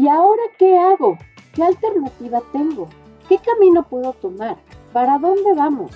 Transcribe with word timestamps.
¿Y 0.00 0.08
ahora 0.08 0.42
qué 0.56 0.78
hago? 0.78 1.18
¿Qué 1.52 1.62
alternativa 1.62 2.40
tengo? 2.52 2.88
¿Qué 3.28 3.36
camino 3.36 3.86
puedo 3.86 4.14
tomar? 4.14 4.56
¿Para 4.94 5.18
dónde 5.18 5.52
vamos? 5.52 5.90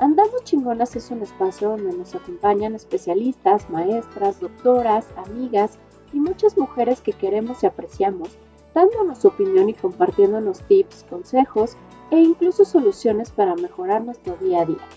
Andamos 0.00 0.42
Chingonas 0.42 0.96
es 0.96 1.08
un 1.12 1.22
espacio 1.22 1.68
donde 1.68 1.96
nos 1.96 2.16
acompañan 2.16 2.74
especialistas, 2.74 3.70
maestras, 3.70 4.40
doctoras, 4.40 5.06
amigas 5.24 5.78
y 6.12 6.18
muchas 6.18 6.58
mujeres 6.58 7.00
que 7.00 7.12
queremos 7.12 7.62
y 7.62 7.66
apreciamos, 7.66 8.36
dándonos 8.74 9.24
opinión 9.24 9.68
y 9.68 9.74
compartiéndonos 9.74 10.58
tips, 10.66 11.06
consejos 11.08 11.76
e 12.10 12.18
incluso 12.18 12.64
soluciones 12.64 13.30
para 13.30 13.54
mejorar 13.54 14.02
nuestro 14.02 14.34
día 14.38 14.62
a 14.62 14.64
día. 14.64 14.88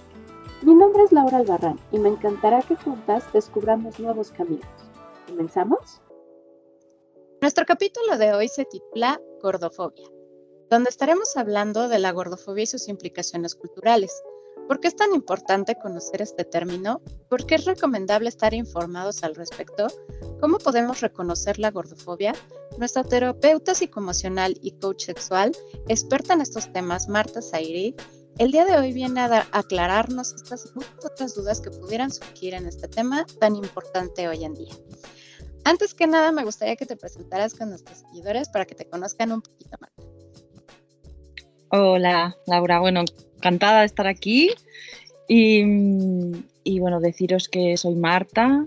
Mi 0.63 0.73
nombre 0.73 1.03
es 1.03 1.11
Laura 1.11 1.37
Albarrán 1.37 1.79
y 1.91 1.99
me 1.99 2.09
encantará 2.09 2.63
que 2.63 2.75
juntas 2.75 3.31
descubramos 3.33 3.99
nuevos 3.99 4.31
caminos. 4.31 4.65
¿Comenzamos? 5.27 6.01
Nuestro 7.39 7.65
capítulo 7.67 8.17
de 8.17 8.33
hoy 8.33 8.47
se 8.47 8.65
titula 8.65 9.21
Gordofobia, 9.43 10.09
donde 10.71 10.89
estaremos 10.89 11.37
hablando 11.37 11.87
de 11.87 11.99
la 11.99 12.11
gordofobia 12.11 12.63
y 12.63 12.67
sus 12.67 12.87
implicaciones 12.87 13.53
culturales. 13.53 14.11
¿Por 14.67 14.79
qué 14.79 14.87
es 14.87 14.95
tan 14.95 15.13
importante 15.13 15.75
conocer 15.75 16.23
este 16.23 16.45
término? 16.45 16.99
¿Por 17.29 17.45
qué 17.45 17.55
es 17.55 17.65
recomendable 17.65 18.29
estar 18.29 18.55
informados 18.55 19.23
al 19.23 19.35
respecto? 19.35 19.85
¿Cómo 20.41 20.57
podemos 20.57 21.01
reconocer 21.01 21.59
la 21.59 21.69
gordofobia? 21.69 22.33
Nuestra 22.79 23.03
terapeuta 23.03 23.75
psicoemocional 23.75 24.57
y 24.61 24.71
coach 24.71 25.05
sexual, 25.05 25.51
experta 25.87 26.33
en 26.33 26.41
estos 26.41 26.73
temas, 26.73 27.07
Marta 27.07 27.43
Zairi, 27.43 27.95
el 28.39 28.51
día 28.51 28.65
de 28.65 28.77
hoy 28.77 28.93
viene 28.93 29.19
a 29.21 29.47
aclararnos 29.51 30.33
estas 30.33 30.75
muchas 30.75 31.05
otras 31.05 31.35
dudas 31.35 31.61
que 31.61 31.71
pudieran 31.71 32.11
surgir 32.11 32.55
en 32.55 32.67
este 32.67 32.87
tema 32.87 33.25
tan 33.39 33.55
importante 33.55 34.27
hoy 34.27 34.43
en 34.43 34.55
día. 34.55 34.73
Antes 35.67 35.93
que 35.93 36.07
nada, 36.07 36.31
me 36.31 36.45
gustaría 36.45 36.77
que 36.77 36.85
te 36.85 36.95
presentaras 36.95 37.53
con 37.53 37.67
nuestros 37.67 37.97
seguidores 37.97 38.47
para 38.47 38.63
que 38.63 38.73
te 38.73 38.85
conozcan 38.85 39.33
un 39.33 39.41
poquito 39.41 39.77
más. 39.81 39.91
Hola, 41.71 42.37
Laura. 42.45 42.79
Bueno, 42.79 43.03
encantada 43.35 43.81
de 43.81 43.87
estar 43.87 44.07
aquí. 44.07 44.51
Y, 45.27 46.79
bueno, 46.79 47.01
deciros 47.01 47.49
que 47.49 47.75
soy 47.75 47.95
Marta, 47.95 48.63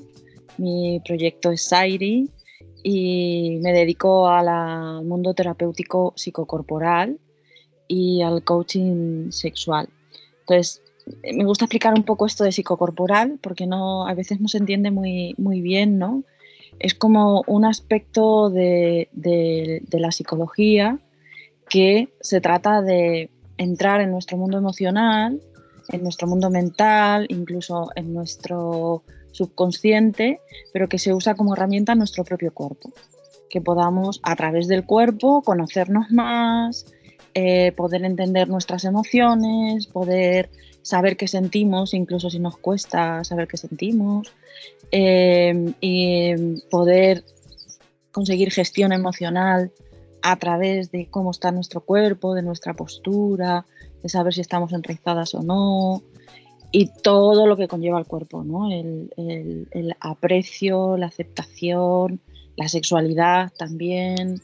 mi 0.59 1.01
proyecto 1.03 1.51
es 1.51 1.67
Sairi 1.67 2.29
y 2.83 3.59
me 3.63 3.73
dedico 3.73 4.29
al 4.29 5.03
mundo 5.03 5.33
terapéutico 5.33 6.13
psicocorporal 6.17 7.19
y 7.89 8.21
al 8.21 8.45
coaching 8.45 9.31
sexual. 9.31 9.89
Entonces, 10.41 10.83
me 11.23 11.47
gusta 11.47 11.65
explicar 11.65 11.95
un 11.95 12.05
poco 12.05 12.27
esto 12.27 12.45
de 12.45 12.53
psicocorporal 12.53 13.39
porque 13.41 13.67
no, 13.67 14.07
a 14.07 14.13
veces 14.13 14.39
no 14.39 14.49
se 14.49 14.59
entiende 14.59 14.91
muy, 14.91 15.35
muy 15.39 15.63
bien, 15.63 15.99
¿no? 15.99 16.25
Es 16.81 16.95
como 16.95 17.45
un 17.47 17.67
aspecto 17.67 18.49
de, 18.49 19.09
la 19.93 20.11
psicología 20.11 20.99
que 21.69 22.09
se 22.21 22.41
trata 22.41 22.81
de 22.81 23.31
entrar 23.59 24.01
en 24.01 24.11
nuestro 24.11 24.39
mundo 24.39 24.57
emocional, 24.57 25.41
en 25.91 26.03
nuestro 26.03 26.27
mundo 26.27 26.49
mental, 26.49 27.27
incluso 27.29 27.91
en 27.95 28.15
nuestro 28.15 29.03
subconsciente, 29.31 30.41
pero 30.73 30.89
que 30.89 30.99
se 30.99 31.13
usa 31.13 31.35
como 31.35 31.53
herramienta 31.55 31.93
en 31.93 31.99
nuestro 31.99 32.25
propio 32.25 32.53
cuerpo. 32.55 32.91
Que 33.51 33.61
podamos 33.61 34.19
a 34.23 34.35
través 34.35 34.67
del 34.67 34.87
cuerpo 34.87 35.43
conocernos 35.43 36.11
más, 36.11 36.87
eh, 37.35 37.73
poder 37.73 38.05
entender 38.07 38.49
nuestras 38.49 38.87
emociones, 38.87 39.87
poder 39.87 40.49
saber 40.91 41.17
qué 41.17 41.29
sentimos, 41.29 41.95
incluso 41.95 42.29
si 42.31 42.39
nos 42.39 42.57
cuesta 42.57 43.25
saber 43.25 43.47
qué 43.47 43.57
sentimos, 43.57 44.33
eh, 44.91 45.73
y 45.81 46.35
poder 46.69 47.25
conseguir 48.11 48.51
gestión 48.51 48.93
emocional 48.93 49.71
a 50.23 50.37
través 50.37 50.91
de 50.91 51.07
cómo 51.07 51.31
está 51.31 51.53
nuestro 51.53 51.81
cuerpo, 51.81 52.35
de 52.35 52.43
nuestra 52.43 52.75
postura, 52.75 53.65
de 54.03 54.09
saber 54.09 54.35
si 54.35 54.41
estamos 54.41 54.73
enraizadas 54.73 55.35
o 55.35 55.43
no, 55.43 56.03
y 56.73 56.91
todo 57.03 57.47
lo 57.47 57.57
que 57.57 57.69
conlleva 57.69 57.99
el 57.99 58.07
cuerpo, 58.07 58.43
¿no? 58.45 58.71
el, 58.71 59.11
el 59.17 59.97
aprecio, 60.01 60.97
la 60.97 61.07
aceptación, 61.07 62.21
la 62.57 62.69
sexualidad 62.69 63.53
también. 63.57 64.41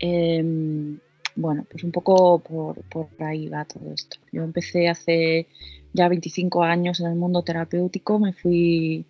Eh, 0.00 0.98
bueno, 1.36 1.66
pues 1.70 1.84
un 1.84 1.92
poco 1.92 2.38
por, 2.40 2.80
por, 2.88 3.08
ahí 3.20 3.48
va 3.48 3.64
todo 3.64 3.92
esto. 3.92 4.16
Yo 4.32 4.42
empecé 4.42 4.88
hace 4.88 5.46
ya 5.92 6.08
25 6.08 6.62
años 6.62 7.00
en 7.00 7.06
el 7.06 7.14
mundo 7.14 7.42
terapéutico, 7.42 8.18
me 8.18 8.32
fui, 8.32 9.04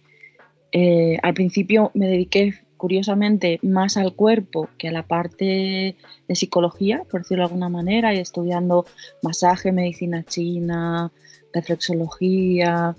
eh, 0.72 1.18
al 1.22 1.34
principio 1.34 1.90
me 1.94 2.08
dediqué 2.08 2.54
curiosamente 2.76 3.58
más 3.62 3.96
al 3.96 4.14
cuerpo 4.14 4.68
que 4.76 4.88
a 4.88 4.92
la 4.92 5.06
parte 5.06 5.96
de 6.28 6.34
psicología, 6.34 7.04
por 7.10 7.22
decirlo 7.22 7.42
de 7.42 7.48
alguna 7.48 7.68
manera, 7.68 8.14
y 8.14 8.18
estudiando 8.18 8.84
masaje, 9.22 9.72
medicina 9.72 10.24
china, 10.24 11.10
reflexología. 11.54 12.96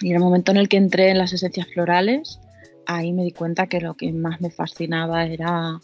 Y 0.00 0.10
en 0.10 0.16
el 0.16 0.22
momento 0.22 0.52
en 0.52 0.58
el 0.58 0.68
que 0.68 0.76
entré 0.76 1.10
en 1.10 1.18
las 1.18 1.32
esencias 1.32 1.66
florales, 1.68 2.38
ahí 2.86 3.12
me 3.12 3.24
di 3.24 3.32
cuenta 3.32 3.66
que 3.66 3.80
lo 3.80 3.94
que 3.94 4.12
más 4.12 4.40
me 4.40 4.50
fascinaba 4.50 5.24
era 5.26 5.80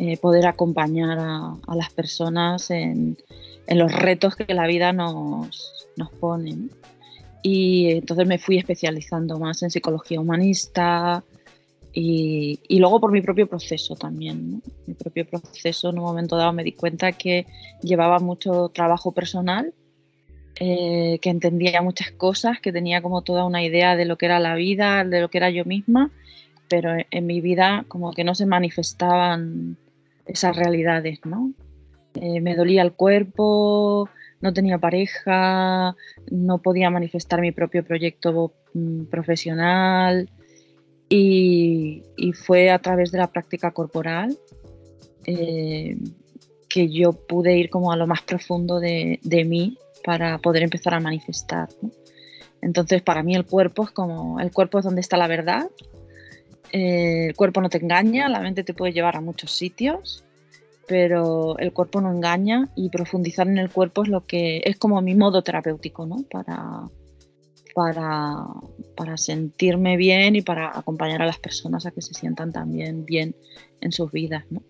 eh, 0.00 0.16
poder 0.16 0.46
acompañar 0.46 1.18
a, 1.18 1.74
las 1.74 1.92
personas 1.92 2.70
en, 2.70 3.16
los 3.66 3.92
retos 3.92 4.36
que 4.36 4.54
la 4.54 4.68
vida 4.68 4.92
nos, 4.92 5.88
nos 5.96 6.10
pone. 6.12 6.68
Y 7.42 7.90
entonces 7.90 8.24
me 8.24 8.38
fui 8.38 8.58
especializando 8.58 9.40
más 9.40 9.60
en 9.64 9.70
psicología 9.70 10.20
humanista 10.20 11.24
y, 11.92 12.78
luego 12.78 13.00
por 13.00 13.10
mi 13.10 13.22
propio 13.22 13.48
proceso 13.48 13.96
también. 13.96 14.62
Mi 14.86 14.94
propio 14.94 15.26
proceso, 15.26 15.90
en 15.90 15.98
un 15.98 16.04
momento 16.04 16.36
dado 16.36 16.52
me 16.52 16.62
di 16.62 16.72
cuenta 16.72 17.10
que 17.10 17.46
llevaba 17.82 18.20
mucho 18.20 18.68
trabajo 18.68 19.10
personal, 19.10 19.74
eh, 20.60 21.18
que 21.20 21.30
entendía 21.30 21.82
muchas 21.82 22.12
cosas, 22.12 22.60
que 22.60 22.70
tenía 22.70 23.02
como 23.02 23.22
toda 23.22 23.44
una 23.44 23.64
idea 23.64 23.96
de 23.96 24.04
lo 24.04 24.16
que 24.16 24.26
era 24.26 24.38
la 24.38 24.54
vida, 24.54 25.02
de 25.02 25.20
lo 25.20 25.28
que 25.28 25.38
era 25.38 25.50
yo 25.50 25.64
misma, 25.64 26.12
pero 26.68 26.92
en 27.10 27.26
mi 27.26 27.40
vida 27.40 27.84
como 27.88 28.12
que 28.12 28.22
no 28.22 28.36
se 28.36 28.46
manifestaban 28.46 29.76
esas 30.28 30.56
realidades, 30.56 31.20
¿no? 31.24 31.52
Eh, 32.14 32.40
me 32.40 32.54
dolía 32.54 32.82
el 32.82 32.92
cuerpo, 32.92 34.08
no 34.40 34.52
tenía 34.52 34.78
pareja, 34.78 35.94
no 36.30 36.58
podía 36.58 36.90
manifestar 36.90 37.40
mi 37.40 37.52
propio 37.52 37.84
proyecto 37.84 38.52
mm, 38.74 39.04
profesional 39.04 40.30
y, 41.08 42.02
fue 42.44 42.70
a 42.70 42.78
través 42.78 43.10
de 43.10 43.18
la 43.18 43.28
práctica 43.28 43.70
corporal 43.72 44.36
eh, 45.24 45.96
que 46.68 46.88
yo 46.88 47.12
pude 47.12 47.56
ir 47.56 47.70
como 47.70 47.92
a 47.92 47.96
lo 47.96 48.06
más 48.06 48.22
profundo 48.22 48.78
de, 48.78 49.18
mí 49.46 49.78
para 50.04 50.38
poder 50.38 50.62
empezar 50.62 50.94
a 50.94 51.00
manifestar. 51.00 51.68
Entonces 52.60 53.02
para 53.02 53.22
mí 53.22 53.34
el 53.34 53.46
cuerpo 53.46 53.84
es 53.84 53.90
como, 53.90 54.40
el 54.40 54.52
cuerpo 54.52 54.78
es 54.78 54.84
donde 54.84 55.00
está 55.00 55.16
la 55.16 55.28
verdad 55.28 55.70
eh, 56.72 57.26
el 57.28 57.36
cuerpo 57.36 57.60
no 57.60 57.68
te 57.68 57.78
engaña, 57.78 58.28
la 58.28 58.40
mente 58.40 58.64
te 58.64 58.74
puede 58.74 58.92
llevar 58.92 59.16
a 59.16 59.20
muchos 59.20 59.52
sitios, 59.52 60.24
pero 60.86 61.58
el 61.58 61.72
cuerpo 61.72 62.00
no 62.00 62.10
engaña 62.10 62.68
y 62.74 62.88
profundizar 62.90 63.46
en 63.48 63.58
el 63.58 63.70
cuerpo 63.70 64.02
es 64.02 64.08
lo 64.08 64.26
que 64.26 64.62
es 64.64 64.76
como 64.76 65.00
mi 65.02 65.14
modo 65.14 65.42
terapéutico, 65.42 66.06
¿no? 66.06 66.24
Para, 66.30 66.88
para, 67.74 68.46
para 68.96 69.16
sentirme 69.16 69.96
bien 69.96 70.36
y 70.36 70.42
para 70.42 70.76
acompañar 70.78 71.22
a 71.22 71.26
las 71.26 71.38
personas 71.38 71.86
a 71.86 71.90
que 71.90 72.02
se 72.02 72.14
sientan 72.14 72.52
también 72.52 73.04
bien 73.04 73.36
en 73.80 73.92
sus 73.92 74.10
vidas, 74.10 74.44
¿no? 74.50 74.62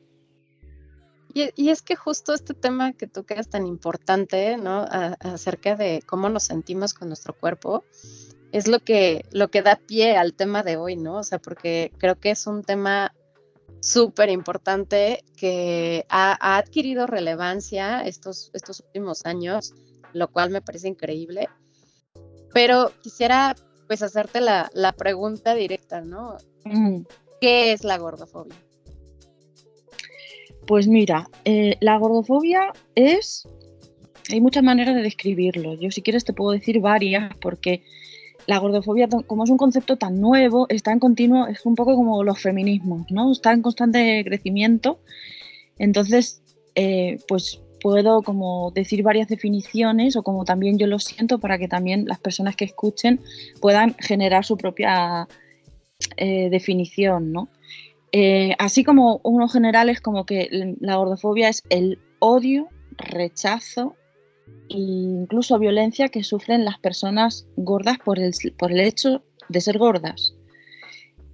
Y, 1.34 1.68
es 1.68 1.82
que 1.82 1.94
justo 1.94 2.32
este 2.32 2.54
tema 2.54 2.94
que 2.94 3.06
tú 3.06 3.24
creas 3.24 3.48
tan 3.48 3.66
importante, 3.66 4.56
¿no? 4.56 4.84
acerca 5.20 5.76
de 5.76 6.02
cómo 6.04 6.28
nos 6.28 6.44
sentimos 6.44 6.94
con 6.94 7.08
nuestro 7.08 7.32
cuerpo, 7.32 7.84
es 8.52 8.68
lo 8.68 8.80
que, 8.80 9.24
lo 9.30 9.48
que 9.48 9.62
da 9.62 9.76
pie 9.76 10.16
al 10.16 10.34
tema 10.34 10.62
de 10.62 10.76
hoy, 10.76 10.96
¿no? 10.96 11.18
O 11.18 11.22
sea, 11.22 11.38
porque 11.38 11.92
creo 11.98 12.16
que 12.16 12.30
es 12.30 12.46
un 12.46 12.62
tema 12.62 13.12
súper 13.80 14.30
importante 14.30 15.24
que 15.36 16.04
ha, 16.08 16.56
adquirido 16.58 17.06
relevancia 17.06 18.00
estos, 18.00 18.50
estos 18.54 18.80
últimos 18.80 19.26
años, 19.26 19.74
lo 20.12 20.28
cual 20.28 20.50
me 20.50 20.62
parece 20.62 20.88
increíble. 20.88 21.48
Pero 22.52 22.92
quisiera 23.02 23.54
pues 23.86 24.02
hacerte 24.02 24.40
la, 24.40 24.94
pregunta 24.96 25.54
directa, 25.54 26.00
¿no? 26.00 26.36
¿Qué 27.40 27.72
es 27.72 27.84
la 27.84 27.98
gordofobia? 27.98 28.56
Pues 30.66 30.86
mira, 30.86 31.30
eh, 31.44 31.76
la 31.80 31.96
gordofobia 31.96 32.72
es... 32.94 33.48
Hay 34.30 34.42
muchas 34.42 34.62
maneras 34.62 34.94
de 34.94 35.00
describirlo. 35.00 35.72
Yo 35.72 35.90
si 35.90 36.02
quieres 36.02 36.24
te 36.24 36.34
puedo 36.34 36.52
decir 36.52 36.80
varias 36.80 37.34
porque 37.40 37.82
la 38.48 38.56
gordofobia, 38.56 39.08
como 39.26 39.44
es 39.44 39.50
un 39.50 39.58
concepto 39.58 39.98
tan 39.98 40.22
nuevo, 40.22 40.64
está 40.70 40.90
en 40.90 41.00
continuo, 41.00 41.46
es 41.48 41.66
un 41.66 41.74
poco 41.74 41.94
como 41.94 42.24
los 42.24 42.40
feminismos, 42.40 43.10
¿no? 43.10 43.30
Está 43.30 43.52
en 43.52 43.60
constante 43.60 44.24
crecimiento. 44.24 45.00
Entonces, 45.78 46.40
eh, 46.74 47.18
pues 47.28 47.60
puedo 47.78 48.22
como 48.22 48.70
decir 48.70 49.02
varias 49.02 49.28
definiciones 49.28 50.16
o 50.16 50.22
como 50.22 50.46
también 50.46 50.78
yo 50.78 50.86
lo 50.86 50.98
siento 50.98 51.38
para 51.38 51.58
que 51.58 51.68
también 51.68 52.06
las 52.06 52.20
personas 52.20 52.56
que 52.56 52.64
escuchen 52.64 53.20
puedan 53.60 53.94
generar 53.98 54.46
su 54.46 54.56
propia 54.56 55.28
eh, 56.16 56.48
definición, 56.48 57.32
¿no? 57.32 57.50
Eh, 58.12 58.54
así 58.58 58.82
como 58.82 59.20
uno 59.24 59.48
general 59.48 59.90
es 59.90 60.00
como 60.00 60.24
que 60.24 60.48
la 60.80 60.96
gordofobia 60.96 61.50
es 61.50 61.64
el 61.68 61.98
odio, 62.18 62.68
rechazo 62.96 63.94
e 64.68 64.76
incluso 64.78 65.58
violencia 65.58 66.08
que 66.08 66.22
sufren 66.22 66.64
las 66.64 66.78
personas 66.78 67.46
gordas 67.56 67.98
por 67.98 68.18
el, 68.18 68.32
por 68.58 68.72
el 68.72 68.80
hecho 68.80 69.22
de 69.48 69.60
ser 69.60 69.78
gordas. 69.78 70.34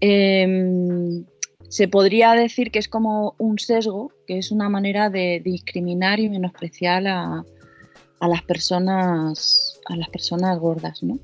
Em, 0.01 1.25
se 1.69 1.89
podría 1.89 2.33
decir 2.33 2.71
que 2.71 2.79
es 2.79 2.89
como 2.89 3.35
un 3.39 3.59
sesgo, 3.59 4.13
que 4.27 4.39
es 4.39 4.53
una 4.53 4.69
manera 4.69 5.11
de 5.11 5.41
discriminar 5.45 6.21
y 6.21 6.29
menospreciar 6.29 7.07
a, 7.07 7.45
a 8.21 8.29
las 8.29 8.43
personas, 8.43 9.81
a 9.87 9.97
las 9.97 10.09
personas 10.09 10.59
gordas, 10.59 11.03
¿no? 11.03 11.19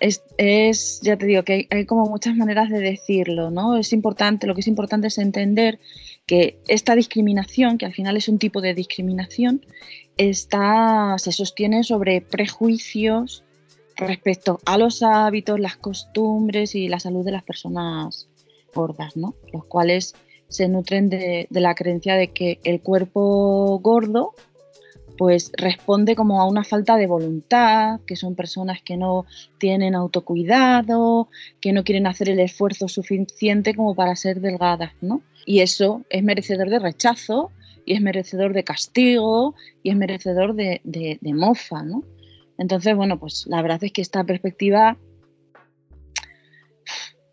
Es, 0.00 1.00
ya 1.02 1.16
te 1.16 1.26
digo 1.26 1.42
que 1.42 1.66
hay, 1.70 1.84
como 1.86 2.06
muchas 2.06 2.36
maneras 2.36 2.70
de 2.70 2.78
decirlo, 2.78 3.50
¿no? 3.50 3.76
Es 3.76 3.92
importante, 3.92 4.46
lo 4.46 4.54
que 4.54 4.60
es 4.60 4.68
importante 4.68 5.08
es 5.08 5.18
entender 5.18 5.80
que 6.24 6.60
esta 6.68 6.94
discriminación, 6.94 7.78
que 7.78 7.86
al 7.86 7.94
final 7.94 8.16
es 8.16 8.28
un 8.28 8.38
tipo 8.38 8.60
de 8.60 8.74
discriminación, 8.74 9.66
está, 10.18 11.14
se 11.18 11.32
sostiene 11.32 11.84
sobre 11.84 12.20
prejuicios 12.20 13.44
respecto 13.96 14.60
a 14.66 14.76
los 14.76 15.02
hábitos, 15.02 15.58
las 15.58 15.76
costumbres 15.76 16.74
y 16.74 16.88
la 16.88 17.00
salud 17.00 17.24
de 17.24 17.32
las 17.32 17.42
personas 17.42 18.28
gordas, 18.74 19.16
¿no? 19.16 19.34
Los 19.52 19.64
cuales 19.64 20.14
se 20.48 20.68
nutren 20.68 21.08
de 21.08 21.46
la 21.50 21.74
creencia 21.74 22.14
de 22.14 22.28
que 22.28 22.60
el 22.64 22.80
cuerpo 22.80 23.78
gordo 23.80 24.34
pues 25.18 25.50
responde 25.56 26.14
como 26.14 26.40
a 26.40 26.46
una 26.46 26.64
falta 26.64 26.96
de 26.96 27.08
voluntad, 27.08 28.00
que 28.06 28.14
son 28.14 28.36
personas 28.36 28.80
que 28.82 28.96
no 28.96 29.26
tienen 29.58 29.96
autocuidado, 29.96 31.28
que 31.60 31.72
no 31.72 31.82
quieren 31.82 32.06
hacer 32.06 32.30
el 32.30 32.38
esfuerzo 32.38 32.86
suficiente 32.86 33.74
como 33.74 33.96
para 33.96 34.14
ser 34.14 34.40
delgadas, 34.40 34.92
¿no? 35.02 35.20
Y 35.44 35.60
eso 35.60 36.02
es 36.08 36.22
merecedor 36.22 36.70
de 36.70 36.78
rechazo 36.78 37.50
y 37.88 37.94
es 37.94 38.02
merecedor 38.02 38.52
de 38.52 38.64
castigo 38.64 39.54
y 39.82 39.88
es 39.88 39.96
merecedor 39.96 40.54
de, 40.54 40.82
de, 40.84 41.18
mofa, 41.32 41.82
¿no? 41.82 42.04
Entonces, 42.58 42.94
bueno, 42.94 43.18
pues 43.18 43.46
la 43.46 43.62
verdad 43.62 43.82
es 43.82 43.92
que 43.92 44.02
esta 44.02 44.24
perspectiva, 44.24 44.98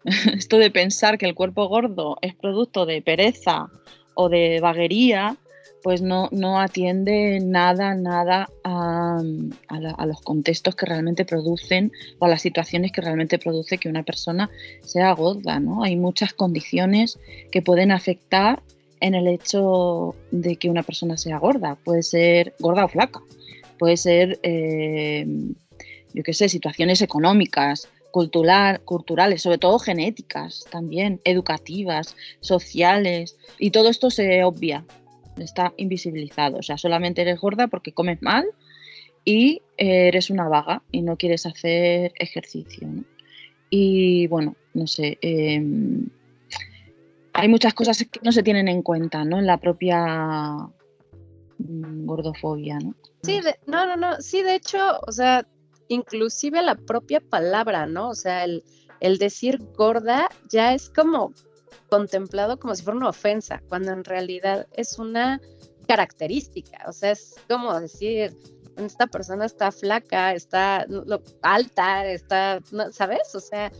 esto 0.33 0.57
de 0.57 0.71
pensar 0.71 1.17
que 1.17 1.25
el 1.25 1.35
cuerpo 1.35 1.67
gordo 1.67 2.17
es 2.21 2.35
producto 2.35 2.85
de 2.85 3.01
pereza 3.01 3.67
o 4.13 4.29
de 4.29 4.61
vaguería, 4.61 5.35
pues 5.83 6.01
no, 6.01 6.29
no 6.31 6.61
atiende 6.61 7.41
nada, 7.43 7.93
nada 7.93 8.47
a, 8.63 9.21
los 10.07 10.21
contextos 10.21 10.73
que 10.75 10.85
realmente 10.85 11.25
producen 11.25 11.91
o 12.19 12.25
a 12.25 12.29
las 12.29 12.41
situaciones 12.41 12.93
que 12.93 13.01
realmente 13.01 13.39
produce 13.39 13.77
que 13.77 13.89
una 13.89 14.03
persona 14.03 14.49
sea 14.83 15.11
gorda, 15.11 15.59
¿no? 15.59 15.83
Hay 15.83 15.97
muchas 15.97 16.33
condiciones 16.33 17.19
que 17.51 17.61
pueden 17.61 17.91
afectar 17.91 18.63
en 19.05 19.13
el 19.13 19.27
hecho 19.27 20.15
de 20.31 20.55
que 20.55 20.67
una 20.67 20.81
persona 20.81 21.15
sea 21.15 21.37
gorda. 21.37 21.75
Puede 21.75 22.01
ser 22.01 22.55
gorda 22.59 22.85
o 22.85 22.87
flaca, 22.87 23.21
puede 23.77 23.97
ser, 23.97 24.39
eh, 24.41 25.27
yo 26.11 26.23
qué 26.23 26.33
sé, 26.33 26.49
situaciones 26.49 27.03
económicas, 27.03 27.87
cultural, 28.09 28.81
culturales, 28.81 29.43
sobre 29.43 29.59
todo 29.59 29.77
genéticas 29.77 30.65
también, 30.71 31.21
educativas, 31.23 32.15
sociales, 32.39 33.37
y 33.59 33.69
todo 33.69 33.89
esto 33.89 34.09
se 34.09 34.43
obvia 34.43 34.83
está 35.37 35.71
invisibilizado. 35.77 36.57
O 36.57 36.63
sea, 36.63 36.79
solamente 36.79 37.21
eres 37.21 37.39
gorda 37.39 37.67
porque 37.67 37.91
comes 37.91 38.23
mal 38.23 38.45
y 39.23 39.61
eh, 39.77 40.07
eres 40.07 40.31
una 40.31 40.47
vaga 40.47 40.81
y 40.91 41.03
no 41.03 41.15
quieres 41.15 41.45
hacer 41.45 42.11
ejercicio. 42.17 42.87
Y 43.69 44.25
bueno, 44.27 44.55
no 44.73 44.87
sé, 44.87 45.19
em, 45.21 46.07
hay 47.35 47.49
muchas 47.49 47.73
cosas 47.73 47.97
que 47.97 48.19
no 48.23 48.31
se 48.31 48.43
tienen 48.43 48.67
en 48.67 48.81
cuenta 48.81 49.25
¿no? 49.25 49.37
en 49.37 49.45
la 49.45 49.57
propia 49.57 50.55
mm, 51.57 52.05
gordofobia. 52.05 52.79
¿no? 52.79 52.95
Sí, 53.23 53.41
no, 53.67 53.85
no, 53.85 53.97
no, 53.97 54.21
sí, 54.21 54.41
de 54.41 54.55
hecho, 54.55 54.99
o 55.05 55.11
sea, 55.11 55.45
inclusive 55.89 56.61
la 56.61 56.75
propia 56.75 57.19
palabra, 57.19 57.85
¿no? 57.87 58.09
O 58.09 58.15
sea, 58.15 58.45
el 58.45 59.17
decir 59.19 59.59
gorda 59.75 60.29
ya 60.49 60.73
es 60.73 60.89
como 60.89 61.33
contemplado 61.89 62.57
como 62.57 62.73
si 62.73 62.83
fuera 62.83 62.97
una 62.97 63.09
ofensa, 63.09 63.61
cuando 63.67 63.91
en 63.91 64.03
realidad 64.03 64.67
es 64.71 64.97
una 64.97 65.41
característica, 65.87 66.83
o 66.87 66.93
sea, 66.93 67.11
es 67.11 67.35
como 67.47 67.79
decir, 67.79 68.35
esta 68.77 69.07
persona 69.07 69.45
está 69.45 69.71
flaca, 69.71 70.33
está 70.33 70.87
alta, 71.41 72.07
está, 72.07 72.59
¿sabes? 72.91 73.35
O 73.35 73.39
sea, 73.39 73.71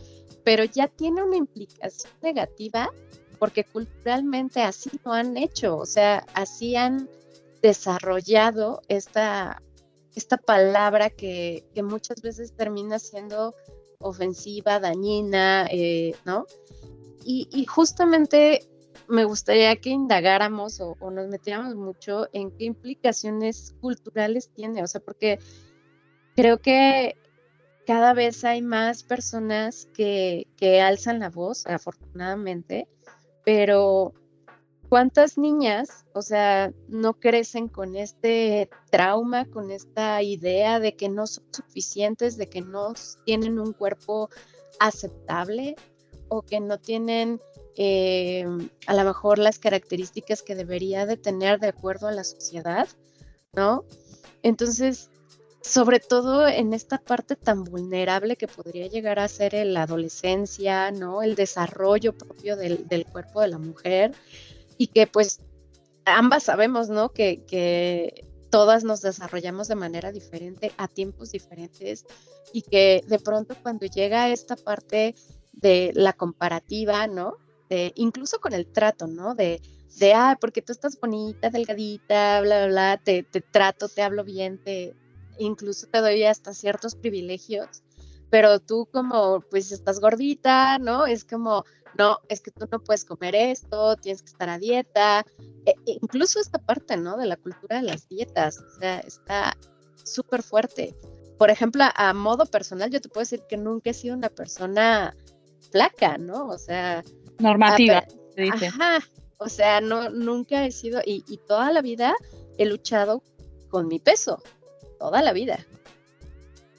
pero 0.44 0.64
ya 0.64 0.88
tiene 0.88 1.22
una 1.22 1.36
implicación 1.36 2.12
negativa 2.22 2.90
porque 3.38 3.64
culturalmente 3.64 4.62
así 4.62 4.90
lo 5.04 5.12
han 5.12 5.36
hecho, 5.36 5.76
o 5.76 5.86
sea, 5.86 6.26
así 6.34 6.76
han 6.76 7.08
desarrollado 7.62 8.82
esta, 8.88 9.62
esta 10.14 10.36
palabra 10.36 11.10
que, 11.10 11.64
que 11.74 11.82
muchas 11.82 12.22
veces 12.22 12.52
termina 12.54 12.98
siendo 12.98 13.54
ofensiva, 13.98 14.80
dañina, 14.80 15.66
eh, 15.70 16.14
¿no? 16.24 16.46
Y, 17.28 17.66
justamente 17.66 18.60
me 19.08 19.24
gustaría 19.24 19.74
que 19.76 19.90
indagáramos 19.90 20.80
o, 20.80 20.96
nos 21.10 21.26
metiéramos 21.26 21.74
mucho 21.74 22.28
en 22.32 22.52
qué 22.52 22.66
implicaciones 22.66 23.74
culturales 23.80 24.50
tiene, 24.54 24.84
o 24.84 24.86
sea, 24.86 25.00
porque 25.00 25.40
creo 26.36 26.58
que 26.58 27.16
cada 27.84 28.14
vez 28.14 28.44
hay 28.44 28.62
más 28.62 29.02
personas 29.02 29.86
que, 29.92 30.46
que 30.56 30.80
alzan 30.80 31.18
la 31.18 31.30
voz, 31.30 31.66
afortunadamente, 31.66 32.86
pero 33.46 34.12
¿cuántas 34.88 35.38
niñas, 35.38 36.04
o 36.12 36.20
sea, 36.20 36.72
no 36.88 37.14
crecen 37.14 37.68
con 37.68 37.96
este 37.96 38.68
trauma, 38.90 39.46
con 39.46 39.70
esta 39.70 40.20
idea 40.20 40.80
de 40.80 40.96
que 40.96 41.08
no 41.08 41.26
son 41.26 41.44
suficientes, 41.52 42.36
de 42.36 42.48
que 42.48 42.60
no 42.60 42.92
tienen 43.24 43.58
un 43.58 43.72
cuerpo 43.72 44.28
aceptable? 44.80 45.76
o 46.28 46.42
que 46.42 46.60
no 46.60 46.78
tienen 46.78 47.40
eh, 47.76 48.46
a 48.86 48.94
lo 48.94 49.04
mejor 49.04 49.38
las 49.38 49.58
características 49.58 50.42
que 50.42 50.54
debería 50.54 51.06
de 51.06 51.16
tener 51.16 51.60
de 51.60 51.68
acuerdo 51.68 52.08
a 52.08 52.12
la 52.12 52.24
sociedad, 52.24 52.88
¿no? 53.52 53.84
Entonces, 54.42 55.10
sobre 55.66 55.98
todo 55.98 56.46
en 56.46 56.72
esta 56.72 56.98
parte 56.98 57.34
tan 57.34 57.64
vulnerable 57.64 58.36
que 58.36 58.46
podría 58.46 58.86
llegar 58.86 59.18
a 59.18 59.26
ser 59.26 59.52
la 59.66 59.82
adolescencia, 59.82 60.92
¿no? 60.92 61.22
El 61.22 61.34
desarrollo 61.34 62.16
propio 62.16 62.56
del, 62.56 63.06
cuerpo 63.10 63.40
de 63.40 63.48
la 63.48 63.58
mujer 63.58 64.12
y 64.78 64.86
que 64.86 65.08
pues 65.08 65.40
ambas 66.04 66.44
sabemos, 66.44 66.88
¿no? 66.88 67.08
Que, 67.08 67.44
que 67.46 68.24
todas 68.48 68.84
nos 68.84 69.02
desarrollamos 69.02 69.66
de 69.66 69.74
manera 69.74 70.12
diferente 70.12 70.72
a 70.76 70.86
tiempos 70.86 71.32
diferentes 71.32 72.04
y 72.52 72.62
que 72.62 73.04
de 73.08 73.18
pronto 73.18 73.56
cuando 73.60 73.86
llega 73.86 74.30
esta 74.30 74.54
parte 74.54 75.16
de 75.52 75.90
la 75.94 76.12
comparativa, 76.12 77.08
¿no? 77.08 77.38
De, 77.68 77.92
incluso 77.96 78.38
con 78.38 78.52
el 78.52 78.66
trato, 78.66 79.08
¿no? 79.08 79.34
De, 79.34 79.60
de, 79.98 80.14
ah, 80.14 80.38
porque 80.40 80.62
tú 80.62 80.70
estás 80.70 81.00
bonita, 81.00 81.50
delgadita, 81.50 82.40
bla, 82.42 82.66
bla, 82.66 82.68
bla, 82.68 83.00
te, 83.02 83.24
te 83.24 83.40
trato, 83.40 83.88
te 83.88 84.02
hablo 84.02 84.22
bien, 84.22 84.62
te, 84.62 84.94
incluso 85.38 85.86
te 85.86 86.00
doy 86.00 86.24
hasta 86.24 86.54
ciertos 86.54 86.94
privilegios, 86.94 87.82
pero 88.30 88.58
tú 88.60 88.88
como, 88.92 89.40
pues 89.50 89.72
estás 89.72 90.00
gordita, 90.00 90.78
¿no? 90.78 91.06
Es 91.06 91.24
como, 91.24 91.64
no, 91.98 92.18
es 92.28 92.40
que 92.40 92.50
tú 92.50 92.66
no 92.70 92.80
puedes 92.80 93.04
comer 93.04 93.34
esto, 93.34 93.96
tienes 93.96 94.22
que 94.22 94.30
estar 94.30 94.48
a 94.48 94.58
dieta, 94.58 95.24
e, 95.64 95.70
e 95.86 95.98
incluso 96.02 96.40
esta 96.40 96.58
parte, 96.58 96.96
¿no? 96.96 97.16
De 97.16 97.26
la 97.26 97.36
cultura 97.36 97.76
de 97.76 97.82
las 97.82 98.08
dietas, 98.08 98.58
o 98.58 98.80
sea, 98.80 98.98
está 99.00 99.56
súper 100.04 100.42
fuerte. 100.42 100.94
Por 101.38 101.50
ejemplo, 101.50 101.84
a 101.94 102.14
modo 102.14 102.46
personal, 102.46 102.90
yo 102.90 103.00
te 103.00 103.08
puedo 103.08 103.22
decir 103.22 103.42
que 103.48 103.56
nunca 103.56 103.90
he 103.90 103.94
sido 103.94 104.16
una 104.16 104.30
persona 104.30 105.14
flaca, 105.70 106.18
¿no? 106.18 106.48
O 106.48 106.58
sea... 106.58 107.04
Normativa, 107.38 108.04
se 108.34 108.42
dice. 108.42 108.66
Ajá, 108.66 109.00
o 109.38 109.48
sea, 109.48 109.80
no, 109.80 110.08
nunca 110.10 110.64
he 110.64 110.72
sido, 110.72 111.00
y, 111.04 111.22
toda 111.46 111.70
la 111.72 111.82
vida 111.82 112.14
he 112.56 112.64
luchado 112.64 113.22
con 113.68 113.86
mi 113.88 113.98
peso, 113.98 114.42
toda 114.98 115.22
la 115.22 115.32
vida. 115.32 115.64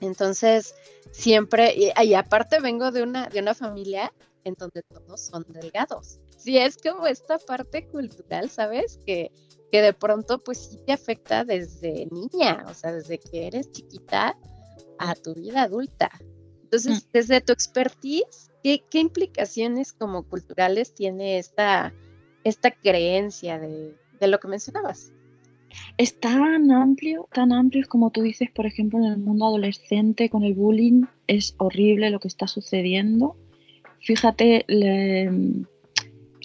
Entonces, 0.02 0.76
siempre, 1.12 1.76
y, 1.76 2.14
aparte 2.14 2.60
vengo 2.60 2.92
de 2.92 3.04
una, 3.04 3.28
de 3.30 3.40
una 3.40 3.56
familia 3.56 4.14
en 4.44 4.54
donde 4.56 4.84
todos 4.84 5.22
son 5.22 5.46
delgados. 5.50 6.20
Sí, 6.38 6.58
es 6.58 6.78
como 6.78 7.08
esta 7.08 7.40
parte 7.40 7.88
cultural, 7.88 8.50
¿sabes? 8.50 9.00
Que, 9.06 9.32
que 9.72 9.82
de 9.82 9.94
pronto 9.94 10.44
pues 10.44 10.60
sí 10.60 10.80
te 10.86 10.94
afecta 10.94 11.44
desde 11.44 12.08
niña, 12.12 12.66
o 12.70 12.74
sea, 12.74 12.94
desde 12.94 13.20
que 13.20 13.48
eres 13.48 13.72
chiquita 13.72 14.38
a 15.00 15.16
tu 15.16 15.34
vida 15.34 15.64
adulta. 15.64 16.12
Entonces, 16.64 17.06
mm. 17.06 17.10
desde 17.12 17.42
tu 17.42 17.54
expertise, 17.54 18.48
¿Qué, 18.90 19.00
implicaciones 19.00 19.94
como 19.94 20.28
culturales 20.28 20.94
tiene 20.94 21.40
esta, 21.40 21.94
esta 22.44 22.72
creencia 22.72 23.60
de, 23.60 23.96
lo 24.20 24.40
que 24.40 24.48
mencionabas? 24.50 25.14
Es 25.98 26.20
tan 26.20 26.72
amplio, 26.72 27.28
tan 27.34 27.52
amplio 27.52 27.86
como 27.88 28.12
tú 28.12 28.22
dices, 28.22 28.50
por 28.52 28.66
ejemplo, 28.66 29.00
en 29.00 29.06
el 29.06 29.18
mundo 29.18 29.46
adolescente 29.46 30.30
con 30.30 30.44
el 30.44 30.54
bullying, 30.54 31.04
es 31.28 31.56
horrible 31.58 32.10
lo 32.10 32.20
que 32.20 32.28
está 32.28 32.48
sucediendo. 32.48 33.36
Fíjate, 34.00 34.66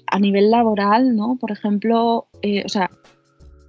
a 0.07 0.19
nivel 0.19 0.51
laboral, 0.51 1.15
¿no? 1.15 1.37
Por 1.41 1.53
ejemplo, 1.53 2.29
eh, 2.43 2.63
o 2.65 2.69
sea, 2.69 2.91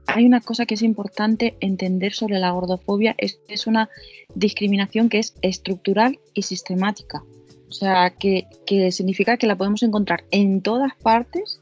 hay 0.08 0.26
una 0.26 0.42
cosa 0.42 0.66
que 0.66 0.76
es 0.76 0.82
importante 0.82 1.56
entender 1.60 2.14
sobre 2.14 2.40
la 2.40 2.52
gordofobia, 2.52 3.16
es, 3.18 3.40
es 3.48 3.68
una 3.68 3.90
discriminación 4.36 5.10
que 5.10 5.20
es 5.20 5.36
estructural 5.42 6.20
y 6.34 6.44
sistemática. 6.44 7.24
O 7.70 7.72
sea, 7.72 8.12
que, 8.12 8.46
que 8.66 8.92
significa 8.92 9.38
que 9.38 9.48
la 9.48 9.58
podemos 9.58 9.84
encontrar 9.84 10.26
en 10.32 10.62
todas 10.62 10.94
partes 11.02 11.60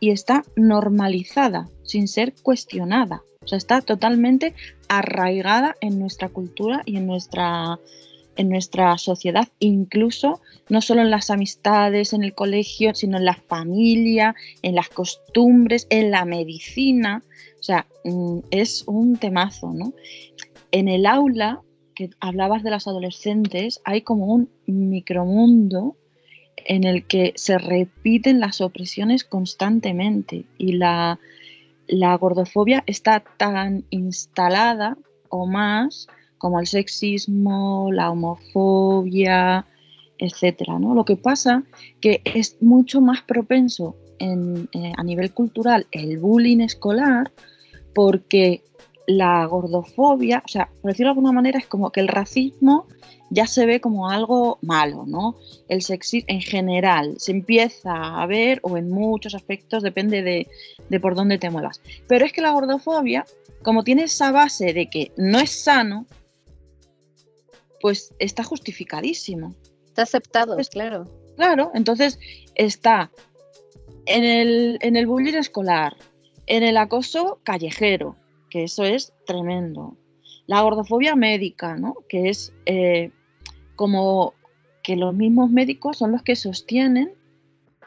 y 0.00 0.10
está 0.10 0.44
normalizada, 0.54 1.70
sin 1.82 2.08
ser 2.08 2.34
cuestionada. 2.42 3.22
O 3.46 3.48
sea, 3.48 3.58
está 3.58 3.80
totalmente 3.80 4.54
arraigada 4.88 5.76
en 5.80 6.00
nuestra 6.00 6.28
cultura 6.28 6.82
y 6.84 6.96
en 6.96 7.06
nuestra, 7.06 7.78
en 8.34 8.48
nuestra 8.48 8.98
sociedad, 8.98 9.46
incluso 9.60 10.40
no 10.68 10.80
solo 10.80 11.02
en 11.02 11.12
las 11.12 11.30
amistades, 11.30 12.12
en 12.12 12.24
el 12.24 12.34
colegio, 12.34 12.92
sino 12.92 13.18
en 13.18 13.24
la 13.24 13.36
familia, 13.36 14.34
en 14.62 14.74
las 14.74 14.88
costumbres, 14.88 15.86
en 15.90 16.10
la 16.10 16.24
medicina. 16.24 17.22
O 17.60 17.62
sea, 17.62 17.86
mm, 18.04 18.40
es 18.50 18.82
un 18.88 19.16
temazo, 19.16 19.72
¿no? 19.72 19.92
En 20.72 20.88
el 20.88 21.06
aula, 21.06 21.60
que 21.94 22.10
hablabas 22.18 22.64
de 22.64 22.70
las 22.70 22.88
adolescentes, 22.88 23.80
hay 23.84 24.02
como 24.02 24.26
un 24.26 24.50
micromundo 24.66 25.96
en 26.64 26.82
el 26.82 27.04
que 27.04 27.32
se 27.36 27.58
repiten 27.58 28.40
las 28.40 28.60
opresiones 28.60 29.22
constantemente 29.22 30.46
y 30.58 30.72
la, 30.72 31.20
la 31.88 32.16
gordofobia 32.16 32.82
está 32.86 33.22
tan 33.36 33.84
instalada 33.90 34.96
o 35.28 35.46
más 35.46 36.08
como 36.38 36.60
el 36.60 36.66
sexismo, 36.66 37.90
la 37.92 38.10
homofobia, 38.10 39.66
etcétera. 40.18 40.78
¿no? 40.78 40.94
Lo 40.94 41.04
que 41.04 41.16
pasa 41.16 41.64
que 42.00 42.20
es 42.24 42.60
mucho 42.60 43.00
más 43.00 43.22
propenso 43.22 43.96
en, 44.18 44.68
eh, 44.72 44.92
a 44.96 45.02
nivel 45.02 45.32
cultural 45.32 45.86
el 45.90 46.18
bullying 46.18 46.60
escolar 46.60 47.32
porque 47.94 48.62
la 49.06 49.44
gordofobia, 49.46 50.42
o 50.44 50.48
sea, 50.48 50.68
por 50.82 50.90
decirlo 50.90 51.08
de 51.08 51.18
alguna 51.18 51.32
manera, 51.32 51.58
es 51.58 51.66
como 51.66 51.90
que 51.90 52.00
el 52.00 52.08
racismo 52.08 52.86
ya 53.30 53.46
se 53.46 53.66
ve 53.66 53.80
como 53.80 54.08
algo 54.10 54.58
malo, 54.62 55.04
¿no? 55.06 55.36
El 55.68 55.82
sexismo 55.82 56.26
en 56.28 56.40
general 56.40 57.14
se 57.18 57.32
empieza 57.32 58.22
a 58.22 58.26
ver, 58.26 58.60
o 58.62 58.76
en 58.76 58.88
muchos 58.88 59.34
aspectos, 59.34 59.82
depende 59.82 60.22
de, 60.22 60.48
de 60.88 61.00
por 61.00 61.14
dónde 61.14 61.38
te 61.38 61.50
muevas. 61.50 61.80
Pero 62.06 62.24
es 62.24 62.32
que 62.32 62.40
la 62.40 62.52
gordofobia, 62.52 63.24
como 63.62 63.84
tiene 63.84 64.04
esa 64.04 64.30
base 64.30 64.72
de 64.72 64.88
que 64.88 65.12
no 65.16 65.38
es 65.38 65.50
sano, 65.50 66.06
pues 67.80 68.14
está 68.18 68.42
justificadísimo. 68.44 69.54
Está 69.86 70.02
aceptado, 70.02 70.56
claro. 70.70 71.06
Claro, 71.36 71.70
entonces 71.74 72.18
está 72.54 73.10
en 74.06 74.24
el, 74.24 74.78
en 74.80 74.96
el 74.96 75.06
bullying 75.06 75.34
escolar, 75.34 75.96
en 76.46 76.62
el 76.62 76.76
acoso 76.76 77.40
callejero, 77.42 78.16
que 78.50 78.64
eso 78.64 78.84
es 78.84 79.12
tremendo. 79.26 79.96
La 80.46 80.62
gordofobia 80.62 81.16
médica, 81.16 81.76
¿no? 81.76 81.94
Que 82.08 82.30
es 82.30 82.52
eh, 82.64 83.10
como 83.76 84.34
que 84.82 84.96
los 84.96 85.14
mismos 85.14 85.50
médicos 85.50 85.98
son 85.98 86.12
los 86.12 86.22
que 86.22 86.36
sostienen 86.36 87.12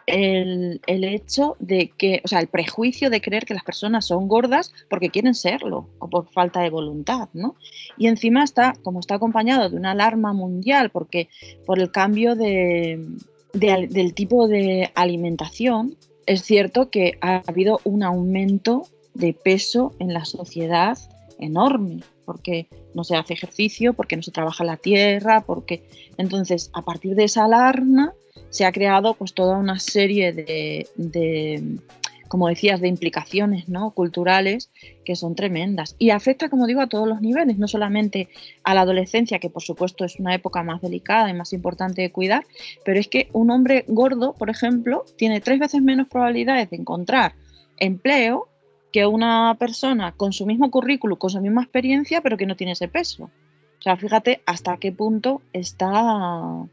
el, 0.05 1.03
hecho 1.03 1.55
de 1.59 1.91
que, 1.97 2.21
o 2.23 2.27
sea, 2.27 2.39
el 2.39 2.47
prejuicio 2.47 3.09
de 3.09 3.21
creer 3.21 3.45
que 3.45 3.53
las 3.53 3.63
personas 3.63 4.05
son 4.05 4.27
gordas 4.27 4.73
porque 4.89 5.09
quieren 5.09 5.35
serlo 5.35 5.89
o 5.99 6.09
por 6.09 6.29
falta 6.31 6.61
de 6.61 6.69
voluntad, 6.69 7.29
¿no? 7.33 7.55
Y 7.97 8.07
encima 8.07 8.43
está, 8.43 8.73
como 8.83 8.99
está 8.99 9.15
acompañado 9.15 9.69
de 9.69 9.75
una 9.75 9.91
alarma 9.91 10.33
mundial 10.33 10.89
porque 10.89 11.29
por 11.65 11.79
el 11.79 11.91
cambio 11.91 12.35
de, 12.35 13.05
del 13.53 14.13
tipo 14.13 14.47
de 14.47 14.91
alimentación, 14.95 15.95
es 16.25 16.41
cierto 16.41 16.89
que 16.89 17.17
ha 17.21 17.43
habido 17.47 17.79
un 17.83 18.03
aumento 18.03 18.83
de 19.13 19.33
peso 19.33 19.93
en 19.99 20.13
la 20.13 20.25
sociedad 20.25 20.97
enorme, 21.39 22.01
porque 22.29 22.67
no 22.93 23.03
se 23.03 23.15
hace 23.15 23.33
ejercicio, 23.33 23.93
porque 23.93 24.15
no 24.15 24.21
se 24.21 24.29
trabaja 24.29 24.63
la 24.63 24.77
tierra, 24.77 25.41
porque 25.41 25.81
entonces 26.15 26.69
a 26.73 26.83
partir 26.83 27.15
de 27.15 27.23
esa 27.23 27.45
alarma 27.45 28.13
se 28.51 28.65
ha 28.65 28.71
creado 28.71 29.15
pues 29.15 29.33
toda 29.33 29.57
una 29.57 29.79
serie 29.79 30.31
de, 30.31 31.79
como 32.27 32.47
decías, 32.47 32.81
de 32.81 32.87
implicaciones 32.87 33.67
¿no? 33.67 33.89
culturales 33.95 34.69
que 35.03 35.15
son 35.15 35.33
tremendas. 35.33 35.95
Y 35.97 36.11
afecta, 36.11 36.49
como 36.49 36.67
digo, 36.67 36.81
a 36.81 36.87
todos 36.87 37.07
los 37.07 37.19
niveles, 37.19 37.57
no 37.57 37.67
solamente 37.67 38.27
a 38.63 38.75
la 38.75 38.81
adolescencia, 38.81 39.39
que 39.39 39.49
por 39.49 39.63
supuesto 39.63 40.05
es 40.05 40.19
una 40.19 40.35
época 40.35 40.61
más 40.61 40.83
delicada 40.83 41.31
y 41.31 41.33
más 41.33 41.51
importante 41.51 42.03
de 42.03 42.11
cuidar, 42.11 42.45
pero 42.85 42.99
es 42.99 43.07
que 43.07 43.27
un 43.33 43.49
hombre 43.49 43.85
gordo, 43.87 44.33
por 44.33 44.51
ejemplo, 44.51 45.03
tiene 45.17 45.41
tres 45.41 45.57
veces 45.57 45.81
menos 45.81 46.07
probabilidades 46.07 46.69
de 46.69 46.77
encontrar 46.77 47.33
empleo 47.79 48.48
que 48.91 49.05
una 49.05 49.55
persona 49.59 50.13
con 50.13 50.33
su 50.33 50.45
mismo 50.45 50.71
currículum, 50.71 51.17
con 51.17 51.29
su 51.29 51.41
misma 51.41 51.63
experiencia, 51.63 52.21
pero 52.21 52.37
que 52.37 52.45
no 52.45 52.55
tiene 52.55 52.73
ese 52.73 52.87
peso. 52.87 53.25
O 53.25 53.81
sea, 53.81 53.95
fíjate 53.95 54.41
hasta 54.45 54.77
qué 54.77 54.91
punto 54.91 55.41
está, 55.53 56.65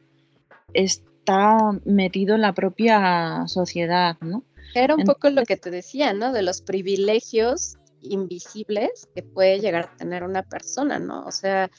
está 0.72 1.58
metido 1.84 2.34
en 2.34 2.40
la 2.40 2.52
propia 2.52 3.44
sociedad, 3.46 4.16
¿no? 4.20 4.42
Era 4.74 4.94
un 4.94 5.04
poco 5.04 5.30
lo 5.30 5.44
que 5.44 5.56
te 5.56 5.70
decía, 5.70 6.12
¿no? 6.12 6.32
De 6.32 6.42
los 6.42 6.60
privilegios 6.60 7.76
invisibles 8.02 9.08
que 9.14 9.22
puede 9.22 9.60
llegar 9.60 9.84
a 9.84 9.96
tener 9.96 10.24
una 10.24 10.42
persona, 10.42 10.98
¿no? 10.98 11.24
O 11.24 11.32
sea, 11.32 11.70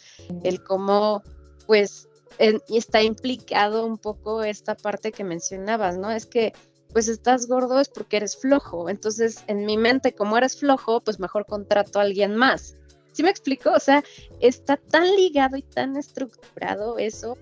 el 0.43 0.63
cómo, 0.63 1.21
pues, 1.65 2.07
está 2.39 3.01
implicado 3.01 3.85
un 3.85 3.97
poco 3.97 4.43
esta 4.43 4.75
parte 4.75 5.11
que 5.11 5.23
mencionabas, 5.23 5.97
¿no? 5.97 6.11
Es 6.11 6.25
que 6.25 6.53
pues 6.93 7.07
estás 7.07 7.47
gordo 7.47 7.79
es 7.79 7.89
porque 7.89 8.17
eres 8.17 8.37
flojo. 8.37 8.89
Entonces, 8.89 9.43
en 9.47 9.65
mi 9.65 9.77
mente, 9.77 10.13
como 10.13 10.37
eres 10.37 10.57
flojo, 10.57 11.01
pues 11.01 11.19
mejor 11.19 11.45
contrato 11.45 11.99
a 11.99 12.03
alguien 12.03 12.35
más. 12.35 12.75
¿Sí 13.11 13.23
me 13.23 13.29
explico? 13.29 13.71
O 13.71 13.79
sea, 13.79 14.03
está 14.39 14.77
tan 14.77 15.03
ligado 15.15 15.57
y 15.57 15.63
tan 15.63 15.97
estructurado 15.97 16.97
eso 16.97 17.37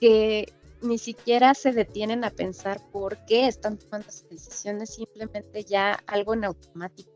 que 0.00 0.52
ni 0.82 0.98
siquiera 0.98 1.54
se 1.54 1.72
detienen 1.72 2.24
a 2.24 2.30
pensar 2.30 2.80
por 2.90 3.18
qué 3.26 3.46
están 3.46 3.76
tomando 3.76 4.08
esas 4.08 4.28
decisiones, 4.30 4.94
simplemente 4.94 5.64
ya 5.64 5.98
algo 6.06 6.34
en 6.34 6.44
automático. 6.44 7.10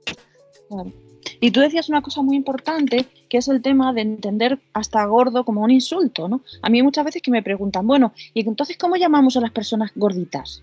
Y 1.41 1.51
tú 1.51 1.61
decías 1.61 1.89
una 1.89 2.03
cosa 2.03 2.23
muy 2.23 2.37
importante, 2.37 3.07
que 3.29 3.39
es 3.39 3.49
el 3.49 3.63
tema 3.63 3.93
de 3.93 4.03
entender 4.03 4.61
hasta 4.73 5.05
gordo 5.05 5.45
como 5.45 5.63
un 5.63 5.71
insulto, 5.71 6.29
¿no? 6.29 6.43
A 6.63 6.71
mí 6.71 6.83
muchas 6.83 7.05
veces 7.05 7.23
que 7.23 7.31
me 7.31 7.43
preguntan, 7.43 7.87
bueno, 7.87 8.13
¿y 8.33 8.47
entonces 8.47 8.77
cómo 8.79 8.97
llamamos 8.97 9.37
a 9.37 9.41
las 9.41 9.51
personas 9.51 9.93
gorditas? 9.95 10.63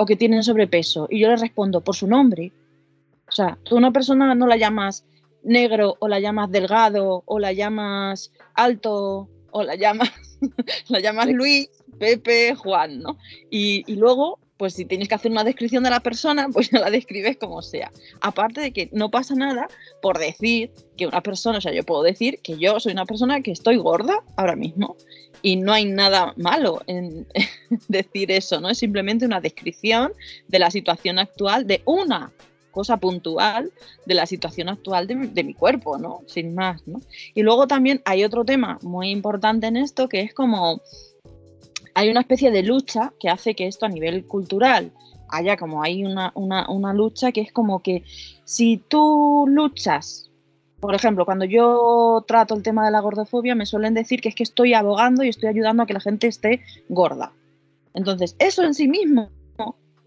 O 0.00 0.06
que 0.06 0.16
tienen 0.16 0.42
sobrepeso. 0.42 1.06
Y 1.10 1.20
yo 1.20 1.28
les 1.28 1.42
respondo 1.42 1.82
por 1.82 1.94
su 1.94 2.06
nombre. 2.06 2.52
O 3.28 3.32
sea, 3.32 3.58
tú 3.64 3.76
una 3.76 3.92
persona 3.92 4.34
no 4.34 4.46
la 4.46 4.56
llamas 4.56 5.04
negro 5.42 5.96
o 5.98 6.08
la 6.08 6.20
llamas 6.20 6.50
delgado 6.50 7.22
o 7.26 7.38
la 7.38 7.52
llamas 7.52 8.32
alto 8.54 9.28
o 9.50 9.62
la 9.62 9.74
llamas, 9.74 10.10
la 10.88 11.00
llamas 11.00 11.28
Luis, 11.28 11.68
Pepe, 11.98 12.54
Juan, 12.54 13.00
¿no? 13.00 13.18
Y, 13.50 13.84
luego, 13.94 14.38
pues 14.56 14.72
si 14.72 14.86
tienes 14.86 15.06
que 15.06 15.16
hacer 15.16 15.30
una 15.30 15.44
descripción 15.44 15.84
de 15.84 15.90
la 15.90 16.00
persona, 16.00 16.48
pues 16.50 16.72
la 16.72 16.90
describes 16.90 17.36
como 17.36 17.60
sea. 17.60 17.92
Aparte 18.22 18.62
de 18.62 18.72
que 18.72 18.88
no 18.92 19.10
pasa 19.10 19.34
nada 19.34 19.68
por 20.00 20.18
decir 20.18 20.70
que 20.96 21.06
una 21.08 21.20
persona, 21.20 21.58
o 21.58 21.60
sea, 21.60 21.74
yo 21.74 21.82
puedo 21.82 22.02
decir 22.02 22.40
que 22.42 22.56
yo 22.56 22.80
soy 22.80 22.92
una 22.92 23.04
persona 23.04 23.42
que 23.42 23.52
estoy 23.52 23.76
gorda 23.76 24.24
ahora 24.38 24.56
mismo 24.56 24.96
y 25.42 25.56
no 25.56 25.72
hay 25.72 25.84
nada 25.84 26.34
malo 26.36 26.82
en 26.86 27.26
decir 27.88 28.30
eso, 28.30 28.60
¿no? 28.60 28.68
Es 28.68 28.78
simplemente 28.78 29.24
una 29.24 29.40
descripción 29.40 30.12
de 30.48 30.58
la 30.58 30.70
situación 30.70 31.18
actual, 31.18 31.66
de 31.66 31.82
una 31.84 32.32
cosa 32.70 32.98
puntual 32.98 33.72
de 34.06 34.14
la 34.14 34.26
situación 34.26 34.68
actual 34.68 35.06
de, 35.06 35.44
mi 35.44 35.54
cuerpo, 35.54 35.98
¿no? 35.98 36.22
Sin 36.26 36.54
más, 36.54 36.86
¿no? 36.86 37.00
Y 37.34 37.42
luego 37.42 37.66
también 37.66 38.00
hay 38.04 38.24
otro 38.24 38.44
tema 38.44 38.78
muy 38.82 39.10
importante 39.10 39.66
en 39.66 39.76
esto 39.76 40.08
que 40.08 40.20
es 40.20 40.34
como 40.34 40.80
hay 41.94 42.08
una 42.08 42.20
especie 42.20 42.50
de 42.50 42.62
lucha 42.62 43.12
que 43.18 43.28
hace 43.28 43.54
que 43.54 43.66
esto 43.66 43.86
a 43.86 43.88
nivel 43.88 44.24
cultural 44.24 44.92
haya 45.28 45.56
como 45.56 45.82
hay 45.82 46.04
una, 46.04 46.32
una, 46.34 46.68
una 46.70 46.94
lucha 46.94 47.32
que 47.32 47.40
es 47.40 47.52
como 47.52 47.82
que 47.82 48.04
si 48.44 48.76
tú 48.76 49.46
luchas 49.48 50.29
por 50.80 50.94
ejemplo, 50.94 51.24
cuando 51.24 51.44
yo 51.44 52.24
trato 52.26 52.54
el 52.54 52.62
tema 52.62 52.84
de 52.84 52.90
la 52.90 53.00
gordofobia, 53.00 53.54
me 53.54 53.66
suelen 53.66 53.94
decir 53.94 54.20
que 54.20 54.30
es 54.30 54.34
que 54.34 54.42
estoy 54.42 54.74
abogando 54.74 55.22
y 55.22 55.28
estoy 55.28 55.48
ayudando 55.48 55.82
a 55.82 55.86
que 55.86 55.92
la 55.92 56.00
gente 56.00 56.26
esté 56.26 56.62
gorda. 56.88 57.32
Entonces, 57.94 58.34
eso 58.38 58.62
en 58.62 58.74
sí 58.74 58.88
mismo 58.88 59.30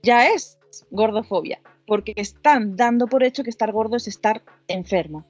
ya 0.01 0.29
es 0.29 0.57
gordofobia, 0.89 1.61
porque 1.85 2.13
están 2.15 2.75
dando 2.75 3.07
por 3.07 3.23
hecho 3.23 3.43
que 3.43 3.49
estar 3.49 3.71
gordo 3.71 3.97
es 3.97 4.07
estar 4.07 4.41
enfermo. 4.67 5.25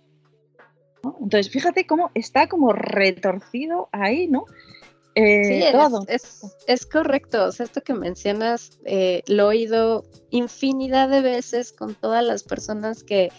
Entonces, 1.04 1.52
fíjate 1.52 1.86
cómo 1.86 2.10
está 2.14 2.48
como 2.48 2.72
retorcido 2.72 3.90
ahí, 3.92 4.28
¿no? 4.28 4.46
Eh, 5.16 5.62
sí, 5.62 5.72
todo. 5.72 6.06
Es, 6.08 6.86
correcto. 6.86 7.46
O 7.46 7.52
sea, 7.52 7.66
esto 7.66 7.82
que 7.82 7.94
mencionas 7.94 8.80
eh, 8.86 9.22
lo 9.28 9.44
he 9.44 9.58
oído 9.58 10.06
infinidad 10.32 11.10
de 11.10 11.22
veces 11.22 11.72
con 11.72 11.94
todas 11.94 12.24
las 12.24 12.44
personas 12.44 13.04
que 13.04 13.32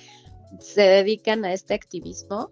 se 0.60 0.82
dedican 0.82 1.44
a 1.44 1.52
este 1.52 1.74
activismo, 1.74 2.50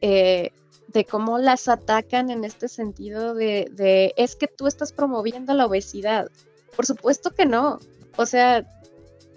eh, 0.00 0.50
de 0.88 1.04
cómo 1.04 1.38
las 1.38 1.68
atacan 1.68 2.30
en 2.30 2.44
este 2.44 2.68
sentido 2.68 3.34
de, 3.34 4.14
es 4.16 4.36
que 4.36 4.46
tú 4.46 4.66
estás 4.66 4.92
promoviendo 4.92 5.52
la 5.54 5.66
obesidad. 5.66 6.30
Por 6.74 6.86
supuesto 6.86 7.30
que 7.30 7.44
no. 7.44 7.78
O 8.16 8.24
sea, 8.24 8.66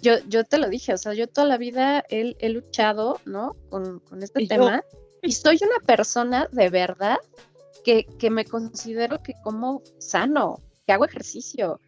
yo, 0.01 0.13
yo 0.27 0.43
te 0.43 0.57
lo 0.57 0.69
dije, 0.69 0.93
o 0.93 0.97
sea, 0.97 1.13
yo 1.13 1.27
toda 1.27 1.47
la 1.47 1.57
vida 1.57 2.05
he, 2.09 2.49
luchado, 2.49 3.19
¿no? 3.25 3.55
Con, 3.69 4.01
este 4.21 4.47
tema. 4.47 4.83
Y 5.23 5.33
soy 5.33 5.59
una 5.61 5.85
persona 5.85 6.49
de 6.51 6.71
verdad 6.71 7.17
que, 7.83 8.05
que 8.17 8.31
me 8.31 8.43
considero 8.43 9.21
que 9.21 9.35
como 9.43 9.83
sano, 9.99 10.59
que 10.87 10.93
hago 10.93 11.05
ejercicio, 11.05 11.79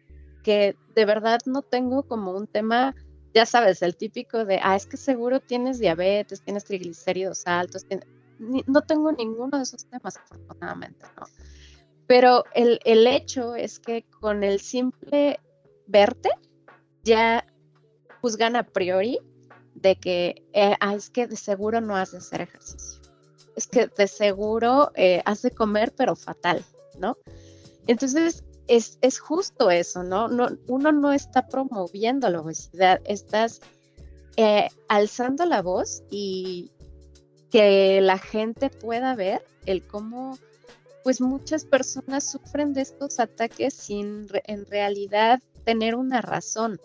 que 0.44 0.76
de 0.94 1.04
verdad 1.04 1.40
no 1.46 1.62
tengo 1.62 2.04
como 2.04 2.30
un 2.30 2.46
tema, 2.46 2.94
ya 3.34 3.44
sabes, 3.44 3.82
el 3.82 3.96
típico 3.96 4.44
de, 4.44 4.60
ah, 4.62 4.76
es 4.76 4.86
que 4.86 4.96
seguro 4.96 5.40
tienes 5.40 5.78
diabetes, 5.78 6.42
tienes 6.42 6.64
triglicéridos 6.64 7.46
altos, 7.46 7.84
no 8.38 8.82
tengo 8.82 9.12
ninguno 9.12 9.58
de 9.58 9.64
esos 9.64 9.84
temas, 9.86 10.16
afortunadamente, 10.16 11.04
¿no? 11.18 11.26
Pero 12.06 12.44
el, 12.54 12.80
el 12.84 13.06
hecho 13.06 13.56
es 13.56 13.80
que 13.80 14.04
con 14.20 14.44
el 14.44 14.60
simple 14.60 15.40
verte, 15.86 16.30
ya 17.02 17.46
juzgan 18.20 18.56
a 18.56 18.62
priori 18.62 19.18
de 19.74 19.96
que 19.96 20.42
eh, 20.52 20.76
ah, 20.80 20.94
es 20.94 21.10
que 21.10 21.26
de 21.26 21.36
seguro 21.36 21.80
no 21.80 21.96
has 21.96 22.12
de 22.12 22.18
hacer 22.18 22.42
ejercicio. 22.42 23.02
Es 23.56 23.66
que 23.66 23.86
de 23.86 24.06
seguro 24.06 24.92
eh, 24.94 25.22
has 25.24 25.42
de 25.42 25.50
comer, 25.50 25.92
pero 25.96 26.16
fatal, 26.16 26.64
¿no? 26.98 27.16
Entonces, 27.86 28.44
es, 28.68 28.98
es 29.02 29.18
justo 29.18 29.70
eso, 29.70 30.02
¿no? 30.02 30.28
¿no? 30.28 30.48
Uno 30.68 30.92
no 30.92 31.12
está 31.12 31.46
promoviendo 31.46 32.28
la 32.30 32.40
obesidad, 32.40 33.00
estás 33.04 33.60
eh, 34.36 34.68
alzando 34.88 35.44
la 35.46 35.62
voz 35.62 36.02
y 36.10 36.70
que 37.50 38.00
la 38.00 38.18
gente 38.18 38.70
pueda 38.70 39.14
ver 39.14 39.44
el 39.66 39.86
cómo 39.86 40.38
pues 41.04 41.20
muchas 41.20 41.64
personas 41.64 42.28
sufren 42.30 42.72
de 42.72 42.80
estos 42.80 43.20
ataques 43.20 43.74
sin 43.74 44.26
en 44.44 44.66
realidad 44.66 45.40
tener 45.64 45.94
una 45.94 46.22
razón. 46.22 46.80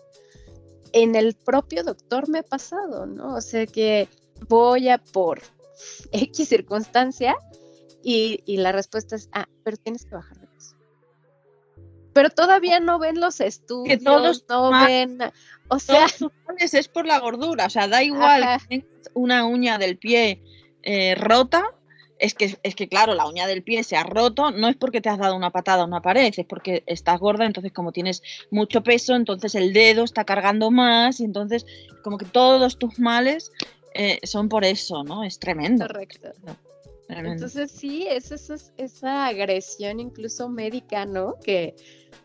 En 0.92 1.16
el 1.16 1.34
propio 1.34 1.82
doctor 1.84 2.28
me 2.28 2.40
ha 2.40 2.42
pasado, 2.42 3.06
¿no? 3.06 3.34
O 3.34 3.40
sea 3.40 3.66
que 3.66 4.08
voy 4.48 4.90
a 4.90 4.98
por 4.98 5.40
X 6.12 6.48
circunstancia 6.48 7.34
y, 8.02 8.42
la 8.56 8.72
respuesta 8.72 9.16
es, 9.16 9.28
ah, 9.32 9.48
pero 9.62 9.76
tienes 9.76 10.04
que 10.04 10.14
bajar. 10.14 10.39
Pero 12.20 12.34
todavía 12.34 12.80
no 12.80 12.98
ven 12.98 13.18
los 13.18 13.40
estudios, 13.40 13.98
que 13.98 14.04
todos 14.04 14.44
no 14.46 14.70
ven, 14.70 15.20
o 15.68 15.78
sea... 15.78 16.04
es 16.58 16.88
por 16.88 17.06
la 17.06 17.18
gordura, 17.18 17.64
o 17.64 17.70
sea, 17.70 17.88
da 17.88 18.02
igual 18.02 18.44
una 19.14 19.46
uña 19.46 19.78
del 19.78 19.96
pie 19.96 20.42
eh, 20.82 21.14
rota 21.14 21.64
es 22.18 22.34
que, 22.34 22.58
es 22.62 22.74
que, 22.74 22.88
claro, 22.88 23.14
la 23.14 23.26
uña 23.26 23.46
del 23.46 23.62
pie 23.62 23.82
se 23.84 23.96
ha 23.96 24.02
roto, 24.02 24.50
no 24.50 24.68
es 24.68 24.76
porque 24.76 25.00
te 25.00 25.08
has 25.08 25.16
dado 25.16 25.34
una 25.34 25.48
patada 25.48 25.84
a 25.84 25.86
una 25.86 26.02
pared, 26.02 26.34
es 26.36 26.44
porque 26.44 26.82
estás 26.84 27.18
gorda, 27.18 27.46
entonces 27.46 27.72
como 27.72 27.90
tienes 27.90 28.22
mucho 28.50 28.82
peso, 28.82 29.16
entonces 29.16 29.54
el 29.54 29.72
dedo 29.72 30.04
está 30.04 30.26
cargando 30.26 30.70
más 30.70 31.20
y 31.20 31.24
entonces 31.24 31.64
como 32.04 32.18
que 32.18 32.26
todos 32.26 32.76
tus 32.78 32.98
males 32.98 33.50
eh, 33.94 34.20
son 34.24 34.50
por 34.50 34.66
eso, 34.66 35.04
¿no? 35.04 35.24
Es 35.24 35.38
tremendo. 35.38 35.86
Correcto. 35.86 36.28
Entonces 37.18 37.70
sí, 37.70 38.06
es 38.08 38.30
esa, 38.30 38.56
esa 38.76 39.26
agresión 39.26 40.00
incluso 40.00 40.48
médica, 40.48 41.06
¿no? 41.06 41.38
Que, 41.40 41.74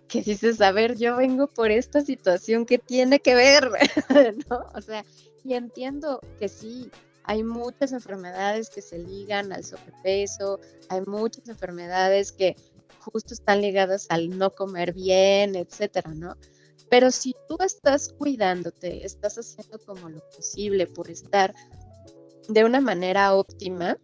que 0.08 0.22
dices, 0.22 0.62
a 0.62 0.72
ver, 0.72 0.98
yo 0.98 1.18
vengo 1.18 1.48
por 1.48 1.72
esta 1.72 2.02
situación 2.02 2.66
que 2.66 2.78
tiene 2.78 3.20
que 3.20 3.36
ver, 3.36 3.70
¿no? 4.50 4.66
O 4.74 4.82
sea, 4.82 5.04
y 5.44 5.54
entiendo 5.54 6.22
que 6.40 6.48
sí, 6.48 6.90
hay 7.24 7.44
muchas 7.44 7.92
enfermedades 7.92 8.70
que 8.70 8.82
se 8.82 9.00
ligan 9.00 9.52
al 9.52 9.64
sobrepeso, 9.64 10.60
hay 10.90 11.02
muchas 11.02 11.48
enfermedades 11.50 12.32
que 12.32 12.56
justo 13.00 13.34
están 13.34 13.62
ligadas 13.62 14.08
al 14.10 14.38
no 14.38 14.52
comer 14.52 14.94
bien, 14.94 15.56
etcétera, 15.56 16.14
¿no? 16.14 16.36
Pero 16.90 17.10
si 17.12 17.36
tú 17.48 17.58
estás 17.62 18.10
cuidándote, 18.10 19.06
estás 19.06 19.38
haciendo 19.38 19.80
como 19.80 20.10
lo 20.10 20.20
posible 20.36 20.88
por 20.88 21.10
estar 21.10 21.54
de 22.48 22.64
una 22.64 22.80
manera 22.80 23.34
óptima, 23.34 23.98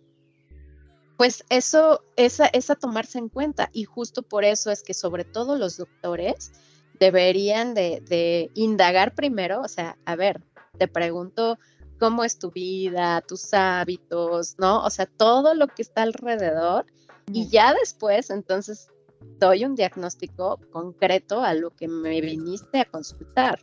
pues 1.22 1.46
eso 1.50 2.04
es 2.16 2.40
a, 2.40 2.76
tomarse 2.76 3.20
en 3.20 3.30
cuenta 3.30 3.70
y 3.74 3.84
justo 3.84 4.24
por 4.24 4.44
eso 4.44 4.72
es 4.72 4.82
que 4.82 4.96
sobre 4.96 5.24
todo 5.24 5.56
los 5.56 5.78
doctores 5.78 6.52
deberían 7.00 7.76
de, 7.76 8.02
de 8.10 8.50
indagar 8.56 9.14
primero, 9.14 9.62
o 9.62 9.68
sea, 9.68 10.00
a 10.06 10.16
ver, 10.16 10.42
te 10.80 10.88
pregunto 10.88 11.60
cómo 12.00 12.24
es 12.24 12.40
tu 12.40 12.50
vida, 12.50 13.22
tus 13.22 13.54
hábitos, 13.54 14.56
¿no? 14.58 14.84
O 14.84 14.90
sea, 14.90 15.06
todo 15.06 15.54
lo 15.54 15.68
que 15.68 15.84
está 15.84 16.02
alrededor. 16.02 16.88
Y 17.32 17.48
ya 17.50 17.76
después, 17.76 18.32
entonces, 18.32 18.88
doy 19.38 19.64
un 19.64 19.76
diagnóstico 19.76 20.60
concreto 20.72 21.44
a 21.44 21.54
lo 21.54 21.70
que 21.70 21.88
me 21.88 22.20
viniste 22.20 22.80
a 22.80 22.86
consultar, 22.86 23.60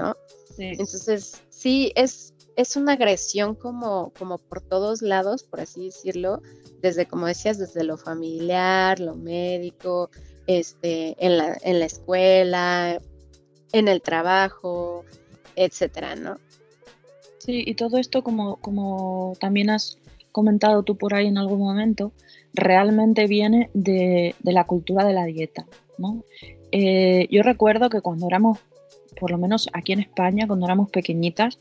¿no? 0.00 0.16
Entonces, 0.58 1.44
sí, 1.48 1.92
es, 1.94 2.34
es 2.58 2.74
una 2.74 2.94
agresión 2.94 3.54
como, 3.54 4.12
como 4.18 4.38
por 4.38 4.60
todos 4.60 5.00
lados, 5.00 5.44
por 5.44 5.60
así 5.60 5.84
decirlo, 5.84 6.42
desde, 6.82 7.06
como 7.06 7.28
decías, 7.28 7.56
desde 7.56 7.84
lo 7.84 7.96
familiar, 7.96 8.98
lo 8.98 9.14
médico, 9.14 10.10
este, 10.48 11.14
en 11.24 11.38
la, 11.38 11.56
en 11.62 11.78
la 11.78 11.84
escuela, 11.84 13.00
en 13.72 13.86
el 13.86 14.02
trabajo, 14.02 15.04
etcétera, 15.54 16.16
¿no? 16.16 16.38
Sí, 17.38 17.62
y 17.64 17.74
todo 17.74 17.96
esto, 17.96 18.24
como, 18.24 18.56
como 18.56 19.34
también 19.38 19.70
has 19.70 19.96
comentado 20.32 20.82
tú 20.82 20.96
por 20.96 21.14
ahí 21.14 21.28
en 21.28 21.38
algún 21.38 21.60
momento, 21.60 22.10
realmente 22.54 23.28
viene 23.28 23.70
de, 23.72 24.34
la 24.42 24.64
cultura 24.64 25.04
de 25.04 25.12
la 25.12 25.26
dieta. 25.26 25.64
¿no? 25.96 26.24
Eh, 26.72 27.28
yo 27.30 27.44
recuerdo 27.44 27.88
que 27.88 28.00
cuando 28.00 28.26
éramos, 28.26 28.58
por 29.18 29.30
lo 29.30 29.38
menos 29.38 29.68
aquí 29.72 29.92
en 29.92 30.00
España, 30.00 30.46
cuando 30.46 30.66
éramos 30.66 30.90
pequeñitas, 30.90 31.58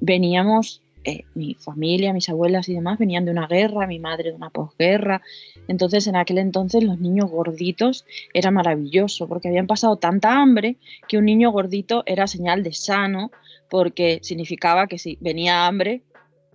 veníamos, 0.00 0.82
eh, 1.04 1.24
mi 1.34 1.54
familia, 1.54 2.12
mis 2.12 2.28
abuelas 2.28 2.68
y 2.68 2.74
demás 2.74 2.98
venían 2.98 3.24
de 3.24 3.32
una 3.32 3.46
guerra, 3.48 3.86
mi 3.86 3.98
madre 3.98 4.30
de 4.30 4.36
una 4.36 4.50
posguerra. 4.50 5.20
Entonces, 5.68 6.06
en 6.06 6.16
aquel 6.16 6.38
entonces, 6.38 6.84
los 6.84 7.00
niños 7.00 7.30
gorditos 7.30 8.04
era 8.34 8.50
maravilloso 8.50 9.28
porque 9.28 9.48
habían 9.48 9.66
pasado 9.66 9.96
tanta 9.96 10.40
hambre 10.40 10.76
que 11.08 11.18
un 11.18 11.24
niño 11.24 11.50
gordito 11.50 12.04
era 12.06 12.26
señal 12.26 12.62
de 12.62 12.72
sano 12.72 13.30
porque 13.68 14.20
significaba 14.22 14.86
que 14.86 14.98
si 14.98 15.16
venía 15.20 15.66
hambre, 15.66 16.02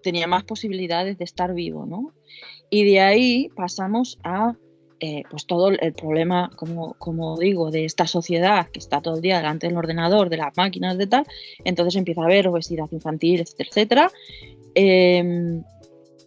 tenía 0.03 0.27
más 0.27 0.43
posibilidades 0.43 1.17
de 1.17 1.23
estar 1.25 1.53
vivo, 1.53 1.85
¿no? 1.85 2.13
Y 2.69 2.85
de 2.85 2.99
ahí 2.99 3.49
pasamos 3.55 4.19
a 4.23 4.55
eh, 4.99 5.23
pues 5.29 5.45
todo 5.45 5.69
el 5.69 5.93
problema, 5.93 6.49
como, 6.55 6.93
como, 6.95 7.37
digo, 7.37 7.71
de 7.71 7.85
esta 7.85 8.07
sociedad 8.07 8.67
que 8.69 8.79
está 8.79 9.01
todo 9.01 9.15
el 9.15 9.21
día 9.21 9.37
delante 9.37 9.67
del 9.67 9.77
ordenador, 9.77 10.29
de 10.29 10.37
las 10.37 10.55
máquinas, 10.57 10.97
de 10.97 11.07
tal, 11.07 11.25
entonces 11.63 11.95
empieza 11.95 12.21
a 12.21 12.25
haber 12.25 12.47
obesidad 12.47 12.87
infantil, 12.91 13.41
etcétera, 13.41 13.69
etcétera. 13.69 14.11
Em, 14.75 15.63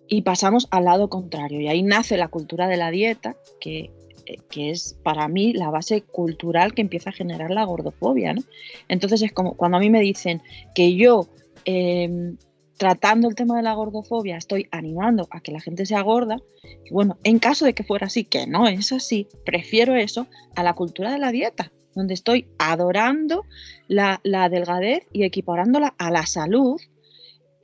y 0.08 0.22
pasamos 0.22 0.66
al 0.70 0.84
lado 0.84 1.08
contrario, 1.08 1.60
y 1.60 1.68
ahí 1.68 1.82
nace 1.82 2.16
la 2.16 2.28
cultura 2.28 2.68
de 2.68 2.76
la 2.76 2.90
dieta, 2.90 3.36
que 3.60 3.90
eh, 4.30 4.38
que 4.48 4.70
es 4.70 4.96
para 5.02 5.28
mí 5.28 5.52
la 5.52 5.70
base 5.70 6.02
cultural 6.02 6.74
que 6.74 6.82
empieza 6.82 7.10
a 7.10 7.12
generar 7.12 7.50
la 7.50 7.64
gordofobia. 7.64 8.32
¿no? 8.34 8.42
Entonces 8.88 9.22
es 9.22 9.32
como 9.32 9.56
cuando 9.56 9.78
a 9.78 9.80
mí 9.80 9.90
me 9.90 10.00
dicen 10.00 10.42
que 10.74 10.94
yo, 10.94 11.28
em, 11.64 12.36
tratando 12.80 13.28
el 13.28 13.34
tema 13.34 13.58
de 13.58 13.62
la 13.62 13.74
gordofobia, 13.74 14.38
estoy 14.38 14.66
animando 14.70 15.28
a 15.30 15.42
que 15.42 15.52
la 15.52 15.60
gente 15.60 15.84
sea 15.84 16.00
gorda, 16.00 16.38
bueno, 16.90 17.18
en 17.24 17.38
caso 17.38 17.66
de 17.66 17.74
que 17.74 17.84
fuera 17.84 18.06
así, 18.06 18.24
que 18.24 18.46
no 18.46 18.66
es 18.66 18.90
así, 18.90 19.28
prefiero 19.44 19.96
eso 19.96 20.26
a 20.56 20.62
la 20.62 20.72
cultura 20.72 21.12
de 21.12 21.18
la 21.18 21.30
dieta, 21.30 21.72
donde 21.94 22.14
estoy 22.14 22.48
adorando 22.58 23.44
la, 23.86 24.18
delgadez 24.24 25.06
y 25.12 25.24
equiparándola 25.24 25.94
a 25.98 26.10
la 26.10 26.24
salud, 26.24 26.80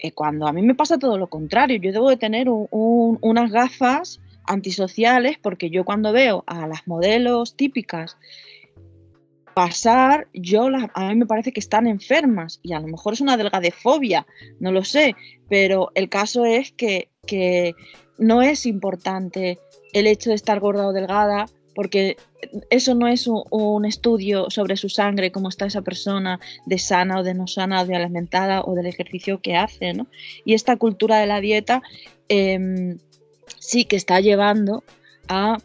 eh, 0.01 0.13
cuando 0.13 0.47
a 0.47 0.53
mí 0.53 0.61
me 0.61 0.75
pasa 0.75 0.99
todo 0.99 1.17
lo 1.17 1.29
contrario, 1.29 1.79
yo 1.79 1.93
debo 1.93 2.11
de 2.11 2.19
tener 2.19 2.49
unas 2.51 3.51
gafas 3.51 4.21
antisociales 4.45 5.39
porque 5.39 5.71
yo 5.71 5.87
cuando 5.87 6.13
veo 6.13 6.45
a 6.47 6.67
las 6.67 6.87
modelos 6.87 7.57
típicas 7.57 8.19
pasar, 9.57 10.29
yo 10.35 10.69
a 10.93 11.09
mí 11.09 11.15
me 11.15 11.25
parece 11.25 11.51
que 11.51 11.61
están 11.61 11.87
enfermas 11.87 12.61
y 12.63 12.75
a 12.75 12.79
lo 12.79 12.89
mejor 12.89 13.15
es 13.15 13.23
una 13.23 13.39
delgadefobia, 13.39 14.27
no 14.61 14.71
lo 14.71 14.85
sé, 14.85 15.17
pero 15.49 15.93
el 15.95 16.11
caso 16.11 16.45
es 16.45 16.73
que, 16.73 17.09
no 18.19 18.43
es 18.43 18.67
importante 18.67 19.59
el 19.95 20.07
hecho 20.07 20.29
de 20.29 20.37
estar 20.37 20.61
gorda 20.61 20.87
o 20.87 20.93
delgada 20.93 21.47
porque 21.75 22.19
eso 22.69 22.95
no 22.95 23.09
es 23.09 23.27
un, 23.27 23.87
estudio 23.87 24.51
sobre 24.51 24.77
su 24.77 24.91
sangre, 24.91 25.33
cómo 25.33 25.49
está 25.49 25.65
esa 25.65 25.81
persona, 25.81 26.39
de 26.67 26.77
sana 26.77 27.21
o 27.21 27.23
de 27.23 27.33
no 27.33 27.47
sana, 27.47 27.87
de 27.87 27.97
alimentada 27.97 28.61
o 28.63 28.75
del 28.75 28.87
ejercicio 28.87 29.41
que 29.41 29.57
hace. 29.57 29.95
¿no? 29.95 30.07
Y 30.45 30.53
esta 30.53 30.77
cultura 30.77 31.19
de 31.19 31.27
la 31.27 31.41
dieta 31.41 31.83
em, 32.29 32.99
sí 33.59 33.87
que 33.87 33.97
está 33.97 34.21
llevando 34.21 34.85
a 35.29 35.59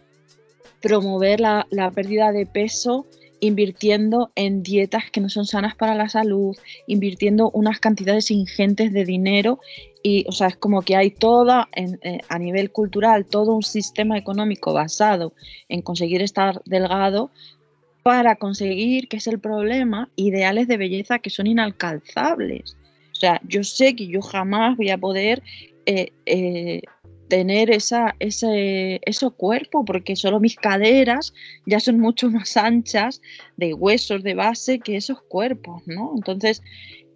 promover 0.81 1.39
la, 1.39 1.91
pérdida 1.93 2.31
de 2.31 2.45
peso 2.45 3.05
invirtiendo 3.41 4.31
en 4.35 4.63
dietas 4.63 5.11
que 5.11 5.19
no 5.19 5.27
son 5.27 5.45
sanas 5.45 5.75
para 5.75 5.95
la 5.95 6.07
salud, 6.07 6.55
invirtiendo 6.87 7.49
unas 7.51 7.79
cantidades 7.79 8.31
ingentes 8.31 8.93
de 8.93 9.03
dinero 9.03 9.59
y, 10.03 10.25
o 10.27 10.31
sea, 10.31 10.47
es 10.47 10.55
como 10.55 10.83
que 10.83 10.95
hay 10.95 11.11
toda, 11.11 11.67
eh, 11.75 12.19
a 12.29 12.39
nivel 12.39 12.71
cultural, 12.71 13.25
todo 13.25 13.53
un 13.53 13.63
sistema 13.63 14.17
económico 14.17 14.73
basado 14.73 15.33
en 15.67 15.81
conseguir 15.81 16.21
estar 16.21 16.61
delgado 16.65 17.31
para 18.03 18.35
conseguir, 18.35 19.07
que 19.07 19.17
es 19.17 19.27
el 19.27 19.39
problema, 19.39 20.09
ideales 20.15 20.67
de 20.67 20.77
belleza 20.77 21.19
que 21.19 21.29
son 21.29 21.47
inalcanzables. 21.47 22.77
O 23.11 23.15
sea, 23.15 23.41
yo 23.47 23.63
sé 23.63 23.95
que 23.95 24.07
yo 24.07 24.21
jamás 24.21 24.77
voy 24.77 24.89
a 24.89 24.97
poder 24.97 25.43
eh, 25.85 26.11
eh, 26.25 26.81
tener 27.31 27.71
esa, 27.71 28.13
ese, 28.19 28.99
cuerpo, 29.37 29.85
porque 29.85 30.17
solo 30.17 30.41
mis 30.41 30.57
caderas 30.57 31.33
ya 31.65 31.79
son 31.79 31.97
mucho 31.97 32.29
más 32.29 32.57
anchas 32.57 33.21
de 33.55 33.73
huesos 33.73 34.21
de 34.21 34.33
base 34.33 34.79
que 34.79 34.97
esos 34.97 35.21
cuerpos, 35.21 35.81
¿no? 35.85 36.11
Entonces, 36.17 36.61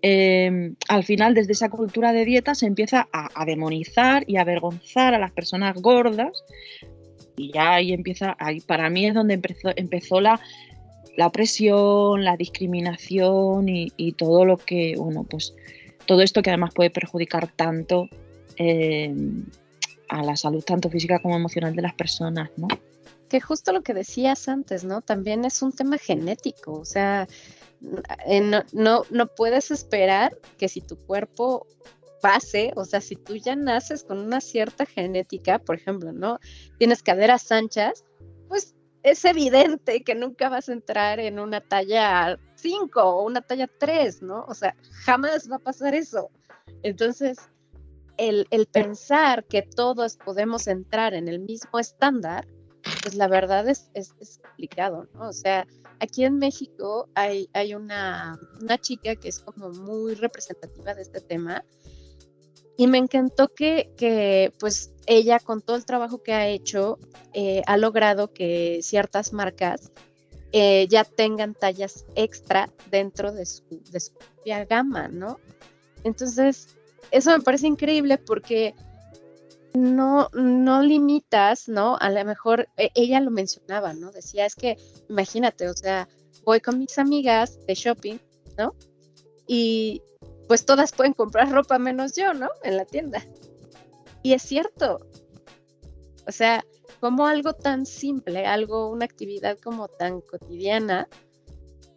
em, 0.02 0.76
al 0.88 1.04
final, 1.04 1.34
desde 1.34 1.52
esa 1.52 1.68
cultura 1.68 2.14
de 2.14 2.24
dieta 2.24 2.56
se 2.56 2.66
empieza 2.66 3.10
a, 3.12 3.46
demonizar 3.46 4.24
y 4.26 4.38
a 4.38 4.42
avergonzar 4.42 5.14
a 5.14 5.20
las 5.20 5.34
personas 5.34 5.76
gordas. 5.82 6.46
Y 7.36 7.52
ya 7.52 7.74
ahí 7.74 7.92
empieza, 7.92 8.38
ahí 8.40 8.62
para 8.62 8.90
mí 8.90 9.08
es 9.08 9.14
donde 9.14 9.34
empezó, 9.34 9.72
empezó 9.76 10.22
la, 10.22 10.40
la 11.18 11.28
opresión, 11.28 12.24
la 12.24 12.38
discriminación 12.38 13.68
y, 13.68 14.14
todo 14.14 14.46
lo 14.46 14.56
que, 14.56 14.96
bueno, 14.98 15.26
pues 15.30 15.54
todo 16.06 16.22
esto 16.22 16.42
que 16.42 16.52
además 16.52 16.74
puede 16.74 16.90
perjudicar 16.90 17.52
tanto 17.54 18.08
eh, 18.58 19.14
a 20.10 20.24
la 20.24 20.36
salud, 20.36 20.64
tanto 20.64 20.90
física 20.90 21.20
como 21.20 21.36
emocional 21.36 21.76
de 21.76 21.82
las 21.82 21.94
personas, 21.94 22.50
¿no? 22.58 22.68
Que 23.30 23.42
justo 23.42 23.72
lo 23.72 23.82
que 23.82 23.94
decías 23.94 24.48
antes, 24.48 24.84
¿no? 24.84 25.02
También 25.02 25.46
es 25.46 25.62
un 25.62 25.72
tema 25.72 25.98
genético, 25.98 26.74
o 26.74 26.86
sea, 26.86 27.28
eh, 28.26 28.42
no, 28.74 29.04
no, 29.10 29.28
puedes 29.28 29.72
esperar 29.72 30.38
que 30.58 30.70
si 30.70 30.82
tu 30.82 30.98
cuerpo 30.98 31.68
pase, 32.22 32.72
o 32.76 32.86
sea, 32.86 33.02
si 33.02 33.16
tú 33.16 33.36
ya 33.36 33.56
naces 33.56 34.04
con 34.04 34.20
una 34.20 34.42
cierta 34.42 34.86
genética, 34.86 35.60
por 35.60 35.76
ejemplo, 35.76 36.12
¿no? 36.12 36.40
Tienes 36.78 37.04
caderas 37.04 37.52
anchas, 37.52 38.04
pues 38.48 38.76
es 39.04 39.24
evidente 39.26 40.04
que 40.04 40.16
nunca 40.16 40.50
vas 40.50 40.70
a 40.70 40.74
entrar 40.74 41.20
en 41.20 41.40
una 41.40 41.62
talla 41.62 42.40
5 42.56 43.02
o 43.02 43.24
una 43.24 43.42
talla 43.42 43.70
3, 43.80 44.24
¿no? 44.24 44.46
O 44.48 44.56
sea, 44.56 44.76
jamás 45.04 45.50
va 45.52 45.58
a 45.58 45.60
pasar 45.60 45.94
eso. 45.94 46.32
Entonces, 46.82 47.38
el, 48.18 48.48
pensar 48.72 49.46
que 49.46 49.62
todos 49.62 50.18
podemos 50.18 50.68
entrar 50.68 51.14
en 51.14 51.28
el 51.28 51.40
mismo 51.40 51.80
estándar, 51.80 52.48
pues 53.02 53.16
la 53.16 53.28
verdad 53.28 53.68
es, 53.68 53.90
es, 53.94 54.14
complicado, 54.38 55.08
¿no? 55.14 55.30
O 55.30 55.34
sea, 55.34 55.68
aquí 56.00 56.24
en 56.24 56.38
México 56.38 57.10
hay, 57.16 57.50
hay 57.54 57.74
una, 57.74 58.40
una 58.62 58.78
chica 58.78 59.16
que 59.16 59.30
es 59.30 59.40
como 59.40 59.70
muy 59.70 60.16
representativa 60.16 60.94
de 60.94 61.02
este 61.02 61.22
tema, 61.22 61.64
y 62.78 62.88
me 62.88 62.98
encantó 62.98 63.48
que, 63.48 63.94
que, 63.98 64.54
pues 64.60 64.92
ella 65.08 65.40
con 65.40 65.62
todo 65.62 65.78
el 65.78 65.86
trabajo 65.86 66.22
que 66.22 66.34
ha 66.34 66.48
hecho 66.48 67.00
eh, 67.34 67.62
ha 67.68 67.78
logrado 67.78 68.34
que 68.34 68.80
ciertas 68.82 69.34
marcas 69.34 69.92
eh, 70.52 70.88
ya 70.90 71.04
tengan 71.04 71.54
tallas 71.54 72.06
extra 72.16 72.72
dentro 72.90 73.32
de 73.32 73.46
su, 73.46 73.64
de 73.92 74.00
su 74.00 74.14
propia 74.14 74.66
gama, 74.66 75.08
¿no? 75.08 75.40
Entonces, 76.04 76.76
eso 77.12 77.32
me 77.32 77.44
parece 77.44 77.68
increíble 77.68 78.18
porque 78.18 78.76
no, 79.74 80.30
no 80.34 80.82
limitas, 80.82 81.68
¿no? 81.68 81.98
A 82.00 82.10
lo 82.10 82.24
mejor 82.26 82.68
e, 82.78 82.92
ella 82.96 83.20
lo 83.20 83.32
mencionaba, 83.32 83.94
¿no? 83.94 84.12
Decía, 84.12 84.46
es 84.46 84.56
que 84.56 84.78
imagínate, 85.10 85.70
o 85.70 85.74
sea, 85.74 86.08
voy 86.44 86.62
con 86.62 86.80
mis 86.80 86.98
amigas 86.98 87.60
de 87.66 87.76
shopping, 87.76 88.18
¿no? 88.58 88.74
Y 89.48 90.02
pues 90.48 90.66
todas 90.66 90.92
pueden 90.92 91.14
comprar 91.14 91.52
ropa 91.52 91.78
menos 91.80 92.16
yo, 92.16 92.34
¿no? 92.34 92.50
En 92.64 92.78
la 92.78 92.86
tienda. 92.86 93.26
Y 94.24 94.34
es 94.34 94.42
cierto. 94.42 95.06
O 96.28 96.32
sea, 96.32 96.66
como 97.00 97.28
algo 97.28 97.54
tan 97.54 97.86
simple, 97.86 98.46
algo, 98.46 98.90
una 98.90 99.06
actividad 99.06 99.60
como 99.60 99.88
tan 99.88 100.22
cotidiana, 100.22 101.08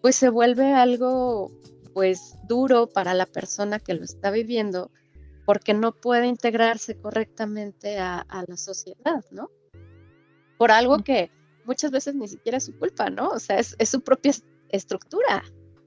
pues 0.02 0.16
se 0.16 0.28
vuelve 0.28 0.72
algo 0.72 1.50
pues 1.98 2.36
duro 2.46 2.86
para 2.86 3.12
la 3.12 3.26
persona 3.26 3.80
que 3.80 3.92
lo 3.92 4.04
está 4.04 4.30
viviendo 4.30 4.92
porque 5.44 5.74
no 5.74 5.90
puede 5.90 6.28
integrarse 6.28 6.94
correctamente 6.94 7.98
a, 7.98 8.24
la 8.46 8.56
sociedad, 8.56 9.24
¿no? 9.32 9.50
Por 10.58 10.70
algo 10.70 10.98
que 10.98 11.32
muchas 11.64 11.90
veces 11.90 12.14
ni 12.14 12.28
siquiera 12.28 12.58
es 12.58 12.66
su 12.66 12.78
culpa, 12.78 13.10
¿no? 13.10 13.30
O 13.30 13.40
sea, 13.40 13.58
es, 13.58 13.74
es 13.80 13.88
su 13.88 14.00
propia 14.02 14.30
estructura. 14.68 15.42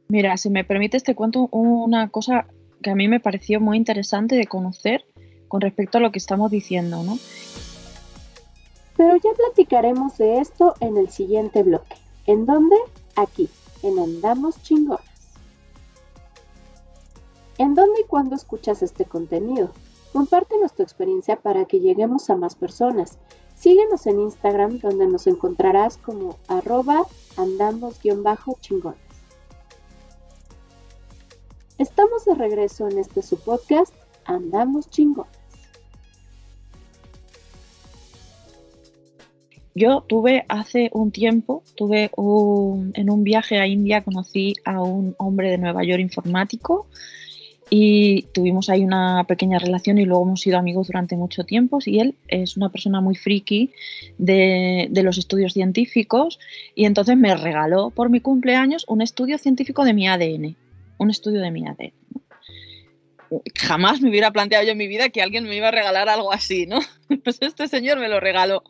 Mira, 0.09 0.35
si 0.35 0.49
me 0.49 0.65
permites, 0.65 1.03
te 1.03 1.15
cuento 1.15 1.47
una 1.53 2.09
cosa 2.09 2.45
que 2.83 2.89
a 2.89 2.95
mí 2.95 3.07
me 3.07 3.21
pareció 3.21 3.61
muy 3.61 3.77
interesante 3.77 4.35
de 4.35 4.47
conocer 4.47 5.05
con 5.47 5.61
respecto 5.61 5.99
a 5.99 6.01
lo 6.01 6.11
que 6.11 6.19
estamos 6.19 6.51
diciendo, 6.51 7.03
¿no? 7.03 7.17
Pero 8.97 9.15
ya 9.15 9.29
platicaremos 9.37 10.17
de 10.17 10.41
esto 10.41 10.75
en 10.81 10.97
el 10.97 11.07
siguiente 11.07 11.63
bloque. 11.63 11.95
¿En 12.25 12.45
dónde? 12.45 12.75
Aquí, 13.15 13.47
en 13.81 13.97
Andamos 13.97 14.61
Chingonas. 14.61 15.10
¿En 17.61 17.75
dónde 17.75 18.01
y 18.01 18.07
cuándo 18.07 18.35
escuchas 18.35 18.81
este 18.81 19.05
contenido? 19.05 19.69
Compártenos 20.13 20.73
tu 20.73 20.81
experiencia 20.81 21.35
para 21.35 21.65
que 21.65 21.79
lleguemos 21.79 22.27
a 22.31 22.35
más 22.35 22.55
personas. 22.55 23.19
Síguenos 23.53 24.07
en 24.07 24.19
Instagram 24.19 24.79
donde 24.79 25.05
nos 25.05 25.27
encontrarás 25.27 25.97
como 25.97 26.39
arroba 26.47 27.03
andamos-chingonas. 27.37 28.97
Estamos 31.77 32.25
de 32.25 32.33
regreso 32.33 32.87
en 32.87 32.97
este 32.97 33.21
su 33.21 33.37
podcast, 33.37 33.93
Andamos 34.25 34.89
Chingonas. 34.89 35.31
Yo 39.75 40.01
tuve 40.01 40.45
hace 40.49 40.89
un 40.93 41.11
tiempo, 41.11 41.61
tuve 41.75 42.09
en 42.15 43.09
un 43.11 43.23
viaje 43.23 43.59
a 43.59 43.67
India, 43.67 44.03
conocí 44.03 44.55
a 44.65 44.81
un 44.81 45.13
hombre 45.19 45.51
de 45.51 45.59
Nueva 45.59 45.83
York 45.83 46.01
informático 46.01 46.87
y 47.73 48.23
tuvimos 48.33 48.69
ahí 48.69 48.83
una 48.83 49.23
pequeña 49.27 49.57
relación 49.57 49.97
y 49.97 50.05
luego 50.05 50.23
hemos 50.23 50.41
sido 50.41 50.57
amigos 50.57 50.87
durante 50.87 51.15
mucho 51.15 51.45
tiempo 51.45 51.79
y 51.85 51.99
él 51.99 52.15
es 52.27 52.57
una 52.57 52.69
persona 52.69 52.99
muy 52.99 53.15
friki 53.15 53.71
de, 54.17 54.89
los 55.03 55.17
estudios 55.17 55.53
científicos 55.53 56.37
y 56.75 56.83
entonces 56.83 57.15
me 57.15 57.33
regaló 57.33 57.89
por 57.89 58.09
mi 58.09 58.19
cumpleaños 58.19 58.85
un 58.89 59.01
estudio 59.01 59.37
científico 59.37 59.85
de 59.85 59.93
mi 59.93 60.07
ADN 60.07 60.57
un 61.01 61.09
estudio 61.09 61.41
de 61.41 61.49
mi 61.49 61.67
ADN. 61.67 61.93
Jamás 63.55 64.01
me 64.01 64.09
hubiera 64.09 64.31
planteado 64.31 64.65
yo 64.65 64.73
en 64.73 64.77
mi 64.77 64.87
vida 64.87 65.09
que 65.09 65.21
alguien 65.21 65.45
me 65.45 65.55
iba 65.55 65.69
a 65.69 65.71
regalar 65.71 66.09
algo 66.09 66.31
así, 66.31 66.67
¿no? 66.67 66.79
Pues 67.23 67.37
este 67.41 67.67
señor 67.67 67.99
me 67.99 68.07
lo 68.07 68.19
regaló. 68.19 68.63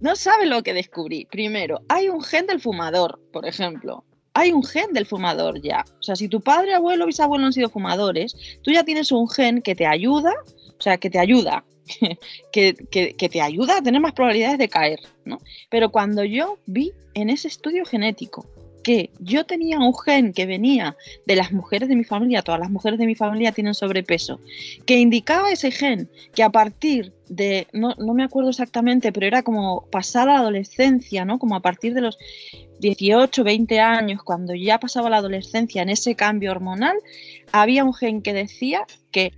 No 0.00 0.16
sabe 0.16 0.46
lo 0.46 0.62
que 0.62 0.72
descubrí. 0.72 1.26
Primero, 1.26 1.82
hay 1.88 2.08
un 2.08 2.22
gen 2.22 2.46
del 2.46 2.60
fumador, 2.60 3.20
por 3.32 3.46
ejemplo. 3.46 4.04
Hay 4.38 4.52
un 4.52 4.62
gen 4.62 4.92
del 4.92 5.04
fumador 5.04 5.60
ya. 5.60 5.84
O 5.98 6.02
sea, 6.02 6.14
si 6.14 6.28
tu 6.28 6.40
padre, 6.40 6.72
abuelo, 6.72 7.06
bisabuelo 7.06 7.44
han 7.44 7.52
sido 7.52 7.68
fumadores, 7.68 8.36
tú 8.62 8.70
ya 8.70 8.84
tienes 8.84 9.10
un 9.10 9.28
gen 9.28 9.62
que 9.62 9.74
te 9.74 9.84
ayuda, 9.84 10.32
o 10.78 10.80
sea, 10.80 10.96
que 10.96 11.10
te 11.10 11.18
ayuda, 11.18 11.64
que, 12.52 12.74
que, 12.88 13.28
te 13.28 13.40
ayuda 13.40 13.78
a 13.78 13.82
tener 13.82 14.00
más 14.00 14.12
probabilidades 14.12 14.58
de 14.58 14.68
caer, 14.68 15.00
¿no? 15.24 15.40
Pero 15.70 15.90
cuando 15.90 16.22
yo 16.22 16.60
vi 16.66 16.92
en 17.14 17.30
ese 17.30 17.48
estudio 17.48 17.84
genético 17.84 18.46
que 18.82 19.10
yo 19.18 19.44
tenía 19.44 19.78
un 19.78 19.94
gen 19.94 20.32
que 20.32 20.46
venía 20.46 20.96
de 21.26 21.36
las 21.36 21.52
mujeres 21.52 21.88
de 21.88 21.96
mi 21.96 22.04
familia, 22.04 22.42
todas 22.42 22.60
las 22.60 22.70
mujeres 22.70 22.98
de 22.98 23.06
mi 23.06 23.14
familia 23.14 23.52
tienen 23.52 23.74
sobrepeso, 23.74 24.40
que 24.86 24.98
indicaba 24.98 25.50
ese 25.50 25.70
gen 25.70 26.08
que 26.34 26.42
a 26.42 26.50
partir 26.50 27.12
de, 27.28 27.66
no, 27.72 27.94
me 28.14 28.24
acuerdo 28.24 28.50
exactamente, 28.50 29.12
pero 29.12 29.26
era 29.26 29.42
como 29.42 29.86
pasar 29.90 30.28
a 30.28 30.34
la 30.34 30.38
adolescencia, 30.40 31.24
¿no? 31.24 31.38
Como 31.38 31.56
a 31.56 31.60
partir 31.60 31.94
de 31.94 32.00
los 32.00 32.18
18, 32.80 33.44
20 33.44 33.80
años, 33.80 34.22
cuando 34.22 34.54
ya 34.54 34.78
pasaba 34.78 35.10
la 35.10 35.18
adolescencia 35.18 35.82
en 35.82 35.90
ese 35.90 36.14
cambio 36.14 36.50
hormonal, 36.50 36.96
había 37.52 37.84
un 37.84 37.94
gen 37.94 38.22
que 38.22 38.32
decía 38.32 38.86
que 39.10 39.32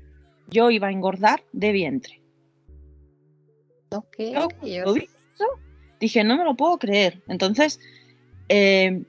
yo 0.48 0.70
iba 0.70 0.88
a 0.88 0.92
engordar 0.92 1.42
de 1.52 1.72
vientre. 1.72 2.20
Ok. 3.90 4.16
dije, 5.98 6.24
no 6.24 6.36
me 6.36 6.44
lo 6.44 6.54
puedo 6.56 6.78
creer. 6.78 7.22
Entonces, 7.28 7.80
eh, 8.48 9.02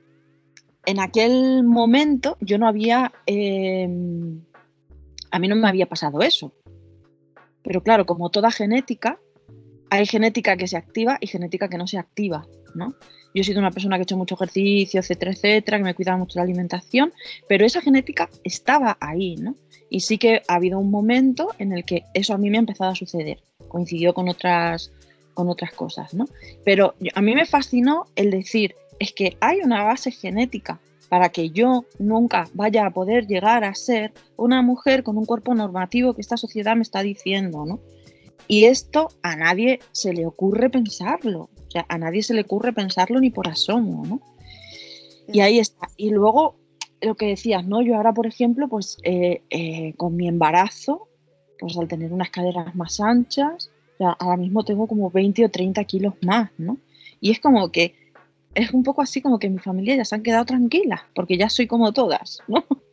en 0.86 1.00
aquel 1.00 1.62
momento 1.64 2.36
yo 2.40 2.58
no 2.58 2.66
había, 2.66 3.12
em, 3.26 4.40
a 5.30 5.38
mí 5.38 5.48
no 5.48 5.56
me 5.56 5.68
había 5.68 5.86
pasado 5.86 6.22
eso. 6.22 6.52
Pero 7.62 7.82
claro, 7.82 8.06
como 8.06 8.30
toda 8.30 8.50
genética, 8.50 9.18
hay 9.90 10.06
genética 10.06 10.56
que 10.56 10.66
se 10.66 10.76
activa 10.76 11.18
y 11.20 11.26
genética 11.26 11.68
que 11.68 11.78
no 11.78 11.86
se 11.86 11.98
activa, 11.98 12.46
¿no? 12.74 12.94
Yo 13.34 13.40
he 13.40 13.44
sido 13.44 13.60
una 13.60 13.70
persona 13.70 13.96
que 13.96 14.00
ha 14.00 14.04
hecho 14.04 14.16
mucho 14.16 14.34
ejercicio, 14.34 15.00
etcétera, 15.00 15.32
etcétera, 15.32 15.78
que 15.78 15.84
me 15.84 15.94
cuidaba 15.94 16.18
mucho 16.18 16.38
la 16.38 16.42
alimentación, 16.42 17.12
pero 17.48 17.64
esa 17.64 17.80
genética 17.80 18.28
estaba 18.44 18.98
ahí, 19.00 19.36
¿no? 19.36 19.54
Y 19.88 20.00
sí 20.00 20.18
que 20.18 20.42
ha 20.48 20.54
habido 20.54 20.78
un 20.78 20.90
momento 20.90 21.48
en 21.58 21.72
el 21.72 21.84
que 21.84 22.04
eso 22.14 22.34
a 22.34 22.38
mí 22.38 22.50
me 22.50 22.58
ha 22.58 22.60
empezado 22.60 22.90
a 22.90 22.94
suceder. 22.94 23.42
Coincidió 23.68 24.12
con 24.12 24.28
otras, 24.28 24.92
con 25.34 25.48
otras 25.48 25.72
cosas, 25.72 26.12
¿no? 26.14 26.26
Pero 26.64 26.94
a 27.14 27.22
mí 27.22 27.34
me 27.34 27.46
fascinó 27.46 28.06
el 28.16 28.30
decir, 28.30 28.74
es 29.02 29.12
que 29.12 29.36
hay 29.40 29.60
una 29.62 29.82
base 29.82 30.12
genética 30.12 30.80
para 31.08 31.30
que 31.30 31.50
yo 31.50 31.84
nunca 31.98 32.48
vaya 32.54 32.86
a 32.86 32.90
poder 32.90 33.26
llegar 33.26 33.64
a 33.64 33.74
ser 33.74 34.12
una 34.36 34.62
mujer 34.62 35.02
con 35.02 35.18
un 35.18 35.26
cuerpo 35.26 35.54
normativo 35.56 36.14
que 36.14 36.20
esta 36.20 36.36
sociedad 36.36 36.76
me 36.76 36.82
está 36.82 37.02
diciendo, 37.02 37.66
¿no? 37.66 37.80
Y 38.46 38.64
esto 38.66 39.08
a 39.22 39.34
nadie 39.34 39.80
se 39.90 40.12
le 40.12 40.24
ocurre 40.24 40.70
pensarlo, 40.70 41.50
o 41.66 41.70
sea, 41.70 41.84
a 41.88 41.98
nadie 41.98 42.22
se 42.22 42.32
le 42.32 42.42
ocurre 42.42 42.72
pensarlo 42.72 43.18
ni 43.18 43.30
por 43.30 43.48
asomo, 43.48 44.06
¿no? 44.06 44.20
Y 45.26 45.40
ahí 45.40 45.58
está. 45.58 45.88
Y 45.96 46.10
luego 46.10 46.54
lo 47.00 47.16
que 47.16 47.26
decías, 47.26 47.66
¿no? 47.66 47.82
Yo 47.82 47.96
ahora, 47.96 48.14
por 48.14 48.28
ejemplo, 48.28 48.68
pues 48.68 48.98
eh, 49.02 49.42
eh, 49.50 49.94
con 49.96 50.14
mi 50.14 50.28
embarazo, 50.28 51.08
pues 51.58 51.76
al 51.76 51.88
tener 51.88 52.12
unas 52.12 52.30
caderas 52.30 52.74
más 52.76 53.00
anchas, 53.00 53.68
ahora 53.98 54.36
mismo 54.36 54.64
tengo 54.64 54.86
como 54.86 55.10
20 55.10 55.44
o 55.44 55.48
30 55.48 55.82
kilos 55.84 56.14
más, 56.22 56.50
¿no? 56.56 56.78
Y 57.20 57.32
es 57.32 57.40
como 57.40 57.70
que 57.70 58.01
es 58.54 58.72
un 58.72 58.82
poco 58.82 59.02
así 59.02 59.20
como 59.20 59.38
que 59.38 59.48
mi 59.48 59.58
familia 59.58 59.96
ya 59.96 60.04
se 60.04 60.14
han 60.14 60.22
quedado 60.22 60.44
tranquilas, 60.44 61.00
porque 61.14 61.36
ya 61.36 61.48
soy 61.48 61.66
como 61.66 61.92
todas, 61.92 62.40
¿no? 62.48 62.64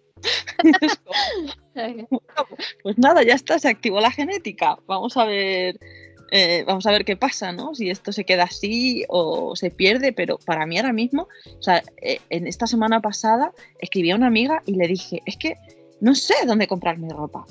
pues 2.83 2.97
nada, 2.97 3.23
ya 3.23 3.35
está, 3.35 3.59
se 3.59 3.69
activó 3.69 3.99
la 3.99 4.11
genética. 4.11 4.77
Vamos 4.87 5.17
a 5.17 5.25
ver, 5.25 5.79
eh, 6.31 6.63
vamos 6.67 6.85
a 6.85 6.91
ver 6.91 7.05
qué 7.05 7.15
pasa, 7.15 7.51
¿no? 7.51 7.73
Si 7.75 7.89
esto 7.89 8.11
se 8.11 8.25
queda 8.25 8.43
así 8.43 9.03
o 9.09 9.55
se 9.55 9.71
pierde, 9.71 10.13
pero 10.13 10.37
para 10.37 10.65
mí 10.65 10.77
ahora 10.77 10.93
mismo, 10.93 11.27
o 11.57 11.61
sea, 11.61 11.83
eh, 12.01 12.19
en 12.29 12.47
esta 12.47 12.67
semana 12.67 13.01
pasada 13.01 13.51
escribí 13.79 14.11
a 14.11 14.15
una 14.15 14.27
amiga 14.27 14.61
y 14.65 14.75
le 14.75 14.87
dije, 14.87 15.21
es 15.25 15.37
que 15.37 15.57
no 16.01 16.15
sé 16.15 16.33
dónde 16.45 16.67
comprar 16.67 16.97
mi 16.97 17.09
ropa, 17.09 17.45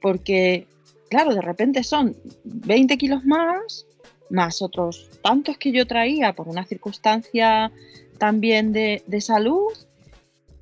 porque, 0.00 0.66
claro, 1.10 1.34
de 1.34 1.42
repente 1.42 1.82
son 1.82 2.16
20 2.44 2.96
kilos 2.98 3.24
más, 3.24 3.86
más 4.30 4.62
otros 4.62 5.08
tantos 5.22 5.58
que 5.58 5.72
yo 5.72 5.86
traía 5.86 6.32
por 6.32 6.48
una 6.48 6.64
circunstancia 6.64 7.72
también 8.18 8.72
de, 8.72 9.02
de 9.06 9.20
salud, 9.20 9.72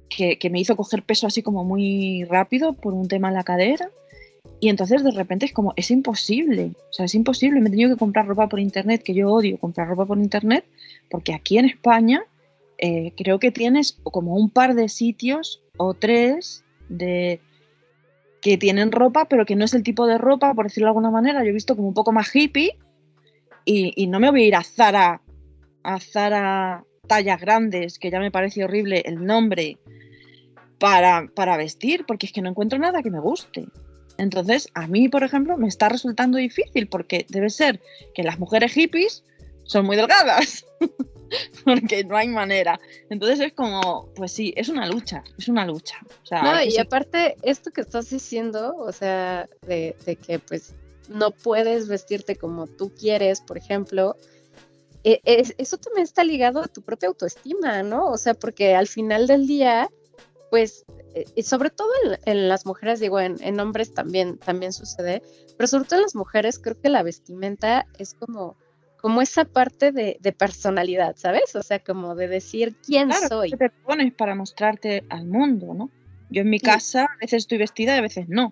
que, 0.09 0.51
me 0.51 0.61
hizo 0.61 0.77
coger 0.77 1.03
peso 1.03 1.27
así 1.27 1.43
como 1.43 1.65
muy 1.65 2.25
rápido 2.25 2.73
por 2.73 2.95
un 2.95 3.09
tema 3.09 3.29
en 3.29 3.35
la 3.35 3.45
cadera. 3.45 3.91
Y 4.61 4.69
entonces 4.71 5.05
de 5.05 5.11
repente 5.11 5.47
es 5.47 5.53
como, 5.53 5.75
es 5.77 5.91
imposible, 5.91 6.73
o 6.91 6.93
sea, 6.93 7.05
es 7.05 7.15
imposible, 7.15 7.61
me 7.61 7.69
he 7.69 7.71
tenido 7.71 7.91
que 7.91 7.99
comprar 7.99 8.27
ropa 8.27 8.49
por 8.49 8.59
internet, 8.59 9.03
que 9.03 9.13
yo 9.13 9.31
odio 9.31 9.59
comprar 9.59 9.89
ropa 9.89 10.07
por 10.07 10.19
internet, 10.19 10.65
porque 11.11 11.35
aquí 11.35 11.59
en 11.59 11.67
España 11.67 12.23
eh, 12.79 13.13
creo 13.17 13.39
que 13.39 13.51
tienes 13.51 13.99
como 14.03 14.35
un 14.35 14.49
par 14.49 14.75
de 14.75 14.89
sitios 14.89 15.63
o 15.77 15.93
tres 15.93 16.65
de 16.89 17.41
que 18.41 18.57
tienen 18.57 18.93
ropa, 18.93 19.27
pero 19.27 19.45
que 19.45 19.57
no 19.57 19.65
es 19.65 19.75
el 19.75 19.83
tipo 19.83 20.07
de 20.07 20.17
ropa, 20.17 20.55
por 20.55 20.67
decirlo 20.67 20.87
de 20.87 20.91
alguna 20.91 21.11
manera, 21.11 21.43
yo 21.43 21.51
he 21.51 21.53
visto 21.53 21.77
como 21.77 21.89
un 21.89 21.95
poco 21.95 22.13
más 22.13 22.35
hippie 22.35 22.79
y, 23.67 23.93
y 24.03 24.07
no 24.07 24.19
me 24.19 24.31
voy 24.31 24.45
a 24.45 24.47
ir 24.47 24.57
a 24.57 24.65
Zara, 24.65 25.21
a 25.83 26.01
Zara 26.01 26.85
tallas 27.07 27.41
grandes, 27.41 27.99
que 27.99 28.11
ya 28.11 28.19
me 28.19 28.31
parece 28.31 28.65
horrible 28.65 29.03
el 29.05 29.25
nombre, 29.25 29.79
para, 30.79 31.27
para 31.35 31.57
vestir, 31.57 32.05
porque 32.07 32.27
es 32.27 32.33
que 32.33 32.43
no 32.43 32.51
encuentro 32.51 32.79
nada 32.79 33.03
que 33.03 33.11
me 33.11 33.21
guste. 33.21 33.67
Entonces, 34.19 34.69
a 34.75 34.87
mí, 34.87 35.09
por 35.09 35.23
ejemplo, 35.25 35.57
me 35.57 35.69
está 35.69 35.89
resultando 35.89 36.39
difícil 36.39 36.89
porque 36.89 37.27
debe 37.29 37.51
ser 37.51 37.81
que 38.15 38.23
las 38.23 38.39
mujeres 38.39 38.73
hippies 38.73 39.25
son 39.65 39.85
muy 39.85 39.97
delgadas, 39.97 40.65
porque 41.65 42.05
no 42.05 42.17
hay 42.17 42.29
manera. 42.29 42.81
Entonces 43.11 43.41
es 43.41 43.53
como, 43.53 44.09
pues 44.15 44.33
sí, 44.33 44.55
es 44.57 44.69
una 44.69 44.87
lucha, 44.87 45.23
es 45.39 45.49
una 45.49 45.67
lucha. 45.67 45.99
no, 46.31 46.63
y 46.63 46.79
aparte, 46.79 47.37
esto 47.43 47.71
que 47.71 47.83
estás 47.83 48.09
diciendo, 48.09 48.75
o 48.79 48.93
sea, 48.93 49.49
de, 49.67 49.97
de, 50.07 50.17
que 50.17 50.39
pues 50.39 50.75
no 51.09 51.31
puedes 51.31 51.89
vestirte 51.89 52.37
como 52.37 52.67
tú 52.67 52.93
quieres, 52.95 53.41
por 53.41 53.59
ejemplo, 53.59 54.17
e, 55.05 55.21
eso 55.59 55.77
también 55.79 56.03
está 56.03 56.25
ligado 56.25 56.61
a 56.61 56.67
tu 56.67 56.83
propia 56.83 57.09
autoestima, 57.09 57.85
¿no? 57.85 58.11
O 58.11 58.19
sea, 58.19 58.35
porque 58.35 58.75
al 58.75 58.89
final 58.89 59.29
del 59.29 59.47
día, 59.47 59.89
pues, 60.51 60.85
eh, 61.15 61.43
sobre 61.45 61.71
todo 61.71 61.89
en, 62.25 62.49
las 62.49 62.67
mujeres, 62.67 62.99
digo, 62.99 63.21
en, 63.21 63.61
hombres 63.61 63.95
también, 63.95 64.37
también 64.39 64.73
sucede, 64.73 65.23
pero 65.57 65.69
sobre 65.69 65.85
todo 65.85 66.01
en 66.01 66.03
las 66.03 66.17
mujeres 66.17 66.59
creo 66.59 66.81
que 66.81 66.89
la 66.89 67.05
vestimenta 67.05 67.87
es 67.99 68.15
como, 68.15 68.57
como 69.01 69.23
esa 69.23 69.45
parte 69.45 69.93
de, 69.93 70.19
personalidad, 70.37 71.15
¿sabes? 71.17 71.55
O 71.55 71.63
sea, 71.63 71.79
como 71.79 72.17
de 72.17 72.27
decir 72.27 72.75
quién 72.85 73.13
soy. 73.29 73.53
te 73.53 73.71
pones 73.71 74.13
para 74.13 74.35
mostrarte 74.35 75.05
al 75.09 75.27
mundo, 75.27 75.73
¿no? 75.73 75.89
Yo 76.31 76.43
en 76.43 76.51
mi 76.51 76.59
casa 76.59 77.05
a 77.05 77.17
veces 77.21 77.45
estoy 77.45 77.59
vestida 77.59 77.95
y 77.95 77.99
a 77.99 78.03
veces 78.03 78.29
no. 78.29 78.51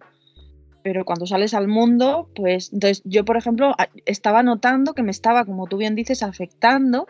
Pero 0.84 1.04
cuando 1.04 1.26
sales 1.26 1.54
al 1.54 1.66
mundo, 1.66 2.28
pues 2.36 2.70
entonces 2.72 3.02
yo, 3.06 3.24
por 3.24 3.38
ejemplo, 3.38 3.74
estaba 4.04 4.42
notando 4.42 4.92
que 4.92 5.02
me 5.02 5.10
estaba, 5.10 5.46
como 5.46 5.66
tú 5.66 5.78
bien 5.78 5.94
dices, 5.96 6.22
afectando 6.22 7.08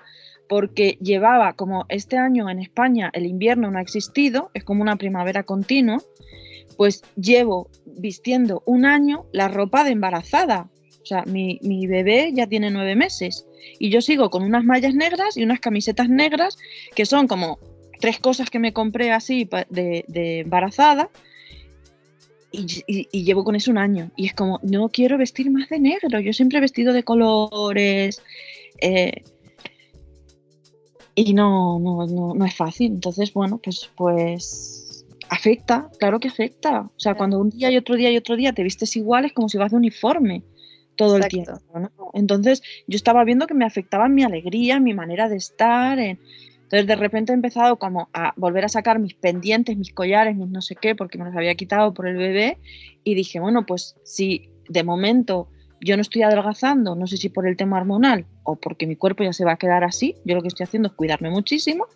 porque 0.48 0.96
llevaba 1.00 1.54
como 1.54 1.84
este 1.88 2.16
año 2.16 2.48
en 2.48 2.60
España 2.60 3.10
el 3.14 3.26
invierno 3.26 3.70
no 3.70 3.78
ha 3.78 3.82
existido, 3.82 4.50
es 4.54 4.62
como 4.62 4.82
una 4.82 4.94
primavera 4.96 5.42
continua, 5.42 6.00
pues 6.76 7.02
llevo 7.16 7.68
vistiendo 7.84 8.62
un 8.64 8.84
año 8.84 9.26
la 9.32 9.48
ropa 9.48 9.82
de 9.82 9.90
embarazada. 9.90 10.68
O 11.02 11.06
sea, 11.06 11.24
mi, 11.26 11.58
bebé 11.88 12.30
ya 12.32 12.46
tiene 12.46 12.70
nueve 12.70 12.94
meses 12.94 13.44
y 13.80 13.90
yo 13.90 14.00
sigo 14.00 14.30
con 14.30 14.44
unas 14.44 14.64
mallas 14.64 14.94
negras 14.94 15.37
y 15.37 15.42
unas 15.42 15.60
camisetas 15.60 16.08
negras 16.08 16.56
que 16.94 17.06
son 17.06 17.26
como 17.26 17.58
tres 18.00 18.20
cosas 18.20 18.50
que 18.50 18.60
me 18.60 18.72
compré 18.72 19.10
así 19.10 19.48
de, 19.68 20.04
embarazada 20.40 21.10
y, 22.54 23.08
y, 23.10 23.24
llevo 23.24 23.44
con 23.44 23.56
eso 23.56 23.70
un 23.70 23.78
año. 23.78 24.10
Y 24.16 24.26
es 24.26 24.34
como, 24.34 24.60
no 24.62 24.88
quiero 24.88 25.18
vestir 25.18 25.50
más 25.50 25.68
de 25.68 25.78
negro. 25.78 26.20
Yo 26.20 26.32
siempre 26.32 26.58
he 26.58 26.60
vestido 26.60 26.92
de 26.92 27.02
colores. 27.02 28.22
Eh, 28.80 29.22
y 31.14 31.34
no, 31.34 31.78
no, 31.78 32.06
no, 32.06 32.34
no 32.34 32.44
es 32.44 32.54
fácil. 32.54 32.92
Entonces, 32.92 33.32
bueno, 33.32 33.58
pues, 33.62 33.90
pues 33.96 35.06
afecta, 35.28 35.90
claro 35.98 36.20
que 36.20 36.28
afecta. 36.28 36.82
O 36.82 37.00
sea, 37.00 37.14
cuando 37.14 37.38
un 37.38 37.50
día 37.50 37.70
y 37.70 37.76
otro 37.76 37.96
día 37.96 38.10
y 38.10 38.16
otro 38.16 38.36
día 38.36 38.52
te 38.52 38.62
vistes 38.62 38.96
igual, 38.96 39.24
es 39.24 39.32
como 39.32 39.48
si 39.48 39.58
vas 39.58 39.70
de 39.70 39.78
uniforme 39.78 40.42
todo 40.96 41.16
el 41.16 41.26
tiempo. 41.28 41.60
Entonces, 42.12 42.62
yo 42.86 42.96
estaba 42.96 43.24
viendo 43.24 43.46
que 43.46 43.54
me 43.54 43.64
afectaba 43.64 44.08
mi 44.08 44.22
alegría, 44.22 44.80
mi 44.80 44.94
manera 44.94 45.28
de 45.28 45.36
estar. 45.36 45.98
Entonces, 46.74 46.88
de 46.88 46.96
repente 46.96 47.30
he 47.30 47.37
empezado 47.37 47.76
como 47.76 48.08
a 48.12 48.32
volver 48.34 48.64
a 48.64 48.68
sacar 48.68 48.98
mis 48.98 49.14
pendientes, 49.14 49.76
mis 49.76 49.94
collares, 49.94 50.34
mis 50.34 50.48
no 50.48 50.60
sé 50.60 50.74
qué, 50.74 50.96
porque 50.96 51.18
me 51.18 51.24
los 51.24 51.37
había 51.37 51.54
quitado 51.54 51.94
por 51.94 52.08
el 52.08 52.16
bebé. 52.16 52.58
Y 53.04 53.14
dije, 53.14 53.38
bueno, 53.38 53.64
pues 53.64 53.94
si 54.02 54.50
de 54.68 54.82
momento 54.82 55.48
yo 55.80 55.94
no 55.96 56.02
estoy 56.02 56.22
adelgazando, 56.22 56.96
no 56.96 57.06
sé 57.06 57.16
si 57.16 57.28
por 57.28 57.46
el 57.46 57.56
tema 57.56 57.76
hormonal 57.76 58.26
o 58.42 58.56
porque 58.56 58.88
mi 58.88 58.96
cuerpo 58.96 59.22
ya 59.22 59.32
se 59.32 59.44
va 59.44 59.52
a 59.52 59.56
quedar 59.56 59.84
así, 59.84 60.16
yo 60.24 60.34
lo 60.34 60.42
que 60.42 60.48
estoy 60.48 60.64
haciendo 60.64 60.88
es 60.88 60.94
cuidarme 60.94 61.30
muchísimo, 61.30 61.87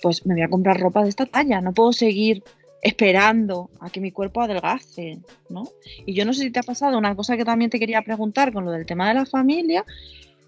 pues 0.00 0.24
me 0.24 0.32
voy 0.32 0.44
a 0.44 0.48
comprar 0.48 0.80
ropa 0.80 1.02
de 1.02 1.10
esta 1.10 1.26
talla, 1.26 1.60
no 1.60 1.74
puedo 1.74 1.92
seguir 1.92 2.42
esperando 2.80 3.68
a 3.80 3.90
que 3.90 4.00
mi 4.00 4.12
cuerpo 4.12 4.40
adelgace, 4.40 5.20
¿no? 5.50 5.64
Y 6.06 6.14
yo 6.14 6.24
no 6.24 6.32
sé 6.32 6.44
si 6.44 6.50
te 6.50 6.60
ha 6.60 6.62
pasado 6.62 6.96
una 6.96 7.14
cosa 7.14 7.36
que 7.36 7.44
también 7.44 7.70
te 7.70 7.78
quería 7.78 8.00
preguntar 8.00 8.50
con 8.50 8.64
lo 8.64 8.70
del 8.70 8.86
tema 8.86 9.08
de 9.08 9.14
la 9.14 9.26
familia, 9.26 9.84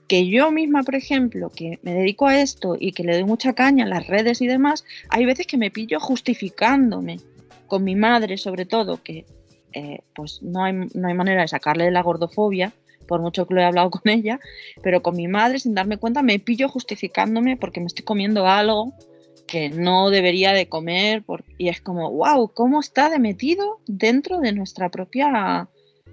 que 0.09 0.29
yo 0.29 0.51
misma, 0.51 0.83
por 0.83 0.95
ejemplo, 0.95 1.51
que 1.51 1.79
me 1.83 1.95
dedico 1.95 2.27
a 2.27 2.41
esto 2.41 2.77
y 2.79 2.93
que 2.93 3.05
le 3.05 3.15
doy 3.15 3.25
mucha 3.25 3.55
caña 3.55 3.85
en 3.85 3.91
las 3.91 4.07
redes 4.07 4.41
y 4.43 4.47
demás, 4.47 4.85
hay 5.09 5.25
veces 5.25 5.47
que 5.47 5.57
me 5.57 5.71
pillo 5.71 6.01
justificándome 6.01 7.21
con 7.67 7.85
mi 7.85 7.95
madre 7.97 8.37
sobre 8.37 8.67
todo, 8.67 9.03
que 9.03 9.25
eh, 9.73 10.01
pues 10.15 10.43
no 10.43 10.65
hay, 10.65 10.75
no 10.95 11.09
hay 11.09 11.15
manera 11.15 11.43
de 11.43 11.49
sacarle 11.49 11.85
de 11.85 11.91
la 11.91 12.03
gordofobia, 12.03 12.73
por 13.07 13.21
mucho 13.21 13.47
que 13.47 13.55
lo 13.55 13.61
he 13.61 13.65
hablado 13.65 13.91
con 13.91 14.03
ella, 14.11 14.41
pero 14.83 15.03
con 15.03 15.17
mi 15.17 15.29
madre, 15.29 15.59
sin 15.59 15.75
darme 15.75 15.97
cuenta, 15.97 16.23
me 16.23 16.39
pillo 16.39 16.69
justificándome 16.69 17.57
porque 17.57 17.81
me 17.81 17.87
estoy 17.87 18.05
comiendo 18.05 18.47
algo 18.47 18.93
que 19.47 19.69
no 19.69 20.11
debería 20.11 20.53
de 20.53 20.69
comer 20.69 21.23
y 21.59 21.69
es 21.69 21.81
como, 21.81 22.11
wow, 22.11 22.49
¿cómo 22.55 22.81
está 22.81 23.11
de 23.11 23.19
metido 23.19 23.79
dentro 23.87 24.41
de 24.41 24.53
nuestra 24.53 24.91
propia 24.91 25.69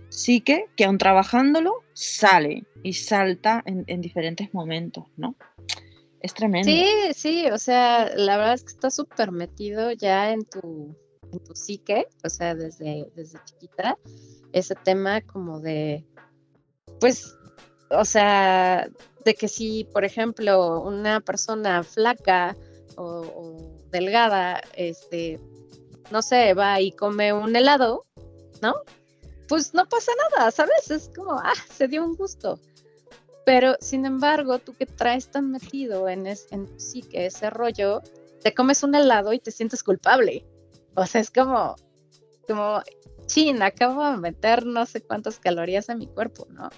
psique 0.10 0.66
que 0.76 0.84
aun 0.84 0.98
trabajándolo 0.98 1.76
sale 2.02 2.66
y 2.84 2.94
salta 2.94 3.64
en, 3.66 4.02
diferentes 4.02 4.54
momentos, 4.54 5.06
¿no? 5.18 5.36
Es 6.22 6.34
tremendo. 6.34 6.70
Sí, 6.72 7.14
sí, 7.14 7.46
o 7.52 7.58
sea, 7.58 8.12
la 8.16 8.38
verdad 8.38 8.54
es 8.54 8.64
que 8.64 8.74
está 8.74 8.90
súper 8.90 9.32
metido 9.32 9.92
ya 9.92 10.32
en 10.32 10.46
tu, 10.46 10.96
en 11.32 11.40
tu 11.40 11.56
psique, 11.56 12.08
o 12.24 12.30
sea, 12.30 12.56
desde, 12.56 13.08
desde 13.16 13.40
chiquita, 13.46 13.98
ese 14.52 14.76
tema 14.76 15.22
como 15.22 15.60
de 15.60 16.06
pues, 17.02 17.36
o 17.90 18.06
sea, 18.06 18.90
de 19.26 19.34
que 19.34 19.48
si, 19.48 19.84
por 19.92 20.06
ejemplo, 20.06 20.82
una 20.82 21.20
persona 21.20 21.84
flaca 21.84 22.56
o, 22.96 23.78
delgada, 23.92 24.62
este, 24.76 25.40
no 26.12 26.22
sé, 26.22 26.54
va 26.54 26.80
y 26.80 26.92
come 26.92 27.34
un 27.34 27.56
helado, 27.56 28.06
¿no? 28.62 28.76
Pues 29.52 29.74
no 29.74 29.86
pasa 29.86 30.14
nada, 30.32 30.50
¿sabes? 30.50 30.90
Es 30.92 31.12
como, 31.14 31.34
ah, 31.34 31.52
se 31.76 31.90
dio 31.90 32.06
un 32.06 32.16
gusto. 32.16 32.58
Pero, 33.46 33.76
sin 33.82 34.06
embargo, 34.06 34.60
tú 34.60 34.74
que 34.78 34.86
traes 34.86 35.30
tan 35.30 35.52
metido 35.52 36.08
en, 36.08 36.26
es, 36.26 36.48
en 36.52 36.70
sí 36.80 37.02
que 37.02 37.26
ese 37.26 37.50
rollo, 37.50 38.02
te 38.42 38.54
comes 38.54 38.82
un 38.82 38.96
helado 38.96 39.34
y 39.34 39.40
te 39.40 39.52
sientes 39.52 39.84
culpable. 39.84 40.46
O 40.96 41.06
sea, 41.06 41.20
es 41.20 41.32
como, 41.32 41.76
como, 42.48 42.82
chin, 43.26 43.62
acabo 43.62 44.10
de 44.10 44.16
meter 44.20 44.66
no 44.66 44.86
sé 44.86 45.02
cuántas 45.02 45.38
calorías 45.38 45.90
a 45.90 45.96
mi 45.96 46.08
cuerpo, 46.08 46.48
¿no? 46.52 46.70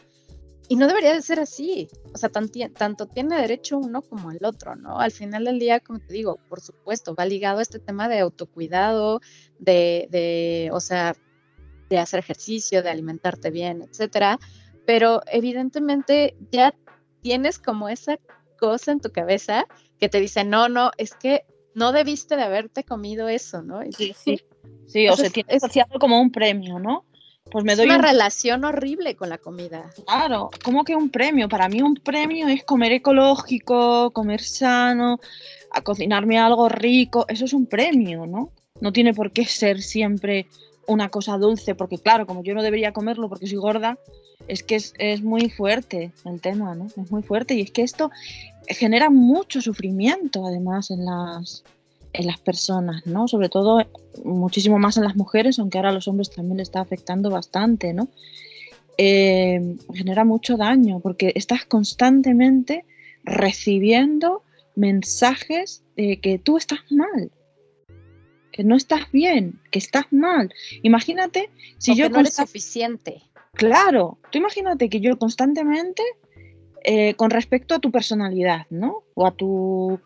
Y 0.68 0.76
no 0.76 0.88
debería 0.88 1.14
de 1.14 1.22
ser 1.22 1.42
así. 1.42 1.90
O 2.12 2.18
sea, 2.18 2.30
tanto 2.30 3.06
tiene 3.06 3.40
derecho 3.40 3.78
uno 3.78 4.02
como 4.02 4.32
el 4.32 4.44
otro, 4.44 4.76
¿no? 4.76 5.00
Al 5.00 5.12
final 5.12 5.44
del 5.46 5.60
día, 5.60 5.80
como 5.80 6.00
te 6.00 6.12
digo, 6.12 6.40
por 6.50 6.60
supuesto, 6.60 7.14
va 7.14 7.28
ligado 7.28 7.60
a 7.60 7.62
este 7.62 7.78
tema 7.78 8.10
de 8.10 8.18
autocuidado, 8.18 9.22
de, 9.60 10.08
de 10.10 10.72
o 10.74 10.80
sea, 10.80 11.16
de 11.98 12.02
hacer 12.02 12.20
ejercicio, 12.20 12.84
de 12.84 12.90
alimentarte 12.90 13.52
bien, 13.52 13.82
etcétera. 13.82 14.40
Pero 14.86 15.22
evidentemente 15.28 16.36
ya 16.52 16.74
tienes 17.22 17.60
como 17.60 17.90
esa 17.90 18.18
cosa 18.60 18.92
en 18.92 19.00
tu 19.00 19.12
cabeza 19.12 19.66
que 20.00 20.10
te 20.10 20.20
dice, 20.20 20.44
no, 20.44 20.70
no, 20.70 20.92
es 20.98 21.14
que 21.14 21.46
no 21.76 21.92
debiste 21.92 22.36
de 22.36 22.44
haberte 22.44 22.84
comido 22.84 23.30
eso, 23.30 23.62
¿no? 23.62 23.82
Sí, 23.92 24.14
sí. 24.18 24.42
Sí, 24.88 25.08
o 25.08 25.16
se 25.16 25.30
tiene 25.30 25.56
asociado 25.56 26.00
como 26.00 26.20
un 26.20 26.32
premio, 26.32 26.80
¿no? 26.80 27.06
Pues 27.52 27.66
me 27.66 27.76
doy 27.76 27.86
una 27.86 27.98
relación 28.00 28.64
horrible 28.64 29.16
con 29.16 29.30
la 29.30 29.38
comida. 29.38 29.90
Claro, 30.06 30.50
como 30.64 30.84
que 30.84 30.96
un 30.96 31.10
premio. 31.10 31.48
Para 31.50 31.70
mí 31.70 31.82
un 31.82 31.96
premio 31.96 32.48
es 32.48 32.64
comer 32.64 32.94
ecológico, 32.94 34.12
comer 34.12 34.42
sano, 34.42 35.20
a 35.72 35.82
cocinarme 35.82 36.40
algo 36.40 36.70
rico. 36.70 37.26
Eso 37.28 37.46
es 37.46 37.54
un 37.54 37.68
premio, 37.68 38.26
¿no? 38.26 38.52
No 38.80 38.92
tiene 38.92 39.14
por 39.14 39.32
qué 39.32 39.46
ser 39.46 39.82
siempre 39.82 40.48
una 40.88 41.10
cosa 41.10 41.38
dulce, 41.38 41.76
porque 41.76 41.98
claro, 41.98 42.26
como 42.26 42.44
yo 42.44 42.54
no 42.54 42.64
debería 42.64 42.94
comerlo 42.94 43.30
porque 43.30 43.48
soy 43.48 43.58
gorda, 43.58 43.98
es 44.48 44.64
que 44.64 44.76
es, 44.76 44.94
es, 44.98 45.22
muy 45.22 45.50
fuerte 45.50 46.12
el 46.26 46.42
tema, 46.42 46.76
¿no? 46.76 46.88
Es 46.88 47.12
muy 47.12 47.24
fuerte 47.24 47.56
y 47.56 47.62
es 47.62 47.72
que 47.72 47.84
esto 47.84 48.12
genera 48.68 49.10
mucho 49.10 49.62
sufrimiento 49.62 50.46
además 50.46 50.92
en 50.92 51.06
las, 51.06 51.64
en 52.14 52.28
las 52.28 52.40
personas, 52.40 53.06
¿no? 53.06 53.28
Sobre 53.28 53.50
todo 53.50 53.82
muchísimo 54.24 54.80
más 54.80 54.98
en 54.98 55.04
las 55.04 55.16
mujeres, 55.16 55.60
aunque 55.60 55.78
ahora 55.78 55.90
a 55.90 55.94
los 55.94 56.08
hombres 56.08 56.30
también 56.30 56.58
le 56.58 56.64
está 56.64 56.82
afectando 56.82 57.30
bastante, 57.30 57.94
¿no? 57.94 58.08
Eh, 58.98 59.78
genera 59.94 60.24
mucho 60.24 60.56
daño 60.56 61.00
porque 61.00 61.34
estás 61.36 61.66
constantemente 61.66 62.86
recibiendo 63.24 64.44
mensajes 64.76 65.84
de 65.96 66.20
que 66.20 66.38
tú 66.38 66.58
estás 66.58 66.80
mal, 66.92 67.32
que 68.54 68.64
no 68.64 68.78
estás 68.78 69.12
bien, 69.12 69.60
que 69.72 69.80
estás 69.80 70.06
mal. 70.12 70.54
Imagínate 70.84 71.50
si 71.80 71.96
yo... 71.96 72.10
no 72.10 72.20
eres 72.20 72.36
suficiente. 72.36 73.24
Claro, 73.54 74.18
tú 74.32 74.38
imagínate 74.38 74.90
que 74.90 75.02
yo 75.02 75.18
constantemente, 75.18 76.04
eh, 76.84 77.16
con 77.16 77.30
respecto 77.30 77.76
a 77.76 77.80
tu 77.80 77.92
personalidad, 77.92 78.68
¿no? 78.70 79.04
O 79.16 79.28
a 79.28 79.32
tu 79.32 80.00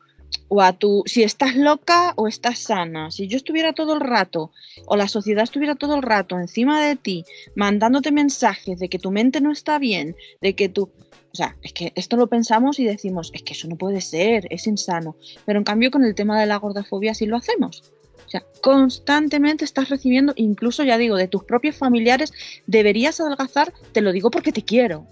o 0.49 0.61
a 0.61 0.73
tu, 0.73 1.03
si 1.05 1.23
estás 1.23 1.55
loca 1.55 2.13
o 2.17 2.27
estás 2.27 2.59
sana, 2.59 3.11
si 3.11 3.27
yo 3.27 3.37
estuviera 3.37 3.71
todo 3.71 3.93
el 3.93 4.01
rato 4.01 4.51
o 4.85 4.97
la 4.97 5.07
sociedad 5.07 5.43
estuviera 5.43 5.75
todo 5.75 5.95
el 5.95 6.01
rato 6.01 6.37
encima 6.37 6.85
de 6.85 6.97
ti, 6.97 7.23
mandándote 7.55 8.11
mensajes 8.11 8.77
de 8.77 8.89
que 8.89 8.99
tu 8.99 9.11
mente 9.11 9.39
no 9.39 9.51
está 9.51 9.79
bien, 9.79 10.17
de 10.41 10.53
que 10.53 10.67
tú, 10.67 10.89
o 11.31 11.35
sea, 11.35 11.55
es 11.61 11.71
que 11.71 11.93
esto 11.95 12.17
lo 12.17 12.27
pensamos 12.27 12.79
y 12.79 12.85
decimos, 12.85 13.31
es 13.33 13.43
que 13.43 13.53
eso 13.53 13.69
no 13.69 13.77
puede 13.77 14.01
ser, 14.01 14.47
es 14.49 14.67
insano, 14.67 15.15
pero 15.45 15.59
en 15.59 15.65
cambio 15.65 15.91
con 15.91 16.03
el 16.03 16.15
tema 16.15 16.39
de 16.39 16.45
la 16.45 16.57
gordofobia 16.57 17.13
sí 17.13 17.25
lo 17.25 17.37
hacemos. 17.37 17.83
O 18.27 18.29
sea, 18.29 18.45
constantemente 18.61 19.65
estás 19.65 19.89
recibiendo, 19.89 20.33
incluso 20.35 20.83
ya 20.83 20.97
digo, 20.97 21.15
de 21.15 21.27
tus 21.27 21.45
propios 21.45 21.77
familiares, 21.77 22.31
deberías 22.67 23.19
adelgazar, 23.19 23.73
te 23.93 24.01
lo 24.01 24.11
digo 24.11 24.29
porque 24.29 24.51
te 24.51 24.63
quiero. 24.63 25.07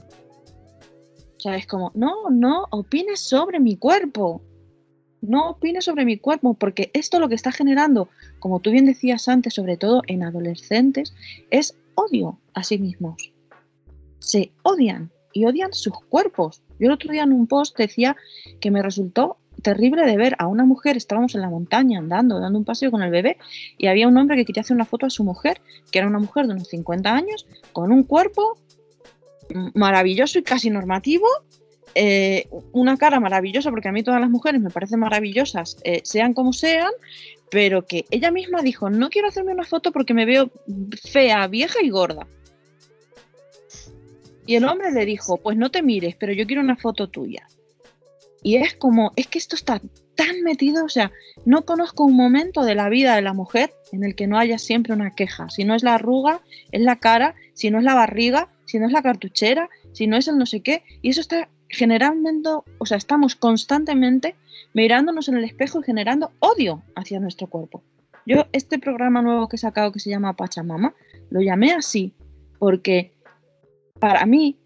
O 1.38 1.39
sea, 1.39 1.56
es 1.56 1.65
como, 1.65 1.91
no, 1.95 2.30
no, 2.30 2.65
opines 2.71 3.21
sobre 3.21 3.60
mi 3.60 3.78
cuerpo 3.78 4.41
no 5.28 5.49
opines 5.49 5.86
sobre 5.86 6.06
mi 6.06 6.17
cuerpo, 6.17 6.54
porque 6.54 6.91
esto 6.93 7.19
lo 7.19 7.30
que 7.30 7.36
está 7.36 7.51
generando, 7.51 8.10
como 8.39 8.60
tú 8.60 8.71
bien 8.71 8.86
decías 8.86 9.28
antes, 9.28 9.54
sobre 9.54 9.78
todo 9.78 10.01
en 10.08 10.23
adolescentes, 10.23 11.13
es 11.49 11.75
odio 11.95 12.39
a 12.54 12.63
sí 12.63 12.78
mismos. 12.78 13.32
Se 14.19 14.51
odian 14.63 15.12
y 15.34 15.45
odian 15.45 15.73
sus 15.73 15.93
cuerpos. 16.10 16.62
Yo 16.80 16.88
el 16.88 16.93
otro 16.93 17.12
día 17.12 17.23
en 17.23 17.34
un 17.34 17.47
post 17.47 17.78
decía 17.78 18.15
que 18.60 18.71
me 18.71 18.82
resultó 18.82 19.38
terrible 19.65 20.06
de 20.06 20.15
ver 20.15 20.36
a 20.38 20.45
una 20.45 20.63
mujer, 20.63 20.95
estábamos 20.95 21.34
en 21.34 21.41
la 21.41 21.49
montaña 21.49 21.97
andando, 21.97 22.39
dando 22.39 22.60
un 22.60 22.65
paseo 22.65 22.91
con 22.91 23.01
el 23.01 23.10
bebé, 23.10 23.38
y 23.80 23.88
había 23.88 24.08
un 24.08 24.15
hombre 24.15 24.36
que 24.36 24.45
quería 24.45 24.62
hacer 24.62 24.75
una 24.75 24.86
foto 24.86 25.08
a 25.08 25.10
su 25.10 25.23
mujer, 25.23 25.60
que 25.91 25.97
era 25.97 26.08
una 26.08 26.19
mujer 26.19 26.45
de 26.45 26.54
unos 26.54 26.67
50 26.67 27.12
años, 27.12 27.47
con 27.73 27.91
un 27.91 28.04
cuerpo 28.04 28.60
maravilloso 29.73 30.38
y 30.38 30.43
casi 30.43 30.69
normativo, 30.69 31.25
eh, 31.95 32.47
una 32.73 32.95
cara 32.95 33.19
maravillosa, 33.19 33.71
porque 33.71 33.89
a 33.89 33.91
mí 33.91 34.04
todas 34.04 34.21
las 34.21 34.30
mujeres 34.30 34.62
me 34.62 34.69
parecen 34.69 34.99
maravillosas, 34.99 35.78
eh, 35.84 36.01
sean 36.04 36.36
como 36.36 36.54
sean, 36.54 36.91
pero 37.49 37.88
que 37.88 38.06
ella 38.12 38.30
misma 38.30 38.62
dijo, 38.62 38.91
no 38.91 39.10
quiero 39.10 39.30
hacerme 39.30 39.51
una 39.51 39.63
foto 39.63 39.91
porque 39.91 40.13
me 40.13 40.28
veo 40.28 40.51
fea, 41.12 41.47
vieja 41.47 41.80
y 41.82 41.89
gorda. 41.89 42.28
Y 44.45 44.58
el 44.58 44.65
hombre 44.65 44.91
le 44.91 45.06
dijo, 45.06 45.38
pues 45.38 45.58
no 45.58 45.71
te 45.71 45.82
mires, 45.82 46.15
pero 46.19 46.34
yo 46.34 46.45
quiero 46.45 46.62
una 46.62 46.75
foto 46.75 47.08
tuya. 47.08 47.47
Y 48.45 48.58
es 48.58 48.75
como, 48.75 49.12
es 49.15 49.25
que 49.25 49.39
esto 49.39 49.55
está 49.55 49.81
tan 50.13 50.43
metido, 50.43 50.86
o 50.86 50.89
sea, 50.89 51.12
no 51.45 51.65
conozco 51.65 52.03
un 52.03 52.15
momento 52.15 52.63
de 52.63 52.75
la 52.75 52.89
vida 52.89 53.15
de 53.15 53.23
la 53.23 53.34
mujer 53.34 53.73
en 53.91 54.03
el 54.03 54.13
que 54.13 54.27
no 54.27 54.38
haya 54.38 54.60
siempre 54.60 54.93
una 54.93 55.15
queja. 55.15 55.49
Si 55.49 55.63
no 55.63 55.73
es 55.73 55.81
la 55.81 55.95
arruga, 55.95 56.41
es 56.71 56.84
la 56.84 56.97
cara, 56.97 57.34
si 57.55 57.71
no 57.71 57.79
es 57.79 57.84
la 57.84 57.95
barriga, 57.95 58.47
si 58.65 58.77
no 58.77 58.86
es 58.86 58.91
la 58.91 59.01
cartuchera, 59.01 59.67
si 59.93 60.05
no 60.05 60.15
es 60.15 60.27
el 60.27 60.38
no 60.38 60.45
sé 60.45 60.62
qué. 60.62 60.84
Y 61.01 61.10
eso 61.10 61.21
está 61.21 61.49
generalmente, 61.69 62.47
o 62.77 62.86
sea, 62.86 62.97
estamos 62.97 63.36
constantemente 63.36 64.36
mirándonos 64.75 65.27
en 65.27 65.38
el 65.38 65.43
espejo 65.43 65.79
y 65.79 65.86
generando 65.86 66.31
odio 66.38 66.84
hacia 66.95 67.19
nuestro 67.19 67.47
cuerpo. 67.47 67.81
Yo 68.27 68.45
este 68.51 68.77
programa 68.77 69.23
nuevo 69.23 69.49
que 69.49 69.55
he 69.55 69.60
sacado 69.60 69.91
que 69.91 69.99
se 69.99 70.12
llama 70.12 70.36
Pachamama, 70.36 70.93
lo 71.31 71.41
llamé 71.41 71.73
así 71.73 72.13
porque 72.60 73.12
para 73.99 74.27
mí 74.27 74.60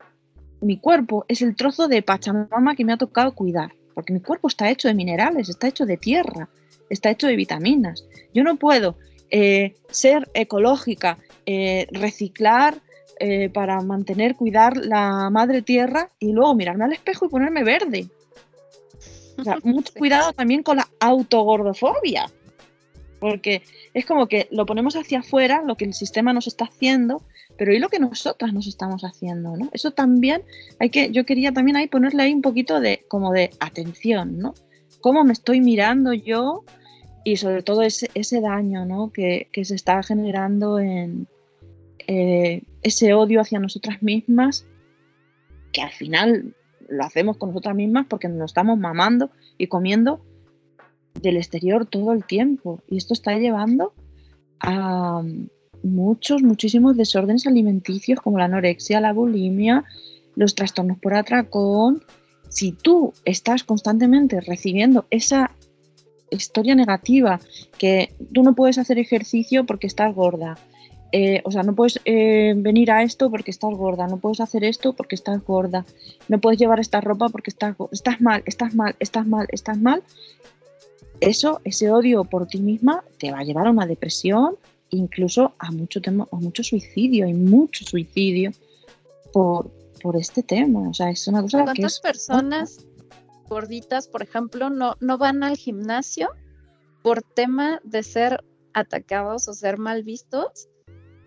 mi 0.61 0.77
cuerpo 0.77 1.25
es 1.27 1.41
el 1.41 1.55
trozo 1.55 1.87
de 1.87 2.01
Pachamama 2.01 2.75
que 2.75 2.85
me 2.85 2.93
ha 2.93 2.97
tocado 2.97 3.33
cuidar, 3.33 3.73
porque 3.93 4.13
mi 4.13 4.19
cuerpo 4.19 4.47
está 4.47 4.69
hecho 4.69 4.87
de 4.87 4.93
minerales, 4.93 5.49
está 5.49 5.67
hecho 5.67 5.85
de 5.85 5.97
tierra, 5.97 6.49
está 6.89 7.09
hecho 7.09 7.27
de 7.27 7.35
vitaminas. 7.35 8.05
Yo 8.33 8.43
no 8.43 8.57
puedo 8.57 8.97
eh, 9.31 9.75
ser 9.89 10.29
ecológica, 10.33 11.17
eh, 11.45 11.87
reciclar 11.91 12.81
eh, 13.19 13.49
para 13.49 13.81
mantener, 13.81 14.35
cuidar 14.35 14.77
la 14.77 15.29
madre 15.29 15.61
tierra 15.61 16.09
y 16.19 16.31
luego 16.31 16.55
mirarme 16.55 16.85
al 16.85 16.93
espejo 16.93 17.25
y 17.25 17.29
ponerme 17.29 17.63
verde. 17.63 18.07
O 19.37 19.43
sea, 19.43 19.57
mucho 19.63 19.93
cuidado 19.93 20.33
también 20.33 20.63
con 20.63 20.77
la 20.77 20.87
autogordofobia, 20.99 22.31
porque 23.19 23.61
es 23.93 24.05
como 24.05 24.27
que 24.27 24.47
lo 24.51 24.65
ponemos 24.65 24.95
hacia 24.95 25.19
afuera, 25.19 25.61
lo 25.65 25.75
que 25.75 25.85
el 25.85 25.93
sistema 25.93 26.33
nos 26.33 26.47
está 26.47 26.65
haciendo, 26.65 27.21
pero 27.59 27.73
¿y 27.73 27.79
lo 27.79 27.89
que 27.89 27.99
nosotras 27.99 28.53
nos 28.53 28.67
estamos 28.67 29.03
haciendo? 29.03 29.57
¿no? 29.57 29.69
Eso 29.73 29.91
también 29.91 30.43
hay 30.79 30.89
que, 30.89 31.11
yo 31.11 31.25
quería 31.25 31.51
también 31.51 31.75
ahí 31.75 31.87
ponerle 31.87 32.23
ahí 32.23 32.33
un 32.33 32.41
poquito 32.41 32.79
de, 32.79 33.05
como 33.09 33.33
de 33.33 33.51
atención, 33.59 34.39
¿no? 34.39 34.53
¿Cómo 35.01 35.25
me 35.25 35.33
estoy 35.33 35.59
mirando 35.59 36.13
yo? 36.13 36.63
Y 37.25 37.35
sobre 37.35 37.61
todo 37.61 37.81
ese, 37.81 38.09
ese 38.13 38.39
daño 38.39 38.85
¿no? 38.85 39.11
que, 39.11 39.49
que 39.51 39.65
se 39.65 39.75
está 39.75 40.01
generando 40.03 40.79
en, 40.79 41.27
eh, 42.07 42.63
ese 42.81 43.13
odio 43.13 43.41
hacia 43.41 43.59
nosotras 43.59 44.01
mismas, 44.01 44.65
que 45.73 45.81
al 45.81 45.91
final 45.91 46.55
lo 46.87 47.03
hacemos 47.03 47.35
con 47.35 47.49
nosotras 47.49 47.75
mismas 47.75 48.05
porque 48.09 48.29
nos 48.29 48.51
estamos 48.51 48.79
mamando 48.79 49.31
y 49.57 49.67
comiendo 49.67 50.21
del 51.21 51.35
exterior 51.35 51.85
todo 51.85 52.13
el 52.13 52.23
tiempo. 52.23 52.81
Y 52.87 52.95
esto 52.97 53.13
está 53.13 53.37
llevando 53.37 53.93
a 54.61 55.21
muchos, 55.83 56.41
muchísimos 56.43 56.97
desórdenes 56.97 57.47
alimenticios 57.47 58.19
como 58.21 58.37
la 58.37 58.45
anorexia, 58.45 59.01
la 59.01 59.13
bulimia, 59.13 59.83
los 60.35 60.55
trastornos 60.55 60.99
por 60.99 61.13
atracón. 61.13 62.03
Si 62.49 62.71
tú 62.71 63.13
estás 63.25 63.63
constantemente 63.63 64.41
recibiendo 64.41 65.05
esa 65.09 65.51
historia 66.31 66.75
negativa, 66.75 67.39
que 67.77 68.13
tú 68.33 68.43
no 68.43 68.55
puedes 68.55 68.77
hacer 68.77 68.99
ejercicio 68.99 69.65
porque 69.65 69.87
estás 69.87 70.13
gorda, 70.13 70.57
eh, 71.11 71.41
o 71.43 71.51
sea, 71.51 71.63
no 71.63 71.73
puedes 71.73 71.99
eh, 72.05 72.53
venir 72.55 72.91
a 72.91 73.01
esto 73.01 73.31
porque 73.31 73.51
estás 73.51 73.73
gorda, 73.73 74.07
no 74.07 74.17
puedes 74.17 74.39
hacer 74.41 74.63
esto 74.63 74.93
porque 74.93 75.15
estás 75.15 75.43
gorda, 75.43 75.85
no 76.27 76.39
puedes 76.39 76.59
llevar 76.59 76.79
esta 76.79 77.01
ropa 77.01 77.29
porque 77.29 77.49
estás, 77.49 77.75
estás 77.91 78.21
mal, 78.21 78.43
estás 78.45 78.75
mal, 78.75 78.95
estás 78.99 79.25
mal, 79.25 79.47
estás 79.51 79.79
mal. 79.79 80.03
Eso, 81.19 81.61
ese 81.63 81.91
odio 81.91 82.23
por 82.25 82.47
ti 82.47 82.59
misma 82.59 83.03
te 83.17 83.31
va 83.31 83.39
a 83.39 83.43
llevar 83.43 83.67
a 83.67 83.71
una 83.71 83.87
depresión, 83.87 84.55
incluso 84.89 85.53
a 85.59 85.71
mucho, 85.71 86.01
tema, 86.01 86.27
a 86.31 86.35
mucho 86.35 86.63
suicidio, 86.63 87.25
hay 87.25 87.33
mucho 87.33 87.85
suicidio 87.85 88.51
por, 89.31 89.71
por 90.01 90.15
este 90.15 90.43
tema. 90.43 90.89
O 90.89 90.93
sea, 90.93 91.09
es 91.09 91.27
una 91.27 91.41
cosa 91.41 91.63
¿Cuántas 91.63 91.99
que 91.99 92.03
personas 92.03 92.85
gorditas, 93.47 94.07
por 94.07 94.21
ejemplo, 94.21 94.69
no, 94.69 94.95
no 94.99 95.17
van 95.17 95.43
al 95.43 95.57
gimnasio 95.57 96.29
por 97.01 97.21
tema 97.21 97.79
de 97.83 98.03
ser 98.03 98.43
atacados 98.73 99.47
o 99.47 99.53
ser 99.53 99.77
mal 99.77 100.03
vistos? 100.03 100.69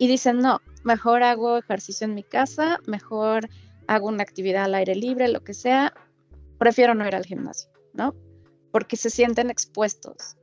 y 0.03 0.09
dicen, 0.09 0.39
no, 0.39 0.61
mejor 0.83 1.23
hago 1.23 1.59
ejercicio 1.59 2.07
en 2.07 2.15
mi 2.15 2.25
casa, 2.25 2.81
mejor 2.89 3.49
hago 3.87 4.09
una 4.09 4.25
actividad 4.25 4.65
al 4.65 4.75
aire 4.75 4.97
libre, 4.97 5.29
lo 5.29 5.45
que 5.45 5.55
sea, 5.55 5.95
prefiero 6.59 6.97
no 6.97 7.07
ir 7.07 7.15
al 7.15 7.25
gimnasio, 7.25 7.71
¿no? 7.93 8.13
Porque 8.73 8.97
se 8.97 9.11
sienten 9.11 9.49
expuestos, 9.49 10.37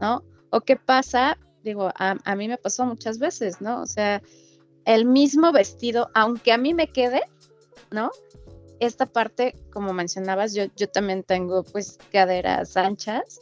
¿no? 0.00 0.24
O 0.48 0.62
qué 0.62 0.76
pasa, 0.76 1.36
digo, 1.62 1.90
a, 1.94 2.36
mí 2.36 2.48
me 2.48 2.58
pasó 2.58 2.84
muchas 2.84 3.18
veces, 3.18 3.60
¿no? 3.60 3.82
O 3.82 3.86
sea, 3.86 4.22
el 4.84 5.04
mismo 5.04 5.52
vestido, 5.52 6.10
aunque 6.14 6.52
a 6.52 6.58
mí 6.58 6.74
me 6.74 6.88
quede, 6.88 7.22
¿no? 7.90 8.10
Esta 8.80 9.06
parte, 9.06 9.54
como 9.72 9.92
mencionabas, 9.92 10.54
yo, 10.54 10.64
yo 10.76 10.88
también 10.88 11.22
tengo 11.22 11.62
pues 11.62 11.98
caderas 12.10 12.76
anchas 12.76 13.40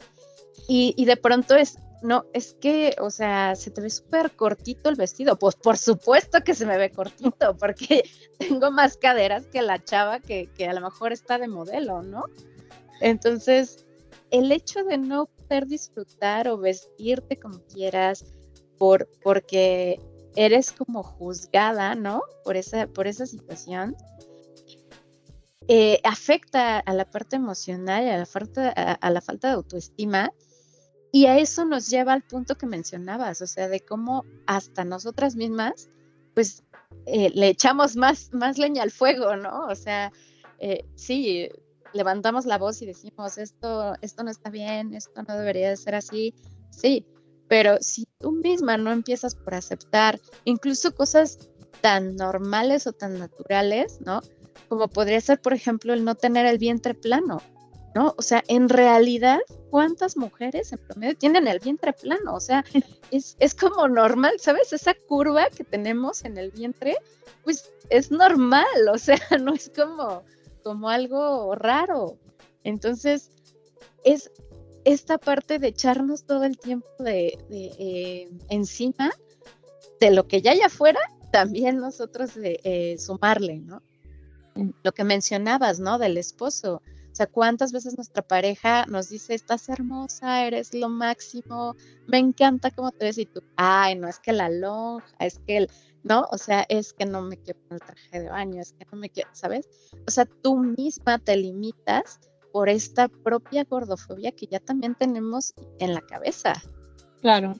y, 0.67 0.93
y 0.97 1.05
de 1.05 1.17
pronto 1.17 1.55
es, 1.55 1.77
no, 2.01 2.25
es 2.33 2.55
que, 2.59 2.95
o 2.99 3.11
sea, 3.11 3.55
se 3.55 3.69
te 3.69 3.79
ve 3.79 3.89
súper 3.89 4.31
cortito 4.31 4.89
el 4.89 4.95
vestido. 4.95 5.37
Pues 5.37 5.55
por 5.55 5.77
supuesto 5.77 6.41
que 6.41 6.55
se 6.55 6.65
me 6.65 6.77
ve 6.77 6.89
cortito, 6.89 7.55
porque 7.57 8.03
tengo 8.39 8.71
más 8.71 8.97
caderas 8.97 9.45
que 9.45 9.61
la 9.61 9.83
chava 9.83 10.19
que, 10.19 10.49
a 10.67 10.73
lo 10.73 10.81
mejor 10.81 11.13
está 11.13 11.37
de 11.37 11.47
modelo, 11.47 12.01
¿no? 12.01 12.25
Entonces, 13.01 13.85
el 14.31 14.51
hecho 14.51 14.83
de 14.83 14.97
no 14.97 15.29
disfrutar 15.59 16.47
o 16.47 16.57
vestirte 16.57 17.39
como 17.39 17.59
quieras 17.65 18.25
por, 18.77 19.07
porque 19.21 19.99
eres 20.35 20.71
como 20.71 21.03
juzgada, 21.03 21.95
¿no? 21.95 22.23
Por 22.43 22.57
esa, 22.57 22.87
por 22.87 23.07
esa 23.07 23.25
situación. 23.25 23.95
Eh, 25.67 25.99
afecta 26.03 26.79
a 26.79 26.93
la 26.93 27.05
parte 27.05 27.35
emocional 27.35 28.09
a 28.09 28.17
la, 28.17 28.25
falta, 28.25 28.69
a 28.69 29.09
la 29.09 29.21
falta 29.21 29.49
de 29.49 29.53
autoestima. 29.53 30.31
Y 31.11 31.25
a 31.25 31.37
eso 31.37 31.65
nos 31.65 31.89
lleva 31.89 32.13
al 32.13 32.23
punto 32.23 32.57
que 32.57 32.65
mencionabas, 32.65 33.41
o 33.41 33.47
sea, 33.47 33.67
de 33.67 33.81
cómo 33.81 34.23
hasta 34.45 34.85
nosotras 34.85 35.35
mismas, 35.35 35.89
pues 36.33 36.63
eh, 37.05 37.29
le 37.33 37.49
echamos 37.49 37.97
más, 37.97 38.31
más 38.33 38.57
leña 38.57 38.83
al 38.83 38.91
fuego, 38.91 39.35
¿no? 39.35 39.65
O 39.67 39.75
sea, 39.75 40.11
eh, 40.59 40.85
sí, 40.95 41.49
levantamos 41.93 42.45
la 42.45 42.57
voz 42.57 42.81
y 42.81 42.85
decimos, 42.85 43.37
esto, 43.37 43.95
esto 44.01 44.23
no 44.23 44.31
está 44.31 44.49
bien, 44.49 44.93
esto 44.93 45.23
no 45.23 45.37
debería 45.37 45.69
de 45.69 45.77
ser 45.77 45.95
así, 45.95 46.33
sí, 46.69 47.05
pero 47.47 47.77
si 47.81 48.07
tú 48.19 48.31
misma 48.31 48.77
no 48.77 48.91
empiezas 48.91 49.35
por 49.35 49.53
aceptar 49.53 50.19
incluso 50.45 50.95
cosas 50.95 51.49
tan 51.81 52.15
normales 52.15 52.87
o 52.87 52.93
tan 52.93 53.19
naturales, 53.19 53.99
¿no? 54.01 54.21
Como 54.69 54.87
podría 54.87 55.19
ser, 55.19 55.41
por 55.41 55.53
ejemplo, 55.53 55.93
el 55.93 56.05
no 56.05 56.15
tener 56.15 56.45
el 56.45 56.57
vientre 56.57 56.93
plano, 56.93 57.41
¿no? 57.93 58.13
O 58.17 58.21
sea, 58.21 58.43
en 58.47 58.69
realidad, 58.69 59.39
¿cuántas 59.69 60.15
mujeres 60.15 60.71
en 60.71 60.79
promedio 60.79 61.17
tienen 61.17 61.47
el 61.47 61.59
vientre 61.59 61.91
plano? 61.93 62.33
O 62.33 62.39
sea, 62.39 62.63
es, 63.11 63.35
es 63.39 63.53
como 63.53 63.87
normal, 63.87 64.33
¿sabes? 64.39 64.71
Esa 64.71 64.93
curva 64.93 65.49
que 65.49 65.63
tenemos 65.63 66.23
en 66.23 66.37
el 66.37 66.51
vientre, 66.51 66.95
pues 67.43 67.71
es 67.89 68.11
normal, 68.11 68.65
o 68.93 68.97
sea, 68.97 69.19
no 69.41 69.53
es 69.53 69.69
como, 69.75 70.23
como 70.61 70.89
algo 70.89 71.55
raro. 71.55 72.17
Entonces, 72.63 73.31
es 74.03 74.31
esta 74.85 75.17
parte 75.17 75.59
de 75.59 75.67
echarnos 75.67 76.25
todo 76.25 76.43
el 76.43 76.57
tiempo 76.57 76.87
de, 76.99 77.37
eh, 77.49 78.29
encima 78.49 79.11
de 79.99 80.11
lo 80.11 80.27
que 80.27 80.41
ya 80.41 80.51
hay 80.51 80.61
afuera, 80.61 80.99
también 81.31 81.77
nosotros 81.77 82.33
de, 82.35 82.59
eh, 82.63 82.97
sumarle, 82.97 83.59
¿no? 83.59 83.81
Mm. 84.55 84.69
Lo 84.83 84.91
que 84.91 85.03
mencionabas, 85.03 85.79
¿no? 85.79 85.97
Del 85.99 86.17
esposo. 86.17 86.81
O 87.11 87.15
sea, 87.15 87.27
¿cuántas 87.27 87.71
veces 87.71 87.95
nuestra 87.97 88.21
pareja 88.21 88.85
nos 88.87 89.09
dice, 89.09 89.33
estás 89.33 89.67
hermosa, 89.69 90.45
eres 90.47 90.73
lo 90.73 90.87
máximo, 90.87 91.75
me 92.07 92.17
encanta 92.17 92.71
cómo 92.71 92.91
te 92.91 93.05
ves 93.05 93.17
y 93.17 93.25
tú, 93.25 93.43
ay, 93.57 93.95
no, 93.95 94.07
es 94.07 94.19
que 94.19 94.31
la 94.31 94.49
lonja, 94.49 95.05
es 95.19 95.39
que 95.39 95.57
el, 95.57 95.69
¿no? 96.03 96.27
O 96.31 96.37
sea, 96.37 96.65
es 96.69 96.93
que 96.93 97.05
no 97.05 97.21
me 97.21 97.37
quiero 97.37 97.59
el 97.69 97.79
traje 97.79 98.21
de 98.21 98.29
baño, 98.29 98.61
es 98.61 98.73
que 98.73 98.85
no 98.91 98.97
me 98.97 99.09
quiero, 99.09 99.29
¿sabes? 99.33 99.67
O 100.07 100.11
sea, 100.11 100.25
tú 100.25 100.57
misma 100.57 101.19
te 101.19 101.35
limitas 101.35 102.19
por 102.51 102.69
esta 102.69 103.07
propia 103.07 103.63
gordofobia 103.63 104.31
que 104.31 104.47
ya 104.47 104.59
también 104.59 104.95
tenemos 104.95 105.53
en 105.79 105.93
la 105.93 106.01
cabeza. 106.01 106.53
Claro, 107.21 107.53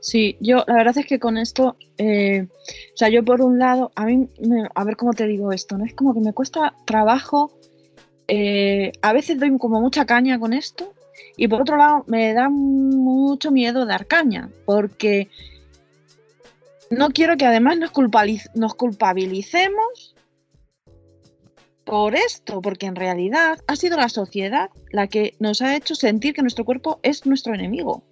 sí, 0.00 0.36
yo 0.40 0.64
la 0.68 0.74
verdad 0.74 0.98
es 0.98 1.06
que 1.06 1.18
con 1.18 1.36
esto, 1.36 1.76
eh, 1.98 2.46
o 2.94 2.96
sea, 2.96 3.08
yo 3.08 3.24
por 3.24 3.42
un 3.42 3.58
lado, 3.58 3.90
a 3.96 4.06
mí, 4.06 4.28
a 4.74 4.84
ver 4.84 4.96
cómo 4.96 5.12
te 5.12 5.26
digo 5.26 5.50
esto, 5.50 5.76
¿no? 5.76 5.84
Es 5.84 5.94
como 5.94 6.14
que 6.14 6.20
me 6.20 6.32
cuesta 6.32 6.76
trabajo, 6.86 7.52
eh, 8.28 8.92
a 9.02 9.12
veces 9.12 9.40
doy 9.40 9.58
como 9.58 9.80
mucha 9.80 10.06
caña 10.06 10.38
con 10.38 10.52
esto 10.52 10.94
y 11.36 11.48
por 11.48 11.62
otro 11.62 11.76
lado 11.76 12.04
me 12.06 12.32
da 12.32 12.48
mucho 12.48 13.50
miedo 13.50 13.86
dar 13.86 14.06
caña, 14.06 14.50
porque 14.64 15.28
no 16.92 17.10
quiero 17.10 17.36
que 17.36 17.46
además 17.46 17.78
nos, 17.78 17.90
culpabilicemos 18.74 20.14
por 21.84 22.14
esto, 22.14 22.60
porque 22.60 22.86
en 22.86 22.96
realidad 22.96 23.58
ha 23.66 23.76
sido 23.76 23.96
la 23.96 24.08
sociedad 24.08 24.70
la 24.90 25.06
que 25.06 25.34
nos 25.40 25.62
ha 25.62 25.74
hecho 25.74 25.94
sentir 25.94 26.34
que 26.34 26.42
nuestro 26.42 26.64
cuerpo 26.64 27.00
es 27.02 27.24
nuestro 27.24 27.54
enemigo. 27.54 28.04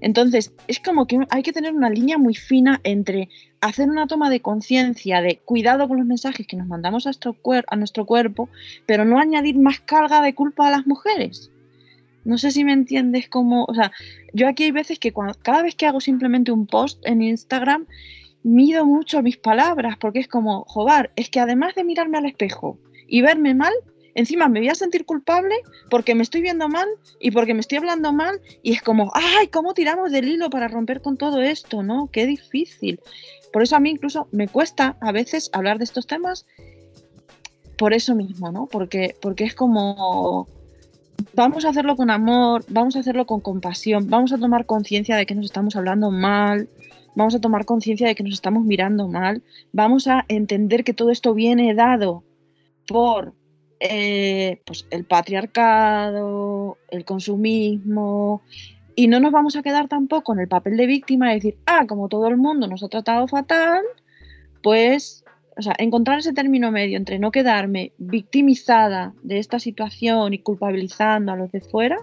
Entonces, 0.00 0.52
es 0.66 0.80
como 0.80 1.06
que 1.06 1.20
hay 1.30 1.42
que 1.42 1.52
tener 1.52 1.72
una 1.72 1.88
línea 1.88 2.18
muy 2.18 2.34
fina 2.34 2.80
entre 2.82 3.28
hacer 3.60 3.88
una 3.88 4.06
toma 4.06 4.28
de 4.28 4.40
conciencia 4.40 5.22
de 5.22 5.38
cuidado 5.38 5.88
con 5.88 5.98
los 5.98 6.06
mensajes 6.06 6.46
que 6.46 6.56
nos 6.56 6.66
mandamos 6.66 7.06
a 7.06 7.76
nuestro 7.76 8.06
cuerpo, 8.06 8.50
pero 8.86 9.04
no 9.04 9.18
añadir 9.18 9.56
más 9.56 9.80
carga 9.80 10.20
de 10.20 10.34
culpa 10.34 10.66
a 10.66 10.72
las 10.72 10.86
mujeres. 10.86 11.50
No 12.26 12.38
sé 12.38 12.50
si 12.50 12.64
me 12.64 12.72
entiendes 12.72 13.28
cómo, 13.28 13.64
o 13.66 13.74
sea, 13.74 13.92
yo 14.32 14.48
aquí 14.48 14.64
hay 14.64 14.72
veces 14.72 14.98
que 14.98 15.14
cada 15.42 15.62
vez 15.62 15.76
que 15.76 15.86
hago 15.86 16.00
simplemente 16.00 16.50
un 16.50 16.66
post 16.66 16.98
en 17.06 17.22
Instagram, 17.22 17.86
mido 18.42 18.84
mucho 18.84 19.22
mis 19.22 19.36
palabras, 19.36 19.96
porque 19.98 20.18
es 20.18 20.28
como, 20.28 20.64
joder, 20.64 21.12
es 21.14 21.30
que 21.30 21.38
además 21.38 21.76
de 21.76 21.84
mirarme 21.84 22.18
al 22.18 22.26
espejo 22.26 22.78
y 23.06 23.22
verme 23.22 23.54
mal, 23.54 23.72
encima 24.16 24.48
me 24.48 24.58
voy 24.58 24.68
a 24.70 24.74
sentir 24.74 25.04
culpable 25.04 25.54
porque 25.88 26.16
me 26.16 26.24
estoy 26.24 26.40
viendo 26.40 26.68
mal 26.68 26.88
y 27.20 27.30
porque 27.30 27.54
me 27.54 27.60
estoy 27.60 27.78
hablando 27.78 28.12
mal 28.12 28.40
y 28.60 28.72
es 28.72 28.82
como, 28.82 29.12
ay, 29.14 29.46
¿cómo 29.46 29.72
tiramos 29.72 30.10
del 30.10 30.26
hilo 30.26 30.50
para 30.50 30.66
romper 30.66 31.02
con 31.02 31.16
todo 31.16 31.40
esto? 31.40 31.84
¿No? 31.84 32.08
Qué 32.10 32.26
difícil. 32.26 32.98
Por 33.52 33.62
eso 33.62 33.76
a 33.76 33.80
mí 33.80 33.90
incluso 33.90 34.26
me 34.32 34.48
cuesta 34.48 34.96
a 35.00 35.12
veces 35.12 35.48
hablar 35.52 35.78
de 35.78 35.84
estos 35.84 36.08
temas 36.08 36.44
por 37.78 37.92
eso 37.92 38.14
mismo, 38.14 38.50
¿no? 38.50 38.66
Porque, 38.66 39.14
porque 39.20 39.44
es 39.44 39.54
como, 39.54 40.48
vamos 41.34 41.64
a 41.64 41.70
hacerlo 41.70 41.96
con 41.96 42.10
amor, 42.10 42.64
vamos 42.68 42.96
a 42.96 43.00
hacerlo 43.00 43.26
con 43.26 43.40
compasión, 43.40 44.08
vamos 44.08 44.32
a 44.32 44.38
tomar 44.38 44.66
conciencia 44.66 45.16
de 45.16 45.26
que 45.26 45.34
nos 45.34 45.46
estamos 45.46 45.76
hablando 45.76 46.10
mal, 46.10 46.68
vamos 47.14 47.34
a 47.34 47.40
tomar 47.40 47.64
conciencia 47.64 48.06
de 48.06 48.14
que 48.14 48.22
nos 48.22 48.34
estamos 48.34 48.64
mirando 48.64 49.08
mal, 49.08 49.42
vamos 49.72 50.06
a 50.06 50.24
entender 50.28 50.84
que 50.84 50.94
todo 50.94 51.10
esto 51.10 51.34
viene 51.34 51.74
dado 51.74 52.24
por 52.86 53.34
eh, 53.80 54.62
pues 54.64 54.86
el 54.90 55.04
patriarcado, 55.04 56.78
el 56.90 57.04
consumismo, 57.04 58.42
y 58.94 59.08
no 59.08 59.20
nos 59.20 59.30
vamos 59.30 59.56
a 59.56 59.62
quedar 59.62 59.88
tampoco 59.88 60.32
en 60.32 60.40
el 60.40 60.48
papel 60.48 60.78
de 60.78 60.86
víctima 60.86 61.30
y 61.30 61.34
decir, 61.34 61.58
ah, 61.66 61.86
como 61.86 62.08
todo 62.08 62.28
el 62.28 62.38
mundo 62.38 62.66
nos 62.66 62.82
ha 62.82 62.88
tratado 62.88 63.28
fatal, 63.28 63.82
pues 64.62 65.25
o 65.56 65.62
sea, 65.62 65.74
encontrar 65.78 66.18
ese 66.18 66.34
término 66.34 66.70
medio 66.70 66.98
entre 66.98 67.18
no 67.18 67.30
quedarme 67.30 67.92
victimizada 67.96 69.14
de 69.22 69.38
esta 69.38 69.58
situación 69.58 70.34
y 70.34 70.38
culpabilizando 70.38 71.32
a 71.32 71.36
los 71.36 71.50
de 71.50 71.62
fuera 71.62 71.96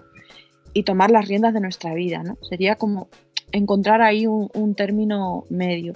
y 0.72 0.82
tomar 0.82 1.10
las 1.12 1.28
riendas 1.28 1.54
de 1.54 1.60
nuestra 1.60 1.94
vida, 1.94 2.22
¿no? 2.24 2.36
Sería 2.42 2.74
como 2.74 3.08
encontrar 3.52 4.02
ahí 4.02 4.26
un, 4.26 4.74
término 4.74 5.44
medio. 5.48 5.92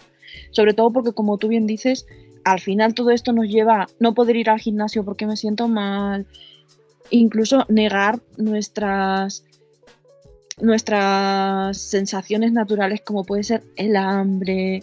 Sobre 0.52 0.72
todo 0.72 0.92
porque, 0.92 1.12
como 1.12 1.36
tú 1.38 1.48
bien 1.48 1.66
dices, 1.66 2.06
al 2.44 2.61
final 2.61 2.94
todo 2.94 3.11
esto 3.11 3.32
nos 3.32 3.48
lleva 3.48 3.82
a 3.82 3.86
no 3.98 4.14
poder 4.14 4.36
ir 4.36 4.50
al 4.50 4.61
gimnasio 4.61 5.04
porque 5.04 5.26
me 5.26 5.36
siento 5.36 5.66
mal, 5.66 6.26
incluso 7.11 7.66
negar 7.68 8.20
nuestras 8.36 9.44
nuestras 10.61 11.78
sensaciones 11.78 12.50
naturales 12.50 13.00
como 13.00 13.22
puede 13.24 13.44
ser 13.44 13.62
el 13.76 13.94
hambre, 13.94 14.82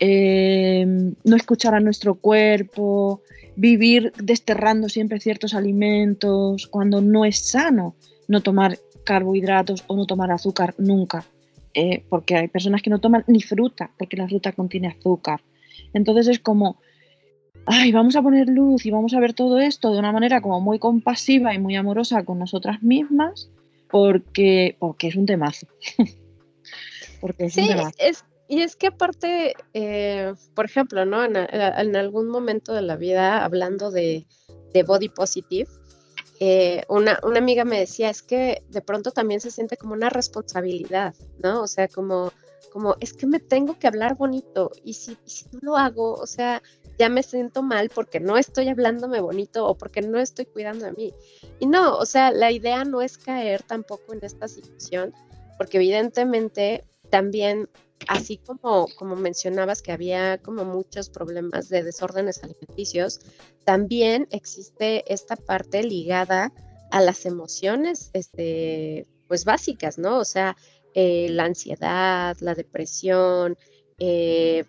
eh, 0.00 0.84
no 1.24 1.36
escuchar 1.36 1.74
a 1.74 1.80
nuestro 1.80 2.14
cuerpo, 2.14 3.22
vivir 3.56 4.12
desterrando 4.16 4.88
siempre 4.88 5.20
ciertos 5.20 5.54
alimentos, 5.54 6.66
cuando 6.66 7.02
no 7.02 7.26
es 7.26 7.38
sano 7.38 7.94
no 8.26 8.40
tomar 8.40 8.78
carbohidratos 9.04 9.84
o 9.86 9.96
no 9.96 10.06
tomar 10.06 10.30
azúcar 10.30 10.74
nunca, 10.78 11.24
eh, 11.74 12.02
porque 12.08 12.36
hay 12.36 12.48
personas 12.48 12.80
que 12.80 12.88
no 12.88 12.98
toman 12.98 13.24
ni 13.26 13.42
fruta, 13.42 13.90
porque 13.98 14.16
la 14.16 14.26
fruta 14.26 14.52
contiene 14.52 14.88
azúcar. 14.88 15.42
Entonces 15.92 16.28
es 16.28 16.38
como, 16.38 16.80
ay, 17.66 17.92
vamos 17.92 18.16
a 18.16 18.22
poner 18.22 18.48
luz 18.48 18.86
y 18.86 18.90
vamos 18.90 19.12
a 19.12 19.20
ver 19.20 19.34
todo 19.34 19.58
esto 19.58 19.92
de 19.92 19.98
una 19.98 20.12
manera 20.12 20.40
como 20.40 20.60
muy 20.60 20.78
compasiva 20.78 21.52
y 21.54 21.58
muy 21.58 21.76
amorosa 21.76 22.24
con 22.24 22.38
nosotras 22.38 22.82
mismas, 22.82 23.50
porque, 23.90 24.76
porque 24.78 25.08
es 25.08 25.16
un 25.16 25.26
temazo. 25.26 25.66
porque 27.20 27.46
es 27.46 27.56
un 27.58 27.68
temazo. 27.68 27.90
Es, 27.98 28.24
y 28.50 28.62
es 28.62 28.74
que 28.74 28.88
aparte, 28.88 29.54
eh, 29.74 30.34
por 30.56 30.64
ejemplo, 30.64 31.04
¿no? 31.04 31.24
En, 31.24 31.96
algún 31.96 32.28
momento 32.28 32.74
de 32.74 32.82
la 32.82 32.96
vida, 32.96 33.44
hablando 33.44 33.92
de, 33.92 34.26
body 34.84 35.08
positive, 35.08 35.70
eh, 36.40 36.82
una, 36.88 37.20
amiga 37.22 37.64
me 37.64 37.78
decía, 37.78 38.10
es 38.10 38.22
que 38.22 38.64
de 38.68 38.80
pronto 38.80 39.12
también 39.12 39.40
se 39.40 39.52
siente 39.52 39.76
como 39.76 39.92
una 39.92 40.10
responsabilidad, 40.10 41.14
¿no? 41.40 41.62
O 41.62 41.68
sea, 41.68 41.86
como, 41.86 42.32
como 42.72 42.96
es 42.98 43.12
que 43.12 43.28
me 43.28 43.38
tengo 43.38 43.78
que 43.78 43.86
hablar 43.86 44.16
bonito 44.16 44.72
y 44.82 44.94
si, 44.94 45.16
si 45.26 45.44
no 45.52 45.60
lo 45.62 45.76
hago, 45.76 46.14
o 46.14 46.26
sea, 46.26 46.60
ya 46.98 47.08
me 47.08 47.22
siento 47.22 47.62
mal 47.62 47.88
porque 47.88 48.18
no 48.18 48.36
estoy 48.36 48.68
hablándome 48.68 49.20
bonito 49.20 49.64
o 49.64 49.78
porque 49.78 50.02
no 50.02 50.18
estoy 50.18 50.46
cuidando 50.46 50.86
de 50.86 50.92
mí. 50.94 51.14
Y 51.60 51.66
no, 51.66 51.96
o 51.96 52.04
sea, 52.04 52.32
la 52.32 52.50
idea 52.50 52.82
no 52.84 53.00
es 53.00 53.16
caer 53.16 53.62
tampoco 53.62 54.12
en 54.12 54.24
esta 54.24 54.48
situación, 54.48 55.14
porque 55.56 55.76
evidentemente 55.76 56.82
también 57.10 57.68
así 58.08 58.38
como, 58.38 58.88
como 58.96 59.16
mencionabas 59.16 59.82
que 59.82 59.92
había 59.92 60.38
como 60.38 60.64
muchos 60.64 61.10
problemas 61.10 61.68
de 61.68 61.82
desórdenes 61.82 62.42
alimenticios, 62.42 63.20
también 63.64 64.26
existe 64.30 65.04
esta 65.12 65.36
parte 65.36 65.82
ligada 65.82 66.52
a 66.90 67.00
las 67.00 67.26
emociones, 67.26 68.10
este, 68.12 69.06
pues 69.28 69.44
básicas, 69.44 69.98
¿no? 69.98 70.18
O 70.18 70.24
sea, 70.24 70.56
eh, 70.94 71.28
la 71.30 71.44
ansiedad, 71.44 72.36
la 72.40 72.54
depresión, 72.54 73.56
e 73.98 74.64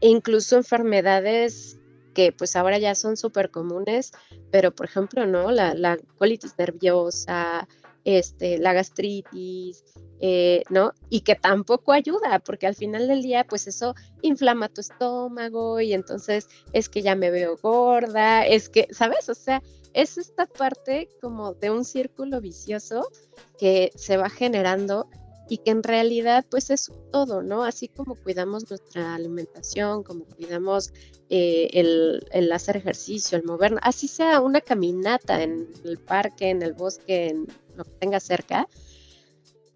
incluso 0.00 0.56
enfermedades 0.56 1.78
que 2.14 2.32
pues 2.32 2.56
ahora 2.56 2.78
ya 2.78 2.94
son 2.94 3.16
súper 3.16 3.50
comunes, 3.50 4.12
pero 4.50 4.74
por 4.74 4.86
ejemplo, 4.86 5.26
¿no? 5.26 5.50
La, 5.50 5.74
la 5.74 5.96
colitis 6.18 6.54
nerviosa, 6.58 7.66
este, 8.08 8.56
la 8.56 8.72
gastritis, 8.72 9.84
eh, 10.18 10.62
¿no? 10.70 10.94
Y 11.10 11.20
que 11.20 11.34
tampoco 11.34 11.92
ayuda, 11.92 12.38
porque 12.38 12.66
al 12.66 12.74
final 12.74 13.06
del 13.06 13.20
día, 13.20 13.44
pues 13.44 13.66
eso 13.66 13.94
inflama 14.22 14.70
tu 14.70 14.80
estómago 14.80 15.78
y 15.82 15.92
entonces 15.92 16.48
es 16.72 16.88
que 16.88 17.02
ya 17.02 17.14
me 17.14 17.30
veo 17.30 17.58
gorda, 17.58 18.46
es 18.46 18.70
que, 18.70 18.88
¿sabes? 18.92 19.28
O 19.28 19.34
sea, 19.34 19.62
es 19.92 20.16
esta 20.16 20.46
parte 20.46 21.10
como 21.20 21.52
de 21.52 21.70
un 21.70 21.84
círculo 21.84 22.40
vicioso 22.40 23.06
que 23.58 23.92
se 23.94 24.16
va 24.16 24.30
generando 24.30 25.06
y 25.50 25.58
que 25.58 25.70
en 25.70 25.82
realidad 25.82 26.46
pues 26.50 26.70
es 26.70 26.90
todo, 27.12 27.42
¿no? 27.42 27.64
Así 27.64 27.88
como 27.88 28.14
cuidamos 28.14 28.70
nuestra 28.70 29.14
alimentación, 29.14 30.02
como 30.02 30.24
cuidamos 30.24 30.92
eh, 31.28 31.68
el, 31.74 32.52
hacer 32.52 32.78
ejercicio, 32.78 33.36
el 33.36 33.44
movernos, 33.44 33.80
así 33.82 34.08
sea 34.08 34.40
una 34.40 34.62
caminata 34.62 35.42
en 35.42 35.68
el 35.84 35.98
parque, 35.98 36.50
en 36.50 36.62
el 36.62 36.72
bosque, 36.72 37.28
en 37.28 37.46
lo 37.78 37.84
que 37.84 37.92
tenga 37.92 38.20
cerca, 38.20 38.68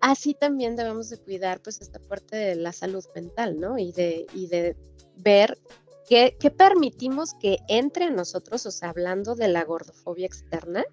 así 0.01 0.35
también 0.35 0.77
debemos 0.77 1.09
de 1.09 1.19
cuidar 1.19 1.61
pues 1.63 1.81
esta 1.81 1.99
parte 2.01 2.37
de 2.37 2.57
la 2.57 2.73
salud 2.73 3.05
mental, 3.15 3.59
¿no? 3.59 3.79
Y 3.79 3.93
de, 3.93 4.27
y 4.35 4.49
de 4.49 4.77
ver 5.17 5.59
qué, 6.09 6.37
qué 6.39 6.51
permitimos 6.51 7.35
que 7.35 7.59
entre 7.69 8.07
a 8.07 8.11
nosotros, 8.11 8.67
o 8.67 8.71
sea, 8.71 8.91
hablando 8.91 9.35
de 9.35 9.49
la 9.49 9.65
gordofobia 9.65 10.27
externa, 10.27 10.85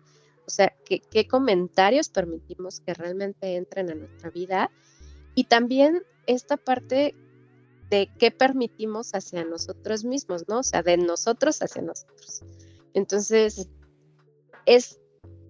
o 0.46 0.50
sea, 0.50 0.74
¿qué, 0.86 1.00
qué 1.00 1.28
comentarios 1.28 2.10
permitimos 2.10 2.80
que 2.80 2.94
realmente 2.94 3.56
entren 3.56 3.92
a 3.92 3.96
nuestra 3.96 4.30
vida 4.30 4.72
y 5.36 5.46
también 5.46 6.04
esta 6.28 6.58
parte 6.58 7.16
de 7.90 8.12
qué 8.20 8.30
permitimos 8.30 9.16
hacia 9.16 9.44
nosotros 9.44 10.04
mismos, 10.04 10.48
¿no? 10.48 10.60
O 10.60 10.64
sea, 10.64 10.84
de 10.84 10.98
nosotros 10.98 11.62
hacia 11.62 11.82
nosotros. 11.82 12.44
Entonces, 12.94 13.68
es, 14.66 15.00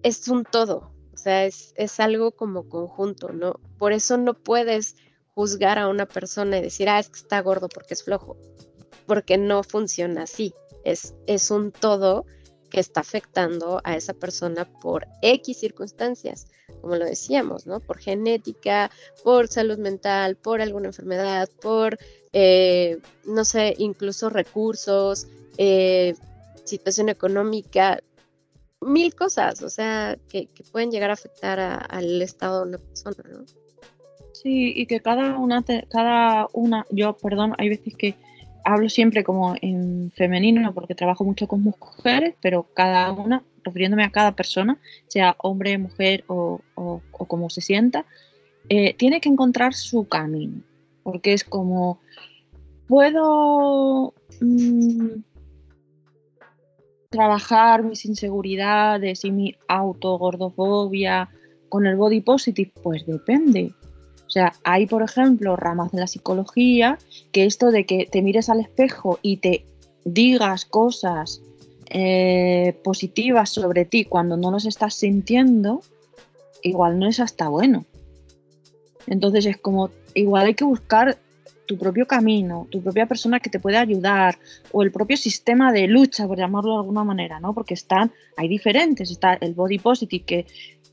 es 0.02 0.28
un 0.28 0.44
todo, 0.44 0.90
o 1.12 1.16
sea, 1.16 1.44
es, 1.44 1.72
es 1.76 2.00
algo 2.00 2.32
como 2.32 2.68
conjunto, 2.68 3.30
¿no? 3.32 3.60
Por 3.78 3.92
eso 3.92 4.16
no 4.16 4.34
puedes 4.34 4.96
juzgar 5.34 5.78
a 5.78 5.88
una 5.88 6.06
persona 6.06 6.58
y 6.58 6.62
decir, 6.62 6.88
ah, 6.88 6.98
es 6.98 7.08
que 7.08 7.18
está 7.18 7.40
gordo 7.40 7.68
porque 7.68 7.94
es 7.94 8.02
flojo, 8.02 8.36
porque 9.06 9.38
no 9.38 9.62
funciona 9.62 10.22
así. 10.22 10.54
Es, 10.84 11.14
es 11.26 11.50
un 11.50 11.72
todo 11.72 12.24
que 12.70 12.80
está 12.80 13.00
afectando 13.00 13.80
a 13.84 13.96
esa 13.96 14.14
persona 14.14 14.64
por 14.64 15.06
X 15.22 15.58
circunstancias, 15.58 16.46
como 16.80 16.96
lo 16.96 17.04
decíamos, 17.04 17.66
¿no? 17.66 17.80
Por 17.80 17.98
genética, 17.98 18.90
por 19.24 19.48
salud 19.48 19.78
mental, 19.78 20.36
por 20.36 20.62
alguna 20.62 20.88
enfermedad, 20.88 21.48
por, 21.60 21.98
eh, 22.32 22.98
no 23.24 23.44
sé, 23.44 23.74
incluso 23.78 24.30
recursos, 24.30 25.26
eh, 25.58 26.14
situación 26.64 27.08
económica, 27.08 28.00
mil 28.80 29.14
cosas, 29.14 29.62
o 29.62 29.68
sea, 29.68 30.16
que, 30.28 30.48
pueden 30.72 30.90
llegar 30.90 31.10
a 31.10 31.14
afectar 31.14 31.60
al 31.60 32.22
estado 32.22 32.62
de 32.64 32.68
una 32.70 32.78
persona, 32.78 33.16
¿no? 33.30 33.44
Sí, 34.32 34.72
y 34.74 34.86
que 34.86 35.00
cada 35.00 35.36
una, 35.36 35.64
cada 35.90 36.48
una, 36.52 36.86
yo, 36.90 37.16
perdón, 37.16 37.54
hay 37.58 37.68
veces 37.68 37.94
que 37.94 38.14
hablo 38.64 38.88
siempre 38.88 39.24
como 39.24 39.54
en 39.60 40.12
femenino 40.14 40.72
porque 40.72 40.94
trabajo 40.94 41.24
mucho 41.24 41.46
con 41.46 41.62
mujeres, 41.62 42.34
pero 42.40 42.66
cada 42.74 43.12
una, 43.12 43.42
refiriéndome 43.64 44.04
a 44.04 44.10
cada 44.10 44.32
persona, 44.32 44.78
sea 45.08 45.36
hombre, 45.38 45.76
mujer 45.76 46.24
o, 46.28 46.60
como 47.12 47.50
se 47.50 47.60
sienta, 47.60 48.06
eh, 48.68 48.94
tiene 48.94 49.20
que 49.20 49.28
encontrar 49.28 49.74
su 49.74 50.08
camino, 50.08 50.62
porque 51.02 51.34
es 51.34 51.44
como, 51.44 52.00
puedo 52.86 54.14
mm, 54.40 55.20
trabajar 57.10 57.82
mis 57.82 58.04
inseguridades 58.06 59.24
y 59.24 59.32
mi 59.32 59.56
autogordofobia 59.68 61.28
con 61.68 61.86
el 61.86 61.96
body 61.96 62.20
positive, 62.20 62.72
pues 62.82 63.04
depende. 63.04 63.74
O 64.26 64.30
sea, 64.30 64.52
hay, 64.62 64.86
por 64.86 65.02
ejemplo, 65.02 65.56
ramas 65.56 65.90
de 65.90 65.98
la 65.98 66.06
psicología 66.06 66.98
que 67.32 67.46
esto 67.46 67.72
de 67.72 67.84
que 67.84 68.06
te 68.06 68.22
mires 68.22 68.48
al 68.48 68.60
espejo 68.60 69.18
y 69.22 69.38
te 69.38 69.64
digas 70.04 70.64
cosas 70.64 71.42
eh, 71.90 72.78
positivas 72.84 73.50
sobre 73.50 73.84
ti 73.84 74.04
cuando 74.04 74.36
no 74.36 74.52
los 74.52 74.64
estás 74.64 74.94
sintiendo, 74.94 75.80
igual 76.62 77.00
no 77.00 77.08
es 77.08 77.18
hasta 77.18 77.48
bueno. 77.48 77.84
Entonces 79.08 79.46
es 79.46 79.56
como, 79.56 79.90
igual 80.14 80.46
hay 80.46 80.54
que 80.54 80.64
buscar 80.64 81.18
tu 81.70 81.78
propio 81.78 82.04
camino, 82.04 82.66
tu 82.68 82.82
propia 82.82 83.06
persona 83.06 83.38
que 83.38 83.48
te 83.48 83.60
puede 83.60 83.76
ayudar, 83.76 84.36
o 84.72 84.82
el 84.82 84.90
propio 84.90 85.16
sistema 85.16 85.70
de 85.70 85.86
lucha, 85.86 86.26
por 86.26 86.36
llamarlo 86.36 86.72
de 86.72 86.78
alguna 86.78 87.04
manera, 87.04 87.38
¿no? 87.38 87.54
Porque 87.54 87.74
están, 87.74 88.10
hay 88.36 88.48
diferentes, 88.48 89.08
está 89.08 89.34
el 89.34 89.54
body 89.54 89.78
positive 89.78 90.24
que 90.24 90.46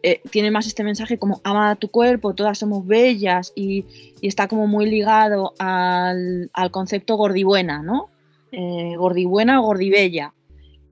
eh, 0.03 0.21
tiene 0.30 0.51
más 0.51 0.67
este 0.67 0.84
mensaje 0.84 1.17
como 1.17 1.41
ama 1.43 1.75
tu 1.78 1.89
cuerpo, 1.89 2.36
todas 2.36 2.59
somos 2.59 2.86
bellas 2.86 3.53
y, 3.55 3.86
está 4.21 4.47
como 4.47 4.67
muy 4.67 4.86
ligado 4.88 5.55
al, 5.57 6.51
concepto 6.69 7.15
gordibuena, 7.15 7.82
¿no? 7.82 8.11
Eh, 8.51 8.93
gordibuena 8.97 9.59
o 9.59 9.63
gordibella. 9.63 10.36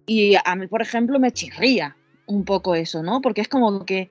Y 0.07 0.33
a 0.43 0.55
mí, 0.55 0.65
por 0.65 0.81
ejemplo, 0.81 1.19
me 1.19 1.31
chirría 1.31 1.95
un 2.25 2.43
poco 2.43 2.73
eso, 2.73 3.03
¿no? 3.03 3.21
Porque 3.21 3.41
es 3.41 3.47
como 3.47 3.85
que 3.85 4.09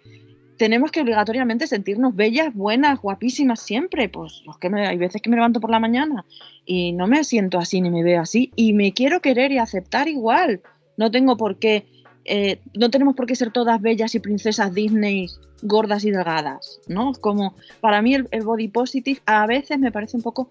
tenemos 0.56 0.90
que 0.90 1.00
obligatoriamente 1.00 1.66
sentirnos 1.66 2.14
bellas, 2.14 2.54
buenas, 2.54 3.00
guapísimas 3.00 3.60
siempre. 3.60 4.08
Pues 4.08 4.42
que 4.60 4.70
me, 4.70 4.86
hay 4.86 4.96
veces 4.96 5.20
que 5.20 5.30
me 5.30 5.36
levanto 5.36 5.60
por 5.60 5.70
la 5.70 5.80
mañana 5.80 6.24
y 6.64 6.92
no 6.92 7.06
me 7.06 7.24
siento 7.24 7.58
así 7.58 7.80
ni 7.80 7.90
me 7.90 8.02
veo 8.02 8.22
así 8.22 8.52
y 8.56 8.72
me 8.72 8.92
quiero 8.92 9.20
querer 9.20 9.52
y 9.52 9.58
aceptar 9.58 10.08
igual. 10.08 10.60
No 10.96 11.10
tengo 11.10 11.36
por 11.36 11.58
qué 11.58 11.86
eh, 12.24 12.58
no 12.74 12.90
tenemos 12.90 13.14
por 13.14 13.26
qué 13.26 13.36
ser 13.36 13.52
todas 13.52 13.80
bellas 13.80 14.14
y 14.14 14.20
princesas 14.20 14.72
Disney 14.72 15.28
gordas 15.62 16.04
y 16.04 16.10
delgadas, 16.10 16.80
¿no? 16.88 17.12
Como 17.12 17.54
para 17.80 18.02
mí 18.02 18.14
el, 18.14 18.42
body 18.42 18.68
positive 18.68 19.20
a 19.26 19.46
veces 19.46 19.78
me 19.78 19.92
parece 19.92 20.16
un 20.16 20.22
poco 20.22 20.48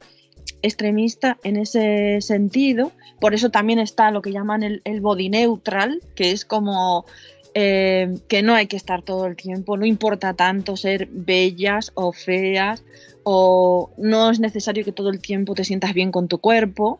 extremista 0.61 1.37
en 1.43 1.57
ese 1.57 2.19
sentido, 2.21 2.91
por 3.19 3.33
eso 3.33 3.49
también 3.49 3.79
está 3.79 4.11
lo 4.11 4.21
que 4.21 4.31
llaman 4.31 4.63
el, 4.63 5.01
body 5.01 5.29
neutral, 5.29 6.01
que 6.15 6.31
es 6.31 6.45
como 6.45 7.05
eh, 7.53 8.15
que 8.27 8.41
no 8.41 8.55
hay 8.55 8.67
que 8.67 8.77
estar 8.77 9.01
todo 9.03 9.25
el 9.25 9.35
tiempo, 9.35 9.77
no 9.77 9.85
importa 9.85 10.33
tanto 10.33 10.75
ser 10.75 11.07
bellas 11.11 11.91
o 11.95 12.11
feas, 12.11 12.83
o 13.23 13.91
no 13.97 14.31
es 14.31 14.39
necesario 14.39 14.83
que 14.83 14.91
todo 14.91 15.09
el 15.09 15.21
tiempo 15.21 15.53
te 15.53 15.63
sientas 15.63 15.93
bien 15.93 16.11
con 16.11 16.27
tu 16.27 16.39
cuerpo, 16.39 16.99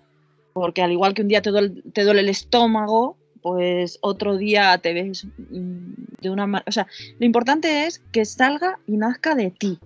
porque 0.53 0.81
al 0.81 0.91
igual 0.91 1.13
que 1.13 1.23
un 1.23 1.27
día 1.27 1.41
te 1.41 1.51
te 1.51 2.03
duele 2.03 2.21
el 2.21 2.29
estómago, 2.29 3.17
pues 3.43 3.99
otro 4.01 4.37
día 4.37 4.77
te 4.77 4.93
ves 4.93 5.25
mm, 5.25 5.93
de 6.21 6.29
una 6.29 6.47
manera... 6.47 6.65
O 6.67 6.71
sea, 6.71 6.87
lo 7.19 7.25
importante 7.25 7.85
es 7.85 7.99
que 8.11 8.25
salga 8.25 8.79
y 8.87 8.97
nazca 8.97 9.35
de 9.35 9.51
ti, 9.51 9.77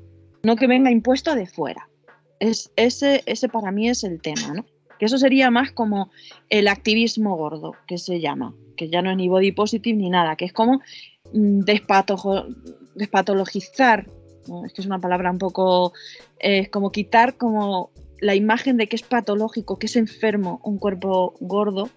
no 0.43 0.55
que 0.55 0.67
venga 0.67 0.91
impuesto 0.91 1.35
de 1.35 1.47
fuera. 1.47 1.89
Es, 2.39 2.71
ese, 2.75 3.23
ese 3.25 3.49
para 3.49 3.71
mí 3.71 3.89
es 3.89 4.03
el 4.03 4.21
tema, 4.21 4.53
¿no? 4.53 4.65
Que 4.99 5.05
eso 5.05 5.17
sería 5.17 5.49
más 5.49 5.71
como 5.71 6.11
el 6.49 6.67
activismo 6.67 7.35
gordo, 7.35 7.73
que 7.87 7.97
se 7.97 8.19
llama, 8.19 8.53
que 8.77 8.87
ya 8.89 9.01
no 9.01 9.11
es 9.11 9.17
ni 9.17 9.27
body 9.27 9.51
positive 9.51 9.97
ni 9.97 10.09
nada, 10.09 10.37
que 10.37 10.45
es 10.45 10.53
como 10.53 10.81
mm, 11.33 11.61
despatologizar, 12.95 14.07
es 14.65 14.73
que 14.73 14.81
es 14.81 14.87
una 14.87 14.99
palabra 14.99 15.29
un 15.31 15.39
poco, 15.39 15.91
es 16.39 16.69
como 16.69 16.91
quitar 16.93 17.35
como 17.35 17.89
la 18.21 18.35
imagen 18.35 18.77
de 18.77 18.87
que 18.87 18.95
es 18.95 19.03
patológico, 19.03 19.77
que 19.77 19.87
es 19.87 19.95
enfermo 19.97 20.61
un 20.63 20.77
cuerpo 20.77 21.33
gordo, 21.41 21.89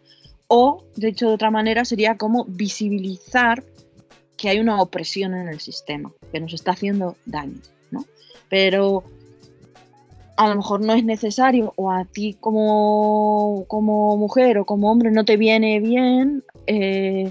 o, 0.49 0.83
de 0.97 1.09
hecho, 1.09 1.29
de 1.29 1.35
otra 1.35 1.53
manera, 1.53 1.85
sería 1.85 2.17
como 2.17 2.45
visibilizar 2.45 3.63
que 4.37 4.49
hay 4.49 4.59
una 4.59 4.83
opresión 4.83 5.35
en 5.35 5.49
el 5.49 5.61
sistema, 5.61 6.13
que 6.33 6.41
nos 6.41 6.55
está 6.55 6.73
haciendo 6.73 7.17
daño, 7.25 7.61
¿no? 7.93 8.05
Pero 8.49 9.05
a 10.41 10.49
lo 10.49 10.57
mejor 10.57 10.81
no 10.81 10.95
es 10.95 11.05
necesario, 11.05 11.75
o 11.77 11.91
a 11.91 12.07
ti 12.07 12.35
como, 12.41 13.67
como 13.69 14.17
mujer 14.17 14.57
o 14.57 14.65
como 14.65 14.91
hombre 14.91 15.11
no 15.11 15.27
te 15.27 15.37
viene 15.37 15.81
bien, 15.81 16.43
eh, 16.67 17.31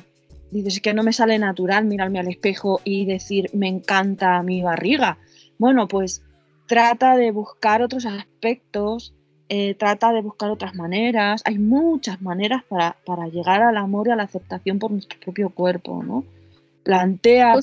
dices 0.51 0.79
que 0.79 0.93
no 0.93 1.01
me 1.01 1.11
sale 1.11 1.39
natural 1.39 1.85
mirarme 1.85 2.19
al 2.19 2.27
espejo 2.27 2.81
y 2.83 3.05
decir 3.05 3.49
me 3.53 3.67
encanta 3.67 4.43
mi 4.43 4.61
barriga. 4.61 5.17
Bueno, 5.57 5.87
pues 5.87 6.21
trata 6.67 7.17
de 7.17 7.31
buscar 7.31 7.81
otros 7.81 8.05
aspectos 8.05 9.13
eh, 9.51 9.73
trata 9.73 10.13
de 10.13 10.21
buscar 10.21 10.51
otras 10.51 10.75
maneras. 10.75 11.41
Hay 11.43 11.57
muchas 11.57 12.21
maneras 12.21 12.61
para, 12.69 13.27
llegar 13.27 13.63
al 13.63 13.77
amor 13.77 14.07
y 14.07 14.11
a 14.11 14.15
la 14.15 14.23
aceptación 14.23 14.77
por 14.77 14.91
nuestro 14.91 15.19
propio 15.19 15.49
cuerpo, 15.49 16.03
¿no? 16.03 16.23
Plantea 16.83 17.55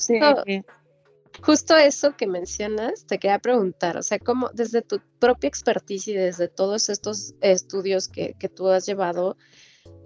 Justo, 1.41 1.75
eso 1.75 2.15
que 2.15 2.27
mencionas, 2.27 3.05
te 3.05 3.19
quería 3.19 3.39
preguntar, 3.39 3.97
o 3.97 4.03
sea, 4.03 4.19
¿cómo 4.19 4.49
desde 4.53 4.81
tu 4.81 4.99
propia 5.19 5.47
expertise 5.47 6.07
y 6.09 6.13
desde 6.13 6.47
todos 6.47 6.89
estos 6.89 7.35
estudios 7.41 8.07
que, 8.07 8.33
tú 8.55 8.67
has 8.69 8.85
llevado, 8.85 9.37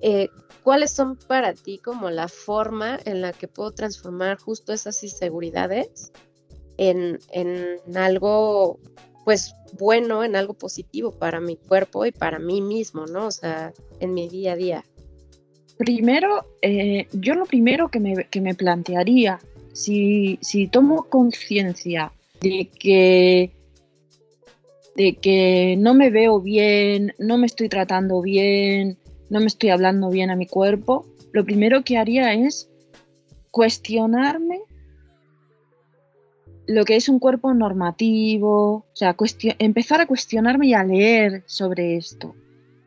eh, 0.02 0.30
¿cuáles 0.64 0.92
son 0.92 1.18
para 1.18 1.54
ti 1.54 1.78
como 1.78 2.10
la 2.10 2.28
forma 2.28 3.00
en 3.06 3.22
la 3.22 3.34
que 3.34 3.48
puedo 3.48 3.72
transformar 3.72 4.38
justo 4.38 4.74
esas 4.74 5.04
inseguridades 5.04 6.12
en, 6.78 7.20
en 7.32 7.98
algo 7.98 8.80
pues 9.24 9.56
bueno, 9.78 10.24
en 10.24 10.36
algo 10.36 10.54
positivo 10.54 11.12
para 11.12 11.40
mi 11.40 11.56
cuerpo 11.56 12.06
y 12.06 12.12
para 12.12 12.40
mí 12.40 12.62
mismo, 12.62 13.06
¿no? 13.06 13.28
O 13.28 13.32
sea, 13.32 13.74
en 14.00 14.14
mi 14.14 14.28
día 14.28 14.54
a 14.54 14.56
día. 14.56 14.86
Primero, 15.78 16.46
eh, 16.62 17.08
yo 17.12 17.36
lo 17.36 17.46
primero 17.46 17.90
que 17.90 18.00
me, 18.00 18.56
plantearía 18.56 19.40
si, 19.74 20.40
si 20.42 20.68
tomo 20.68 21.04
conciencia 21.10 22.12
de 22.42 22.70
que, 22.78 23.52
de 24.96 25.16
que 25.16 25.76
no 25.78 25.94
me 25.94 26.10
veo 26.10 26.40
bien, 26.42 27.14
no 27.20 27.38
me 27.38 27.46
estoy 27.46 27.70
tratando 27.70 28.22
bien, 28.22 28.98
no 29.30 29.40
me 29.40 29.48
estoy 29.48 29.70
hablando 29.70 30.10
bien 30.10 30.30
a 30.30 30.36
mi 30.36 30.48
cuerpo, 30.48 31.06
lo 31.32 31.46
primero 31.46 31.84
que 31.84 31.98
haría 31.98 32.34
es 32.34 32.70
cuestionarme 33.52 34.62
lo 36.68 36.86
que 36.86 36.96
es 36.96 37.10
un 37.10 37.20
cuerpo 37.20 37.54
normativo, 37.54 38.86
o 38.92 38.96
sea, 38.96 39.16
empezar 39.60 40.02
a 40.02 40.06
cuestionarme 40.06 40.68
y 40.68 40.74
a 40.74 40.84
leer 40.84 41.44
sobre 41.46 41.98
esto. 41.98 42.36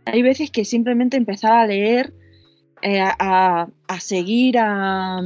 Hay 0.07 0.22
veces 0.22 0.51
que 0.51 0.64
simplemente 0.64 1.16
empezar 1.16 1.53
a 1.53 1.66
leer, 1.66 2.12
eh, 2.82 3.01
a, 3.01 3.66
seguir 4.01 4.59
a, 4.59 5.20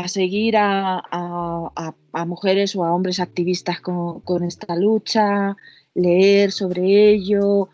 a 0.00 0.08
seguir 0.08 0.56
a, 0.56 1.94
mujeres 2.26 2.74
o 2.76 2.84
a 2.84 2.92
hombres 2.92 3.20
activistas 3.20 3.80
con, 3.80 4.20
con, 4.20 4.44
esta 4.44 4.76
lucha, 4.76 5.56
leer 5.94 6.52
sobre 6.52 7.10
ello. 7.10 7.68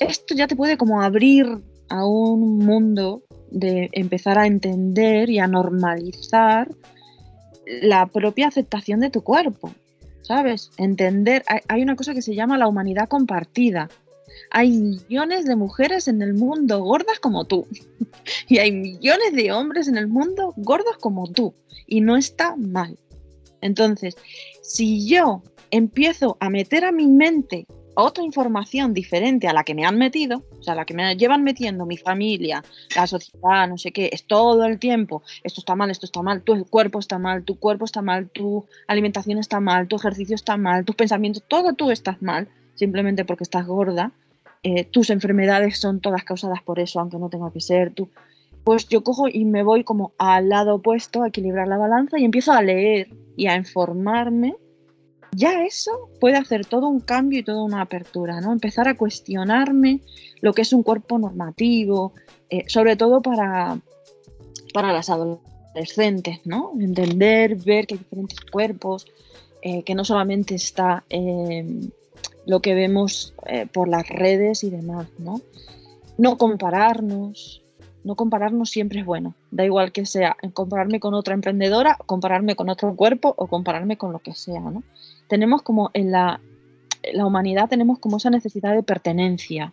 Esto 0.00 0.34
ya 0.34 0.46
te 0.46 0.56
puede 0.56 0.76
como 0.76 1.02
abrir 1.02 1.46
a 1.88 2.06
un 2.06 2.58
mundo 2.58 3.22
de 3.50 3.88
empezar 3.92 4.38
a 4.38 4.46
entender 4.46 5.30
y 5.30 5.38
a 5.38 5.46
normalizar 5.46 6.68
la 7.66 8.06
propia 8.06 8.48
aceptación 8.48 9.00
de 9.00 9.10
tu 9.10 9.22
cuerpo, 9.22 9.72
¿sabes? 10.22 10.70
Entender, 10.76 11.44
hay, 11.68 11.82
una 11.82 11.96
cosa 11.96 12.14
que 12.14 12.22
se 12.22 12.34
llama 12.34 12.58
la 12.58 12.68
humanidad 12.68 13.08
compartida. 13.08 13.88
Hay 14.56 14.70
millones 14.70 15.46
de 15.46 15.56
mujeres 15.56 16.06
en 16.06 16.22
el 16.22 16.32
mundo 16.32 16.80
gordas 16.80 17.18
como 17.18 17.44
tú. 17.44 17.66
Y 18.48 18.58
hay 18.58 18.70
millones 18.70 19.34
de 19.34 19.52
hombres 19.52 19.88
en 19.88 19.98
el 19.98 20.06
mundo 20.06 20.54
gordos 20.56 20.96
como 20.98 21.26
tú. 21.30 21.52
Y 21.88 22.00
no 22.00 22.16
está 22.16 22.54
mal. 22.56 22.96
Entonces, 23.60 24.16
si 24.62 25.06
yo 25.06 25.42
empiezo 25.72 26.36
a 26.38 26.50
meter 26.50 26.84
a 26.84 26.92
mi 26.92 27.08
mente 27.08 27.66
otra 27.96 28.22
información 28.22 28.94
diferente 28.94 29.48
a 29.48 29.52
la 29.52 29.64
que 29.64 29.74
me 29.74 29.84
han 29.84 29.98
metido, 29.98 30.44
o 30.58 30.62
sea, 30.62 30.76
la 30.76 30.84
que 30.84 30.94
me 30.94 31.16
llevan 31.16 31.42
metiendo 31.42 31.84
mi 31.84 31.96
familia, 31.96 32.62
la 32.94 33.08
sociedad, 33.08 33.68
no 33.68 33.76
sé 33.76 33.90
qué, 33.90 34.10
es 34.12 34.24
todo 34.24 34.64
el 34.64 34.78
tiempo, 34.78 35.22
esto 35.42 35.60
está 35.60 35.74
mal, 35.74 35.90
esto 35.90 36.06
está 36.06 36.22
mal, 36.22 36.42
tu 36.42 36.64
cuerpo 36.64 37.00
está 37.00 37.18
mal, 37.18 37.44
tu 37.44 37.58
cuerpo 37.58 37.84
está 37.84 38.02
mal, 38.02 38.30
tu 38.30 38.64
alimentación 38.86 39.38
está 39.38 39.58
mal, 39.58 39.88
tu 39.88 39.96
ejercicio 39.96 40.36
está 40.36 40.56
mal, 40.56 40.84
tus 40.84 40.94
pensamientos, 40.94 41.42
todo 41.48 41.74
tú 41.74 41.90
estás 41.90 42.22
mal, 42.22 42.48
simplemente 42.74 43.24
porque 43.24 43.44
estás 43.44 43.66
gorda, 43.66 44.12
eh, 44.64 44.84
tus 44.84 45.10
enfermedades 45.10 45.78
son 45.78 46.00
todas 46.00 46.24
causadas 46.24 46.62
por 46.62 46.80
eso, 46.80 46.98
aunque 46.98 47.18
no 47.18 47.28
tenga 47.28 47.52
que 47.52 47.60
ser, 47.60 47.92
tú, 47.92 48.08
pues 48.64 48.88
yo 48.88 49.04
cojo 49.04 49.28
y 49.28 49.44
me 49.44 49.62
voy 49.62 49.84
como 49.84 50.12
al 50.18 50.48
lado 50.48 50.76
opuesto 50.76 51.22
a 51.22 51.28
equilibrar 51.28 51.68
la 51.68 51.76
balanza 51.76 52.18
y 52.18 52.24
empiezo 52.24 52.52
a 52.52 52.62
leer 52.62 53.08
y 53.36 53.46
a 53.46 53.56
informarme 53.56 54.56
ya 55.36 55.64
eso 55.64 56.08
puede 56.20 56.36
hacer 56.36 56.64
todo 56.64 56.88
un 56.88 57.00
cambio 57.00 57.40
y 57.40 57.42
toda 57.42 57.62
una 57.62 57.80
apertura, 57.80 58.40
¿no? 58.40 58.52
Empezar 58.52 58.88
a 58.88 58.96
cuestionarme 58.96 60.00
lo 60.40 60.52
que 60.52 60.62
es 60.62 60.72
un 60.72 60.82
cuerpo 60.82 61.18
normativo, 61.18 62.12
eh, 62.50 62.64
sobre 62.68 62.96
todo 62.96 63.20
para, 63.20 63.78
para 64.72 64.92
las 64.92 65.10
adolescentes, 65.10 66.40
¿no? 66.44 66.72
Entender, 66.78 67.56
ver 67.56 67.86
que 67.86 67.94
hay 67.94 67.98
diferentes 67.98 68.40
cuerpos, 68.42 69.06
eh, 69.62 69.82
que 69.82 69.94
no 69.94 70.04
solamente 70.04 70.54
está 70.54 71.04
lo 72.46 72.60
que 72.60 72.74
vemos 72.74 73.34
eh, 73.46 73.66
por 73.72 73.88
las 73.88 74.08
redes 74.08 74.64
y 74.64 74.70
demás, 74.70 75.08
¿no? 75.18 75.40
No 76.18 76.38
compararnos, 76.38 77.62
no 78.04 78.14
compararnos 78.14 78.70
siempre 78.70 79.00
es 79.00 79.06
bueno. 79.06 79.34
Da 79.50 79.64
igual 79.64 79.92
que 79.92 80.06
sea 80.06 80.36
compararme 80.52 81.00
con 81.00 81.14
otra 81.14 81.34
emprendedora, 81.34 81.96
compararme 82.06 82.54
con 82.54 82.68
otro 82.68 82.94
cuerpo 82.94 83.34
o 83.36 83.46
compararme 83.46 83.96
con 83.96 84.12
lo 84.12 84.18
que 84.18 84.34
sea, 84.34 84.60
¿no? 84.60 84.82
tenemos 85.28 85.62
como 85.62 85.90
en 85.94 86.12
la, 86.12 86.40
la 87.12 87.26
humanidad 87.26 87.68
tenemos 87.68 87.98
como 87.98 88.18
esa 88.18 88.30
necesidad 88.30 88.74
de 88.74 88.82
pertenencia. 88.82 89.72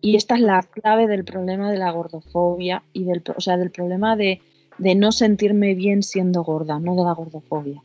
Y 0.00 0.16
esta 0.16 0.34
es 0.34 0.40
la 0.40 0.62
clave 0.62 1.06
del 1.06 1.24
problema 1.24 1.70
de 1.70 1.78
la 1.78 1.90
gordofobia 1.92 2.82
y 2.92 3.04
del, 3.04 3.22
o 3.36 3.40
sea, 3.40 3.56
del 3.56 3.70
problema 3.70 4.16
de, 4.16 4.40
de 4.78 4.94
no 4.94 5.12
sentirme 5.12 5.74
bien 5.74 6.02
siendo 6.02 6.42
gorda, 6.42 6.80
no 6.80 6.96
de 6.96 7.04
la 7.04 7.12
gordofobia. 7.12 7.82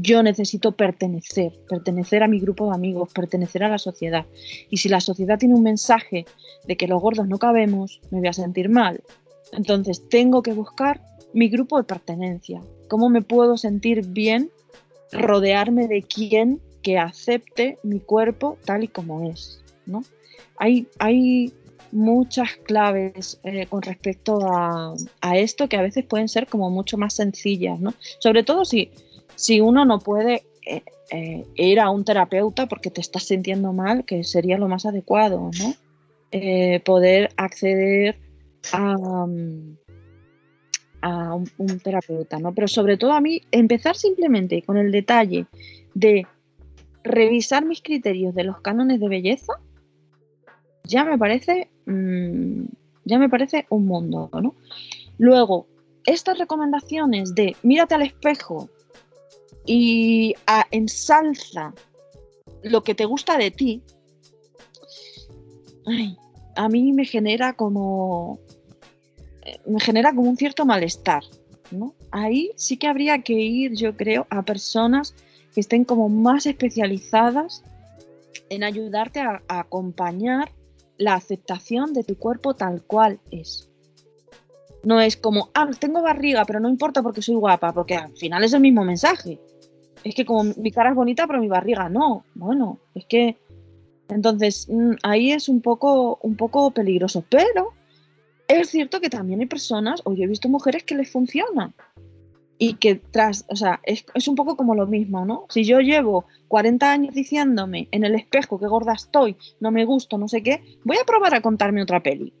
Yo 0.00 0.22
necesito 0.22 0.72
pertenecer, 0.72 1.52
pertenecer 1.68 2.22
a 2.22 2.28
mi 2.28 2.38
grupo 2.38 2.68
de 2.68 2.76
amigos, 2.76 3.12
pertenecer 3.12 3.64
a 3.64 3.68
la 3.68 3.78
sociedad. 3.78 4.26
Y 4.70 4.76
si 4.76 4.88
la 4.88 5.00
sociedad 5.00 5.38
tiene 5.38 5.54
un 5.54 5.62
mensaje 5.62 6.24
de 6.66 6.76
que 6.76 6.86
los 6.86 7.02
gordos 7.02 7.26
no 7.26 7.38
cabemos, 7.38 8.00
me 8.10 8.20
voy 8.20 8.28
a 8.28 8.32
sentir 8.32 8.68
mal. 8.68 9.02
Entonces 9.52 10.08
tengo 10.08 10.42
que 10.42 10.52
buscar 10.52 11.00
mi 11.32 11.48
grupo 11.48 11.78
de 11.78 11.84
pertenencia. 11.84 12.62
¿Cómo 12.88 13.08
me 13.08 13.22
puedo 13.22 13.56
sentir 13.56 14.06
bien 14.06 14.50
rodearme 15.12 15.88
de 15.88 16.02
quien 16.02 16.60
que 16.82 16.98
acepte 16.98 17.78
mi 17.82 18.00
cuerpo 18.00 18.58
tal 18.64 18.84
y 18.84 18.88
como 18.88 19.28
es. 19.28 19.60
¿no? 19.86 20.02
Hay, 20.56 20.86
hay 20.98 21.52
muchas 21.92 22.50
claves 22.64 23.40
eh, 23.44 23.66
con 23.66 23.82
respecto 23.82 24.38
a, 24.42 24.94
esto 25.34 25.68
que 25.68 25.76
a 25.76 25.82
veces 25.82 26.04
pueden 26.04 26.28
ser 26.28 26.46
como 26.46 26.70
mucho 26.70 26.98
más 26.98 27.14
sencillas, 27.14 27.80
¿no? 27.80 27.94
Sobre 28.18 28.42
todo 28.42 28.64
si, 28.64 28.90
si 29.38 29.60
uno 29.60 29.84
no 29.84 30.00
puede 30.00 30.42
eh, 30.66 30.82
eh, 31.12 31.46
ir 31.54 31.78
a 31.78 31.90
un 31.90 32.04
terapeuta 32.04 32.66
porque 32.66 32.90
te 32.90 33.00
estás 33.00 33.22
sintiendo 33.22 33.72
mal, 33.72 34.04
que 34.04 34.24
sería 34.24 34.58
lo 34.58 34.68
más 34.68 34.84
adecuado, 34.84 35.50
¿no? 35.58 35.74
poder 36.84 37.30
acceder 37.38 38.18
a, 38.72 39.26
a 41.02 41.34
un, 41.34 41.80
terapeuta, 41.80 42.38
¿no? 42.38 42.52
Pero 42.54 42.68
sobre 42.68 42.96
todo 42.96 43.12
a 43.12 43.20
mí, 43.20 43.42
empezar 43.50 43.96
simplemente 43.96 44.62
con 44.62 44.76
el 44.76 44.90
detalle 44.90 45.46
de 45.94 46.26
revisar 47.04 47.64
mis 47.64 47.82
criterios 47.82 48.34
de 48.34 48.44
los 48.44 48.60
cánones 48.60 49.00
de 49.00 49.08
belleza, 49.08 49.54
ya 50.84 51.04
me 51.04 51.18
parece, 51.18 51.70
mm, 51.86 52.64
ya 53.04 53.18
me 53.18 53.28
parece 53.28 53.66
un 53.70 53.86
mundo, 53.86 54.28
¿no? 54.32 54.54
Luego, 55.18 55.66
estas 56.04 56.38
recomendaciones 56.38 57.34
de 57.34 57.56
mírate 57.62 57.94
al 57.94 58.02
espejo 58.02 58.68
y 59.68 60.34
ensalza 60.70 61.74
lo 62.62 62.82
que 62.82 62.94
te 62.94 63.04
gusta 63.04 63.36
de 63.36 63.50
ti, 63.50 63.82
a 66.56 66.68
mí 66.68 66.92
me 66.92 67.04
genera 67.04 67.52
como 67.52 68.40
me 69.66 69.80
genera 69.80 70.14
como 70.14 70.28
un 70.28 70.36
cierto 70.36 70.64
malestar. 70.64 71.22
¿no? 71.70 71.94
Ahí 72.10 72.52
sí 72.56 72.78
que 72.78 72.86
habría 72.86 73.22
que 73.22 73.34
ir, 73.34 73.74
yo 73.74 73.94
creo, 73.96 74.26
a 74.30 74.42
personas 74.42 75.14
que 75.54 75.60
estén 75.60 75.84
como 75.84 76.08
más 76.08 76.46
especializadas 76.46 77.62
en 78.48 78.64
ayudarte 78.64 79.20
a, 79.20 79.42
acompañar 79.48 80.50
la 80.96 81.14
aceptación 81.14 81.92
de 81.92 82.04
tu 82.04 82.16
cuerpo 82.16 82.54
tal 82.54 82.82
cual 82.82 83.20
es. 83.30 83.68
No 84.82 85.00
es 85.00 85.16
como, 85.16 85.50
ah, 85.54 85.68
tengo 85.78 86.00
barriga, 86.02 86.44
pero 86.46 86.60
no 86.60 86.68
importa 86.68 87.02
porque 87.02 87.20
soy 87.20 87.34
guapa, 87.34 87.72
porque 87.74 87.96
al 87.96 88.16
final 88.16 88.44
es 88.44 88.54
el 88.54 88.60
mismo 88.60 88.84
mensaje. 88.84 89.38
Es 90.04 90.14
que 90.14 90.24
como 90.24 90.44
mi 90.56 90.70
cara 90.70 90.90
es 90.90 90.96
bonita, 90.96 91.26
pero 91.26 91.40
mi 91.40 91.48
barriga 91.48 91.88
no. 91.88 92.24
Bueno, 92.34 92.78
es 92.94 93.04
que 93.06 93.36
entonces 94.08 94.68
mm, 94.68 94.92
ahí 95.02 95.32
es 95.32 95.48
un 95.48 95.60
poco, 95.60 96.18
un 96.22 96.36
poco 96.36 96.70
peligroso. 96.70 97.24
Pero 97.28 97.72
es 98.48 98.70
cierto 98.70 99.00
que 99.00 99.10
también 99.10 99.40
hay 99.40 99.46
personas, 99.46 100.00
o 100.04 100.14
yo 100.14 100.24
he 100.24 100.28
visto 100.28 100.48
mujeres 100.48 100.82
que 100.84 100.94
les 100.94 101.10
funciona. 101.10 101.74
Y 102.60 102.74
que 102.74 102.96
tras, 102.96 103.44
o 103.48 103.54
sea, 103.54 103.80
es, 103.84 104.04
un 104.26 104.34
poco 104.34 104.56
como 104.56 104.74
lo 104.74 104.86
mismo, 104.86 105.24
¿no? 105.24 105.46
Si 105.48 105.62
yo 105.62 105.78
llevo 105.78 106.24
40 106.48 106.90
años 106.90 107.14
diciéndome 107.14 107.86
en 107.92 108.04
el 108.04 108.16
espejo 108.16 108.58
que 108.58 108.66
gorda 108.66 108.94
estoy, 108.94 109.36
no 109.60 109.70
me 109.70 109.84
gusto, 109.84 110.18
no 110.18 110.26
sé 110.26 110.42
qué, 110.42 110.62
voy 110.84 110.96
a 110.96 111.04
probar 111.04 111.34
a 111.34 111.40
contarme 111.40 111.82
otra 111.82 112.02
peli. 112.02 112.32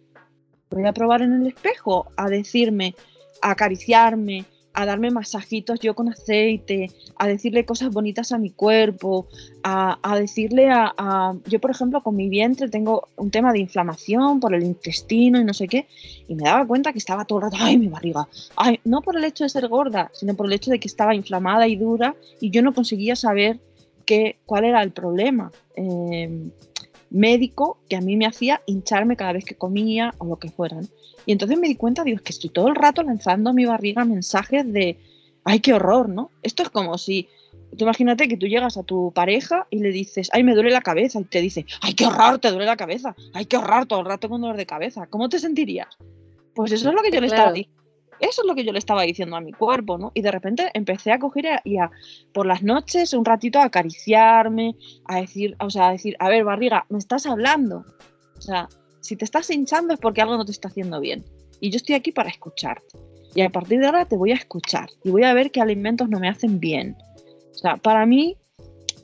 Voy 0.70 0.86
a 0.86 0.92
probar 0.92 1.22
en 1.22 1.34
el 1.34 1.46
espejo 1.46 2.08
a 2.16 2.28
decirme, 2.28 2.96
a 3.42 3.52
acariciarme, 3.52 4.44
a 4.78 4.86
darme 4.86 5.10
masajitos 5.10 5.80
yo 5.80 5.96
con 5.96 6.08
aceite, 6.08 6.92
a 7.16 7.26
decirle 7.26 7.64
cosas 7.64 7.90
bonitas 7.90 8.30
a 8.30 8.38
mi 8.38 8.50
cuerpo, 8.50 9.26
a, 9.64 9.98
decirle 10.16 10.70
a, 10.70 11.34
Yo, 11.46 11.58
por 11.58 11.72
ejemplo, 11.72 12.00
con 12.00 12.14
mi 12.14 12.28
vientre 12.28 12.68
tengo 12.68 13.08
un 13.16 13.32
tema 13.32 13.52
de 13.52 13.58
inflamación 13.58 14.38
por 14.38 14.54
el 14.54 14.62
intestino 14.62 15.40
y 15.40 15.44
no 15.44 15.52
sé 15.52 15.66
qué, 15.66 15.88
y 16.28 16.36
me 16.36 16.44
daba 16.44 16.64
cuenta 16.64 16.92
que 16.92 17.00
estaba 17.00 17.24
todo 17.24 17.40
el 17.40 17.44
rato, 17.46 17.56
¡ay, 17.58 17.76
mi 17.76 17.88
barriga! 17.88 18.28
Ay, 18.54 18.78
no 18.84 19.02
por 19.02 19.16
el 19.16 19.24
hecho 19.24 19.42
de 19.42 19.50
ser 19.50 19.66
gorda, 19.66 20.12
sino 20.14 20.34
por 20.34 20.46
el 20.46 20.52
hecho 20.52 20.70
de 20.70 20.78
que 20.78 20.86
estaba 20.86 21.12
inflamada 21.12 21.66
y 21.66 21.74
dura 21.74 22.14
y 22.40 22.50
yo 22.50 22.62
no 22.62 22.72
conseguía 22.72 23.16
saber 23.16 23.58
qué, 24.06 24.36
cuál 24.46 24.64
era 24.64 24.80
el 24.84 24.92
problema. 24.92 25.50
Em, 25.74 26.52
médico 27.10 27.78
que 27.88 27.96
a 27.96 28.00
mí 28.00 28.16
me 28.16 28.26
hacía 28.26 28.62
hincharme 28.66 29.16
cada 29.16 29.32
vez 29.32 29.44
que 29.44 29.54
comía 29.54 30.14
o 30.18 30.26
lo 30.26 30.38
que 30.38 30.50
fuera. 30.50 30.80
Y 31.26 31.32
entonces 31.32 31.58
me 31.58 31.68
di 31.68 31.76
cuenta, 31.76 32.04
digo, 32.04 32.16
es 32.16 32.22
que 32.22 32.32
estoy 32.32 32.50
todo 32.50 32.68
el 32.68 32.74
rato 32.74 33.02
lanzando 33.02 33.50
a 33.50 33.52
mi 33.52 33.64
barriga 33.64 34.04
mensajes 34.04 34.70
de, 34.72 34.98
ay, 35.44 35.60
qué 35.60 35.74
horror, 35.74 36.08
¿no? 36.08 36.30
Esto 36.42 36.62
es 36.62 36.70
como 36.70 36.98
si, 36.98 37.28
tú 37.76 37.84
imagínate 37.84 38.28
que 38.28 38.36
tú 38.36 38.46
llegas 38.46 38.76
a 38.76 38.82
tu 38.82 39.12
pareja 39.14 39.66
y 39.70 39.78
le 39.78 39.90
dices, 39.90 40.30
ay, 40.32 40.42
me 40.42 40.54
duele 40.54 40.70
la 40.70 40.80
cabeza, 40.80 41.20
y 41.20 41.24
te 41.24 41.40
dice, 41.40 41.66
ay, 41.80 41.94
qué 41.94 42.06
horror, 42.06 42.38
te 42.38 42.50
duele 42.50 42.66
la 42.66 42.76
cabeza, 42.76 43.14
ay, 43.32 43.46
qué 43.46 43.56
horror, 43.56 43.86
todo 43.86 44.00
el 44.00 44.06
rato 44.06 44.28
con 44.28 44.40
dolor 44.40 44.56
de 44.56 44.66
cabeza. 44.66 45.06
¿Cómo 45.06 45.28
te 45.28 45.38
sentirías? 45.38 45.88
Pues 46.54 46.72
eso 46.72 46.88
es 46.88 46.94
lo 46.94 47.02
que 47.02 47.10
yo 47.10 47.20
le 47.20 47.28
estaba 47.28 47.52
diciendo. 47.52 47.77
Eso 48.20 48.42
es 48.42 48.46
lo 48.46 48.54
que 48.54 48.64
yo 48.64 48.72
le 48.72 48.78
estaba 48.78 49.02
diciendo 49.02 49.36
a 49.36 49.40
mi 49.40 49.52
cuerpo, 49.52 49.98
¿no? 49.98 50.12
Y 50.14 50.22
de 50.22 50.30
repente 50.30 50.70
empecé 50.74 51.12
a 51.12 51.18
coger 51.18 51.60
y 51.64 51.78
a, 51.78 51.90
por 52.32 52.46
las 52.46 52.62
noches 52.62 53.12
un 53.12 53.24
ratito 53.24 53.58
a 53.58 53.64
acariciarme, 53.64 54.74
a 55.04 55.20
decir, 55.20 55.56
o 55.60 55.70
sea, 55.70 55.88
a 55.88 55.92
decir, 55.92 56.16
a 56.18 56.28
ver, 56.28 56.44
barriga, 56.44 56.86
me 56.88 56.98
estás 56.98 57.26
hablando. 57.26 57.84
O 58.36 58.40
sea, 58.40 58.68
si 59.00 59.16
te 59.16 59.24
estás 59.24 59.50
hinchando 59.50 59.94
es 59.94 60.00
porque 60.00 60.20
algo 60.20 60.36
no 60.36 60.44
te 60.44 60.52
está 60.52 60.68
haciendo 60.68 61.00
bien. 61.00 61.24
Y 61.60 61.70
yo 61.70 61.76
estoy 61.76 61.94
aquí 61.94 62.12
para 62.12 62.28
escucharte. 62.28 62.98
Y 63.34 63.42
a 63.42 63.50
partir 63.50 63.80
de 63.80 63.86
ahora 63.86 64.04
te 64.04 64.16
voy 64.16 64.32
a 64.32 64.36
escuchar 64.36 64.88
y 65.04 65.10
voy 65.10 65.24
a 65.24 65.34
ver 65.34 65.50
qué 65.50 65.60
alimentos 65.60 66.08
no 66.08 66.18
me 66.18 66.28
hacen 66.28 66.60
bien. 66.60 66.96
O 67.52 67.54
sea, 67.54 67.76
para 67.76 68.06
mí 68.06 68.36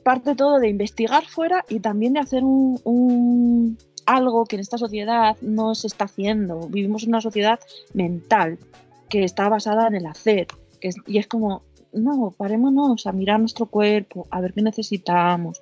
parte 0.03 0.35
todo 0.35 0.59
de 0.59 0.69
investigar 0.69 1.25
fuera 1.25 1.65
y 1.69 1.79
también 1.79 2.13
de 2.13 2.19
hacer 2.19 2.43
un 2.43 3.77
algo 4.05 4.45
que 4.45 4.55
en 4.55 4.61
esta 4.61 4.77
sociedad 4.77 5.35
no 5.41 5.75
se 5.75 5.87
está 5.87 6.05
haciendo. 6.05 6.67
Vivimos 6.69 7.03
en 7.03 7.09
una 7.09 7.21
sociedad 7.21 7.59
mental 7.93 8.59
que 9.09 9.23
está 9.23 9.49
basada 9.49 9.87
en 9.87 9.95
el 9.95 10.05
hacer. 10.05 10.47
Que 10.79 10.89
y 11.07 11.17
es 11.17 11.27
como, 11.27 11.63
no, 11.95 12.33
parémonos 12.37 13.07
a 13.07 13.11
mirar 13.11 13.39
nuestro 13.39 13.67
cuerpo, 13.67 14.27
a 14.29 14.41
ver 14.41 14.53
qué 14.53 14.61
necesitamos, 14.61 15.61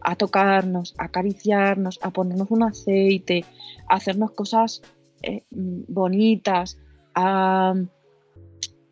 a 0.00 0.16
tocarnos, 0.16 0.94
a 0.98 1.04
acariciarnos, 1.04 1.98
a 2.02 2.10
ponernos 2.10 2.50
un 2.50 2.62
aceite, 2.62 3.44
a 3.88 3.96
hacernos 3.96 4.32
cosas 4.32 4.82
eh, 5.22 5.44
bonitas, 5.50 6.78
a, 7.14 7.74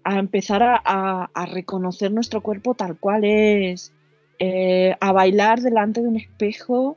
empezar 0.04 0.62
a, 0.62 1.46
reconocer 1.52 2.12
nuestro 2.12 2.42
cuerpo 2.42 2.74
tal 2.74 2.98
cual 2.98 3.24
es, 3.24 3.92
eh, 4.38 4.94
a 5.00 5.12
bailar 5.12 5.60
delante 5.60 6.02
de 6.02 6.08
un 6.08 6.16
espejo 6.16 6.96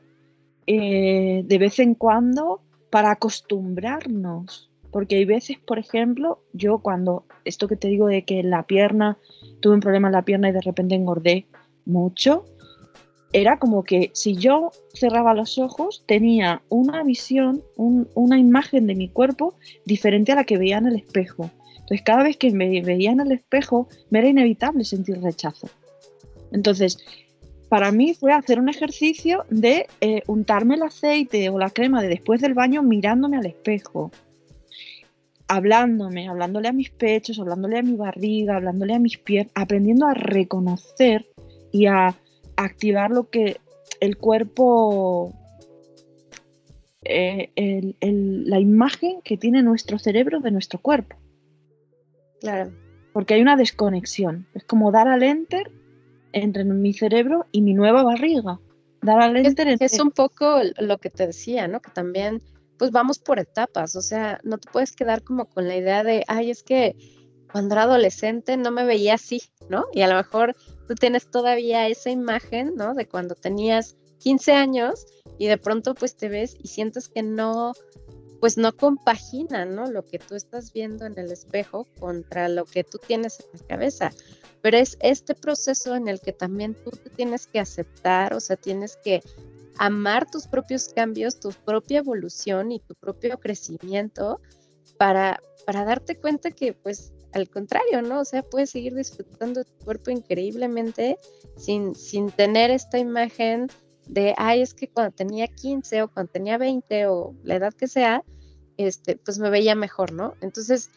eh, 0.66 1.42
de 1.44 1.58
vez 1.58 1.78
en 1.78 1.94
cuando 1.94 2.60
para 2.90 3.12
acostumbrarnos. 3.12 4.70
Porque 4.96 5.16
hay 5.16 5.26
veces, 5.26 5.58
por 5.58 5.78
ejemplo, 5.78 6.40
yo 6.54 6.78
cuando, 6.78 7.26
esto 7.44 7.68
que 7.68 7.76
te 7.76 7.88
digo 7.88 8.06
de 8.06 8.24
que 8.24 8.42
la 8.42 8.62
pierna, 8.62 9.18
tuve 9.60 9.74
un 9.74 9.80
problema 9.80 10.08
en 10.08 10.12
la 10.12 10.24
pierna 10.24 10.48
y 10.48 10.52
de 10.52 10.62
repente 10.62 10.94
engordé 10.94 11.44
mucho, 11.84 12.46
era 13.34 13.58
como 13.58 13.84
que 13.84 14.10
si 14.14 14.36
yo 14.36 14.70
cerraba 14.94 15.34
los 15.34 15.58
ojos 15.58 16.02
tenía 16.06 16.62
una 16.70 17.04
visión, 17.04 17.62
una 17.76 18.38
imagen 18.38 18.86
de 18.86 18.94
mi 18.94 19.10
cuerpo 19.10 19.54
diferente 19.84 20.32
a 20.32 20.36
la 20.36 20.44
que 20.44 20.56
veía 20.56 20.78
en 20.78 20.86
el 20.86 20.96
espejo. 20.96 21.50
Entonces 21.72 22.00
cada 22.02 22.22
vez 22.22 22.38
que 22.38 22.50
me 22.52 22.80
veía 22.80 23.10
en 23.10 23.20
el 23.20 23.32
espejo 23.32 23.90
me 24.08 24.20
era 24.20 24.28
inevitable 24.28 24.82
sentir 24.82 25.20
rechazo. 25.20 25.68
Entonces, 26.52 27.04
para 27.68 27.92
mí 27.92 28.14
fue 28.14 28.32
hacer 28.32 28.58
un 28.58 28.70
ejercicio 28.70 29.44
de 29.50 29.88
eh, 30.00 30.22
untarme 30.26 30.76
el 30.76 30.84
aceite 30.84 31.50
o 31.50 31.58
la 31.58 31.68
crema 31.68 32.00
de 32.00 32.08
después 32.08 32.40
del 32.40 32.54
baño 32.54 32.82
mirándome 32.82 33.36
al 33.36 33.44
espejo, 33.44 34.10
hablándome, 35.48 36.28
hablándole 36.28 36.68
a 36.68 36.72
mis 36.72 36.90
pechos, 36.90 37.38
hablándole 37.38 37.78
a 37.78 37.82
mi 37.82 37.96
barriga, 37.96 38.56
hablándole 38.56 38.94
a 38.94 38.98
mis 38.98 39.18
pies, 39.18 39.48
aprendiendo 39.54 40.06
a 40.06 40.14
reconocer 40.14 41.26
y 41.72 41.86
a 41.86 42.14
activar 42.56 43.10
lo 43.10 43.28
que 43.30 43.58
el 44.00 44.16
cuerpo, 44.16 45.32
eh, 47.04 47.94
la 48.00 48.60
imagen 48.60 49.20
que 49.22 49.36
tiene 49.36 49.62
nuestro 49.62 49.98
cerebro 49.98 50.40
de 50.40 50.50
nuestro 50.50 50.80
cuerpo. 50.80 51.16
Claro. 52.40 52.72
Porque 53.12 53.34
hay 53.34 53.42
una 53.42 53.56
desconexión. 53.56 54.46
Es 54.54 54.64
como 54.64 54.90
dar 54.92 55.08
al 55.08 55.22
enter 55.22 55.70
entre 56.32 56.64
mi 56.64 56.92
cerebro 56.92 57.46
y 57.52 57.62
mi 57.62 57.72
nueva 57.72 58.02
barriga. 58.02 58.60
Dar 59.00 59.20
al 59.20 59.36
enter 59.36 59.68
es, 59.68 59.80
es 59.80 60.00
un 60.00 60.10
poco 60.10 60.60
lo 60.78 60.98
que 60.98 61.10
te 61.10 61.26
decía, 61.26 61.68
¿no? 61.68 61.80
Que 61.80 61.90
también, 61.90 62.42
pues 62.78 62.90
vamos 62.90 63.18
por 63.18 63.38
etapas, 63.38 63.96
o 63.96 64.02
sea, 64.02 64.40
no 64.44 64.58
te 64.58 64.70
puedes 64.70 64.92
quedar 64.92 65.22
como 65.22 65.48
con 65.48 65.68
la 65.68 65.76
idea 65.76 66.04
de, 66.04 66.24
ay, 66.28 66.50
es 66.50 66.62
que 66.62 66.96
cuando 67.50 67.74
era 67.74 67.84
adolescente 67.84 68.56
no 68.56 68.70
me 68.70 68.84
veía 68.84 69.14
así, 69.14 69.42
¿no? 69.68 69.86
Y 69.92 70.02
a 70.02 70.08
lo 70.08 70.16
mejor 70.16 70.54
tú 70.86 70.94
tienes 70.94 71.30
todavía 71.30 71.88
esa 71.88 72.10
imagen, 72.10 72.74
¿no? 72.76 72.94
De 72.94 73.06
cuando 73.06 73.34
tenías 73.34 73.96
15 74.18 74.52
años 74.52 75.06
y 75.38 75.46
de 75.46 75.58
pronto 75.58 75.94
pues 75.94 76.16
te 76.16 76.28
ves 76.28 76.56
y 76.62 76.68
sientes 76.68 77.08
que 77.08 77.22
no, 77.22 77.72
pues 78.40 78.58
no 78.58 78.76
compagina, 78.76 79.64
¿no? 79.64 79.86
Lo 79.86 80.04
que 80.04 80.18
tú 80.18 80.34
estás 80.34 80.72
viendo 80.72 81.06
en 81.06 81.18
el 81.18 81.32
espejo 81.32 81.86
contra 81.98 82.48
lo 82.48 82.64
que 82.64 82.84
tú 82.84 82.98
tienes 82.98 83.40
en 83.40 83.60
la 83.60 83.66
cabeza 83.66 84.10
pero 84.66 84.78
es 84.78 84.96
este 85.00 85.36
proceso 85.36 85.94
en 85.94 86.08
el 86.08 86.20
que 86.20 86.32
también 86.32 86.74
tú 86.74 86.90
te 86.90 87.08
tienes 87.08 87.46
que 87.46 87.60
aceptar, 87.60 88.34
o 88.34 88.40
sea, 88.40 88.56
tienes 88.56 88.96
que 88.96 89.22
amar 89.78 90.30
tus 90.30 90.46
propios 90.46 90.88
cambios, 90.88 91.40
tu 91.40 91.50
propia 91.64 91.98
evolución 91.98 92.72
y 92.72 92.80
tu 92.80 92.94
propio 92.94 93.38
crecimiento 93.38 94.40
para, 94.98 95.40
para 95.66 95.84
darte 95.84 96.16
cuenta 96.16 96.50
que 96.50 96.72
pues 96.72 97.12
al 97.32 97.50
contrario, 97.50 98.00
¿no? 98.00 98.20
O 98.20 98.24
sea, 98.24 98.42
puedes 98.42 98.70
seguir 98.70 98.94
disfrutando 98.94 99.62
tu 99.64 99.84
cuerpo 99.84 100.10
increíblemente 100.10 101.18
sin, 101.56 101.94
sin 101.94 102.30
tener 102.30 102.70
esta 102.70 102.98
imagen 102.98 103.68
de, 104.06 104.34
ay, 104.38 104.62
es 104.62 104.72
que 104.72 104.88
cuando 104.88 105.14
tenía 105.14 105.46
15 105.46 106.02
o 106.02 106.08
cuando 106.08 106.32
tenía 106.32 106.56
20 106.56 107.06
o 107.08 107.34
la 107.42 107.56
edad 107.56 107.74
que 107.74 107.88
sea, 107.88 108.22
este, 108.78 109.16
pues 109.16 109.38
me 109.38 109.50
veía 109.50 109.74
mejor, 109.74 110.12
¿no? 110.12 110.34
Entonces, 110.40 110.90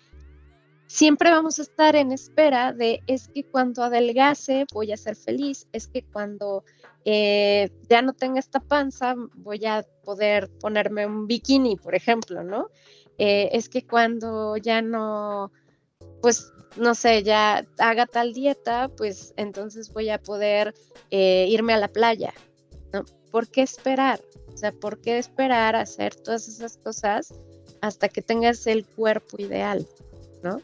siempre 0.90 1.30
vamos 1.30 1.60
a 1.60 1.62
estar 1.62 1.96
en 1.96 2.12
espera 2.12 2.74
de 2.74 3.02
es 3.06 3.28
que 3.28 3.44
cuando 3.44 3.84
adelgace 3.84 4.66
voy 4.74 4.92
a 4.92 4.98
ser 4.98 5.16
feliz, 5.16 5.68
es 5.72 5.88
que 5.88 6.04
cuando 6.04 6.64
eh, 7.06 7.70
ya 7.88 8.02
no 8.02 8.14
tenga 8.14 8.40
esta 8.40 8.60
panza 8.60 9.14
voy 9.36 9.66
a 9.68 9.86
poder 10.04 10.50
ponerme 10.60 11.06
un 11.06 11.28
bikini, 11.28 11.76
por 11.76 11.94
ejemplo, 11.94 12.44
¿no? 12.44 12.70
Eh, 13.20 13.50
es 13.54 13.70
que 13.70 13.86
cuando 13.86 14.58
ya 14.58 14.82
no, 14.82 15.52
pues 16.24 16.52
no 16.76 16.96
sé, 16.96 17.22
ya 17.22 17.68
haga 17.78 18.08
tal 18.08 18.34
dieta, 18.34 18.90
pues 18.98 19.34
entonces 19.38 19.94
voy 19.94 20.10
a 20.10 20.20
poder 20.20 20.74
eh, 21.12 21.46
irme 21.50 21.74
a 21.74 21.78
la 21.78 21.90
playa, 21.90 22.34
¿no? 22.94 23.06
¿Por 23.32 23.48
qué 23.48 23.62
esperar? 23.62 24.22
O 24.52 24.58
sea, 24.58 24.72
¿por 24.72 25.00
qué 25.02 25.20
esperar 25.20 25.76
hacer 25.76 26.16
todas 26.16 26.48
esas 26.48 26.78
cosas 26.78 27.32
hasta 27.82 28.10
que 28.10 28.24
tengas 28.24 28.66
el 28.66 28.88
cuerpo 28.88 29.38
ideal, 29.40 29.88
¿no? 30.42 30.62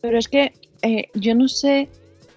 Pero 0.00 0.18
es 0.18 0.28
que 0.28 0.52
eh, 0.82 1.08
yo 1.14 1.34
no 1.34 1.48
sé, 1.48 1.88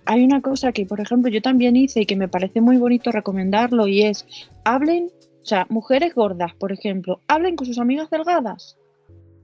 hay 0.05 0.23
una 0.23 0.41
cosa 0.41 0.71
que, 0.71 0.85
por 0.85 0.99
ejemplo, 0.99 1.29
yo 1.29 1.41
también 1.41 1.75
hice 1.75 2.01
y 2.01 2.05
que 2.05 2.15
me 2.15 2.27
parece 2.27 2.61
muy 2.61 2.77
bonito 2.77 3.11
recomendarlo 3.11 3.87
y 3.87 4.03
es, 4.03 4.25
hablen, 4.63 5.11
o 5.41 5.45
sea, 5.45 5.67
mujeres 5.69 6.15
gordas, 6.15 6.53
por 6.55 6.71
ejemplo, 6.71 7.21
hablen 7.27 7.55
con 7.55 7.67
sus 7.67 7.77
amigas 7.77 8.09
delgadas 8.09 8.77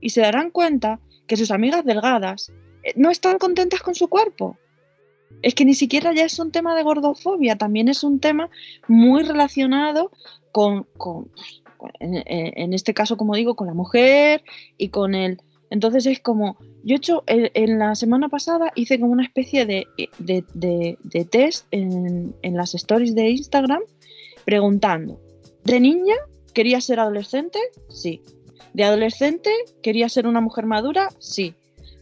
y 0.00 0.10
se 0.10 0.20
darán 0.20 0.50
cuenta 0.50 1.00
que 1.26 1.36
sus 1.36 1.50
amigas 1.50 1.84
delgadas 1.84 2.52
eh, 2.82 2.92
no 2.96 3.10
están 3.10 3.38
contentas 3.38 3.82
con 3.82 3.94
su 3.94 4.08
cuerpo. 4.08 4.56
Es 5.42 5.54
que 5.54 5.64
ni 5.64 5.74
siquiera 5.74 6.12
ya 6.12 6.24
es 6.24 6.38
un 6.38 6.50
tema 6.50 6.74
de 6.74 6.82
gordofobia, 6.82 7.56
también 7.56 7.88
es 7.88 8.02
un 8.02 8.18
tema 8.18 8.50
muy 8.88 9.22
relacionado 9.22 10.10
con, 10.52 10.86
con 10.96 11.30
en, 12.00 12.72
este 12.72 12.94
caso, 12.94 13.16
como 13.16 13.36
digo, 13.36 13.54
con 13.54 13.68
la 13.68 13.74
mujer 13.74 14.42
y 14.78 14.88
con 14.88 15.14
el 15.14 15.40
entonces 15.70 16.06
es 16.06 16.20
como, 16.20 16.56
yo 16.84 16.94
he 16.94 16.96
hecho, 16.96 17.24
en, 17.26 17.78
la 17.78 17.94
semana 17.94 18.28
pasada 18.28 18.72
hice 18.74 18.98
como 18.98 19.12
una 19.12 19.24
especie 19.24 19.66
de, 19.66 19.86
de, 20.18 21.24
test 21.30 21.66
en, 21.70 22.34
en, 22.42 22.56
las 22.56 22.74
stories 22.74 23.14
de 23.14 23.30
Instagram 23.30 23.82
preguntando, 24.44 25.20
¿de 25.64 25.80
niña 25.80 26.14
quería 26.54 26.80
ser 26.80 27.00
adolescente? 27.00 27.58
Sí. 27.88 28.22
¿De 28.72 28.84
adolescente 28.84 29.50
quería 29.82 30.08
ser 30.08 30.26
una 30.26 30.40
mujer 30.40 30.66
madura? 30.66 31.08
Sí. 31.18 31.54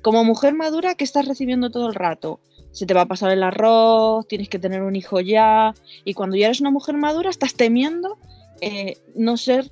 Como 0.02 0.24
mujer 0.24 0.54
madura, 0.54 0.94
¿qué 0.94 1.04
estás 1.04 1.26
recibiendo 1.26 1.70
todo 1.70 1.88
el 1.88 1.94
rato? 1.94 2.40
Se 2.70 2.86
te 2.86 2.94
va 2.94 3.02
a 3.02 3.06
pasar 3.06 3.32
el 3.32 3.42
arroz, 3.42 4.28
tienes 4.28 4.48
que 4.48 4.58
tener 4.58 4.82
un 4.82 4.94
hijo 4.94 5.20
ya, 5.20 5.74
y 6.04 6.14
cuando 6.14 6.36
ya 6.36 6.46
eres 6.46 6.60
una 6.60 6.70
mujer 6.70 6.96
madura 6.96 7.30
estás 7.30 7.54
temiendo 7.54 8.18
eh, 8.60 8.98
no 9.14 9.36
ser 9.36 9.70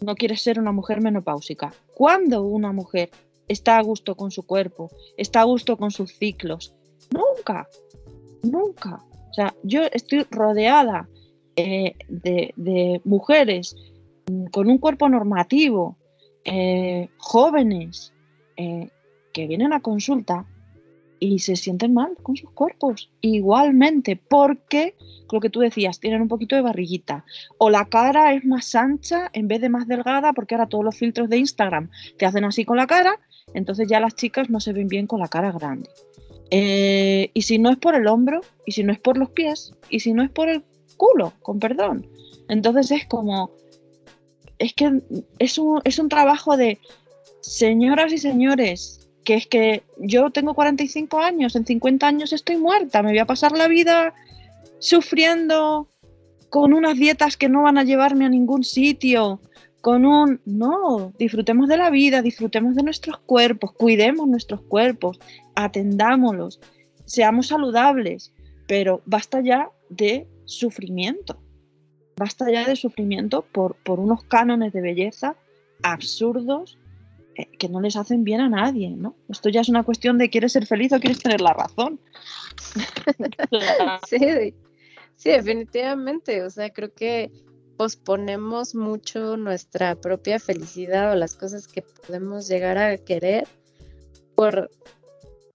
no 0.00 0.14
quieres 0.14 0.42
ser 0.42 0.58
una 0.58 0.72
mujer 0.72 1.02
menopáusica. 1.02 1.72
¿Cuándo 1.94 2.42
una 2.42 2.72
mujer 2.72 3.10
está 3.50 3.78
a 3.78 3.82
gusto 3.82 4.14
con 4.14 4.30
su 4.30 4.44
cuerpo, 4.44 4.90
está 5.16 5.40
a 5.40 5.44
gusto 5.44 5.76
con 5.76 5.90
sus 5.90 6.12
ciclos? 6.12 6.72
Nunca, 7.10 7.68
nunca. 8.42 9.04
O 9.30 9.34
sea, 9.34 9.54
yo 9.64 9.82
estoy 9.92 10.24
rodeada 10.30 11.08
eh, 11.56 11.94
de, 12.08 13.00
mujeres 13.04 13.76
mm, 14.30 14.46
con 14.46 14.70
un 14.70 14.78
cuerpo 14.78 15.08
normativo, 15.08 15.96
eh, 16.44 17.08
jóvenes, 17.18 18.12
eh, 18.56 18.88
que 19.32 19.46
vienen 19.46 19.72
a 19.72 19.80
consulta 19.80 20.46
y 21.18 21.40
se 21.40 21.56
sienten 21.56 21.92
mal 21.92 22.16
con 22.22 22.36
sus 22.36 22.50
cuerpos. 22.50 23.10
Igualmente, 23.20 24.16
porque 24.16 24.94
lo 25.30 25.40
que 25.40 25.50
tú 25.50 25.60
decías, 25.60 26.00
tienen 26.00 26.22
un 26.22 26.28
poquito 26.28 26.56
de 26.56 26.62
barriguita. 26.62 27.24
O 27.58 27.68
la 27.70 27.84
cara 27.84 28.32
es 28.32 28.44
más 28.44 28.74
ancha 28.74 29.28
en 29.32 29.48
vez 29.48 29.60
de 29.60 29.68
más 29.68 29.86
delgada, 29.86 30.32
porque 30.32 30.54
ahora 30.54 30.68
todos 30.68 30.84
los 30.84 30.96
filtros 30.96 31.28
de 31.28 31.38
Instagram 31.38 31.90
te 32.16 32.26
hacen 32.26 32.44
así 32.44 32.64
con 32.64 32.76
la 32.76 32.86
cara, 32.86 33.18
entonces 33.54 33.88
ya 33.88 34.00
las 34.00 34.14
chicas 34.14 34.50
no 34.50 34.60
se 34.60 34.72
ven 34.72 34.88
bien 34.88 35.06
con 35.06 35.20
la 35.20 35.28
cara 35.28 35.52
grande. 35.52 35.90
Eh, 36.50 37.30
y 37.32 37.42
si 37.42 37.58
no 37.58 37.70
es 37.70 37.76
por 37.76 37.94
el 37.94 38.06
hombro, 38.06 38.40
y 38.66 38.72
si 38.72 38.82
no 38.82 38.92
es 38.92 38.98
por 38.98 39.16
los 39.16 39.30
pies, 39.30 39.74
y 39.88 40.00
si 40.00 40.12
no 40.12 40.22
es 40.22 40.30
por 40.30 40.48
el 40.48 40.64
culo, 40.96 41.32
con 41.42 41.58
perdón. 41.58 42.06
Entonces 42.48 42.90
es 42.90 43.06
como, 43.06 43.52
es 44.58 44.74
que 44.74 45.00
es 45.38 45.58
un, 45.58 45.80
es 45.84 45.98
un 45.98 46.08
trabajo 46.08 46.56
de, 46.56 46.78
señoras 47.40 48.12
y 48.12 48.18
señores, 48.18 49.08
que 49.24 49.34
es 49.34 49.46
que 49.46 49.82
yo 49.98 50.30
tengo 50.30 50.54
45 50.54 51.18
años, 51.20 51.56
en 51.56 51.66
50 51.66 52.06
años 52.06 52.32
estoy 52.32 52.56
muerta, 52.56 53.02
me 53.02 53.10
voy 53.10 53.18
a 53.18 53.26
pasar 53.26 53.52
la 53.52 53.68
vida 53.68 54.14
sufriendo 54.78 55.88
con 56.48 56.72
unas 56.72 56.96
dietas 56.96 57.36
que 57.36 57.48
no 57.48 57.62
van 57.62 57.78
a 57.78 57.84
llevarme 57.84 58.24
a 58.24 58.28
ningún 58.28 58.64
sitio, 58.64 59.40
con 59.80 60.04
un... 60.04 60.40
No, 60.44 61.12
disfrutemos 61.18 61.68
de 61.68 61.76
la 61.76 61.90
vida, 61.90 62.22
disfrutemos 62.22 62.74
de 62.76 62.82
nuestros 62.82 63.18
cuerpos, 63.18 63.72
cuidemos 63.72 64.28
nuestros 64.28 64.62
cuerpos, 64.62 65.18
atendámoslos, 65.54 66.60
seamos 67.04 67.48
saludables, 67.48 68.32
pero 68.66 69.02
basta 69.06 69.40
ya 69.40 69.70
de 69.88 70.28
sufrimiento, 70.44 71.40
basta 72.16 72.50
ya 72.50 72.66
de 72.66 72.76
sufrimiento 72.76 73.44
por, 73.52 73.76
por 73.76 74.00
unos 74.00 74.24
cánones 74.24 74.72
de 74.72 74.80
belleza 74.80 75.36
absurdos 75.82 76.78
eh, 77.36 77.46
que 77.58 77.68
no 77.68 77.80
les 77.80 77.96
hacen 77.96 78.24
bien 78.24 78.40
a 78.40 78.48
nadie, 78.48 78.90
¿no? 78.90 79.14
Esto 79.28 79.48
ya 79.48 79.60
es 79.60 79.68
una 79.68 79.84
cuestión 79.84 80.18
de 80.18 80.30
quieres 80.30 80.52
ser 80.52 80.66
feliz 80.66 80.92
o 80.92 81.00
quieres 81.00 81.20
tener 81.20 81.40
la 81.40 81.52
razón. 81.52 82.00
sí, 84.08 84.54
sí, 85.16 85.30
definitivamente. 85.30 86.42
O 86.42 86.50
sea, 86.50 86.70
creo 86.70 86.92
que 86.92 87.30
posponemos 87.80 88.74
mucho 88.74 89.38
nuestra 89.38 89.94
propia 89.94 90.38
felicidad 90.38 91.12
o 91.12 91.14
las 91.14 91.32
cosas 91.32 91.66
que 91.66 91.80
podemos 91.80 92.46
llegar 92.46 92.76
a 92.76 92.98
querer 92.98 93.48
por 94.34 94.70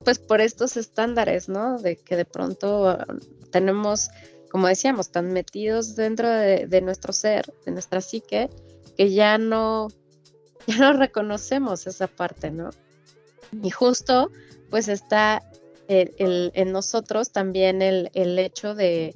pues 0.04 0.18
por 0.18 0.42
estos 0.42 0.76
estándares, 0.76 1.50
¿no? 1.50 1.78
De 1.78 1.98
que 1.98 2.16
de 2.16 2.26
pronto 2.26 2.90
ah, 2.90 3.06
tenemos, 3.52 4.10
como 4.50 4.68
decíamos, 4.68 5.12
tan 5.12 5.34
metidos 5.34 5.96
dentro 5.96 6.28
de, 6.28 6.82
nuestro 6.82 7.14
ser, 7.14 7.54
de 7.64 7.72
nuestra 7.72 8.02
psique, 8.02 8.50
que 8.98 9.12
ya 9.12 9.38
no, 9.38 9.90
ya 10.66 10.78
no 10.78 10.94
reconocemos 10.94 11.86
esa 11.86 12.08
parte, 12.08 12.50
¿no? 12.50 12.72
Y 13.62 13.70
justo, 13.70 14.32
pues 14.72 14.88
está 14.88 15.44
el, 15.88 16.52
en 16.56 16.72
nosotros 16.72 17.30
también 17.30 17.84
el, 17.84 18.10
el, 18.16 18.40
hecho 18.40 18.74
de, 18.74 19.16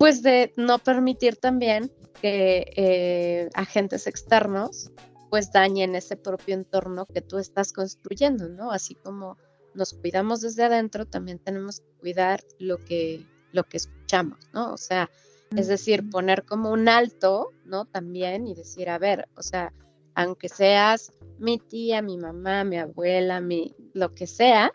pues 0.00 0.22
de 0.22 0.50
no 0.56 0.78
permitir 0.78 1.36
también 1.36 1.92
que 2.22 2.72
eh, 2.74 3.50
agentes 3.52 4.06
externos 4.06 4.90
pues 5.28 5.52
dañen 5.52 5.94
ese 5.94 6.16
propio 6.16 6.54
entorno 6.54 7.04
que 7.04 7.20
tú 7.20 7.36
estás 7.36 7.74
construyendo, 7.74 8.48
¿no? 8.48 8.72
Así 8.72 8.94
como 8.94 9.36
nos 9.74 9.92
cuidamos 9.92 10.40
desde 10.40 10.64
adentro, 10.64 11.04
también 11.04 11.38
tenemos 11.38 11.80
que 11.80 11.92
cuidar 12.00 12.40
lo 12.58 12.78
que, 12.78 13.26
lo 13.52 13.64
que 13.64 13.76
escuchamos, 13.76 14.38
¿no? 14.54 14.72
O 14.72 14.78
sea, 14.78 15.10
es 15.54 15.68
decir, 15.68 16.08
poner 16.08 16.46
como 16.46 16.70
un 16.70 16.88
alto, 16.88 17.50
¿no? 17.66 17.84
También 17.84 18.46
y 18.46 18.54
decir, 18.54 18.88
a 18.88 18.98
ver, 18.98 19.28
o 19.36 19.42
sea, 19.42 19.70
aunque 20.14 20.48
seas 20.48 21.12
mi 21.38 21.58
tía, 21.58 22.00
mi 22.00 22.16
mamá, 22.16 22.64
mi 22.64 22.78
abuela, 22.78 23.42
mi 23.42 23.76
lo 23.92 24.14
que 24.14 24.26
sea, 24.26 24.72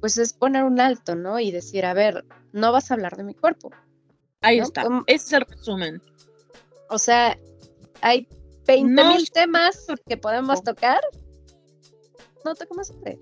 pues 0.00 0.18
es 0.18 0.32
poner 0.32 0.64
un 0.64 0.80
alto, 0.80 1.14
¿no? 1.14 1.38
Y 1.38 1.52
decir, 1.52 1.86
a 1.86 1.94
ver, 1.94 2.24
no 2.52 2.72
vas 2.72 2.90
a 2.90 2.94
hablar 2.94 3.16
de 3.16 3.22
mi 3.22 3.34
cuerpo. 3.34 3.70
Ahí 4.44 4.58
está, 4.58 4.86
ese 5.06 5.26
es 5.26 5.32
el 5.32 5.40
resumen. 5.42 6.02
O 6.90 6.98
sea, 6.98 7.38
hay 8.00 8.28
20 8.66 9.04
mil 9.04 9.30
temas 9.30 9.86
que 10.06 10.16
podemos 10.16 10.62
tocar. 10.62 11.00
No 12.44 12.54
tocamos 12.54 12.90
hombre. 12.90 13.18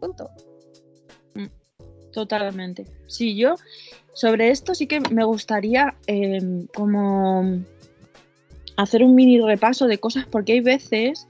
Punto. 0.00 0.30
Mm, 1.34 1.46
totalmente. 2.12 2.86
Sí, 3.06 3.36
yo 3.36 3.56
sobre 4.12 4.50
esto 4.50 4.74
sí 4.74 4.86
que 4.86 5.00
me 5.00 5.24
gustaría 5.24 5.94
em, 6.06 6.66
como 6.68 7.62
hacer 8.76 9.02
un 9.02 9.14
mini 9.14 9.40
repaso 9.40 9.86
de 9.86 9.98
cosas 9.98 10.26
porque 10.26 10.52
hay 10.52 10.60
veces 10.60 11.26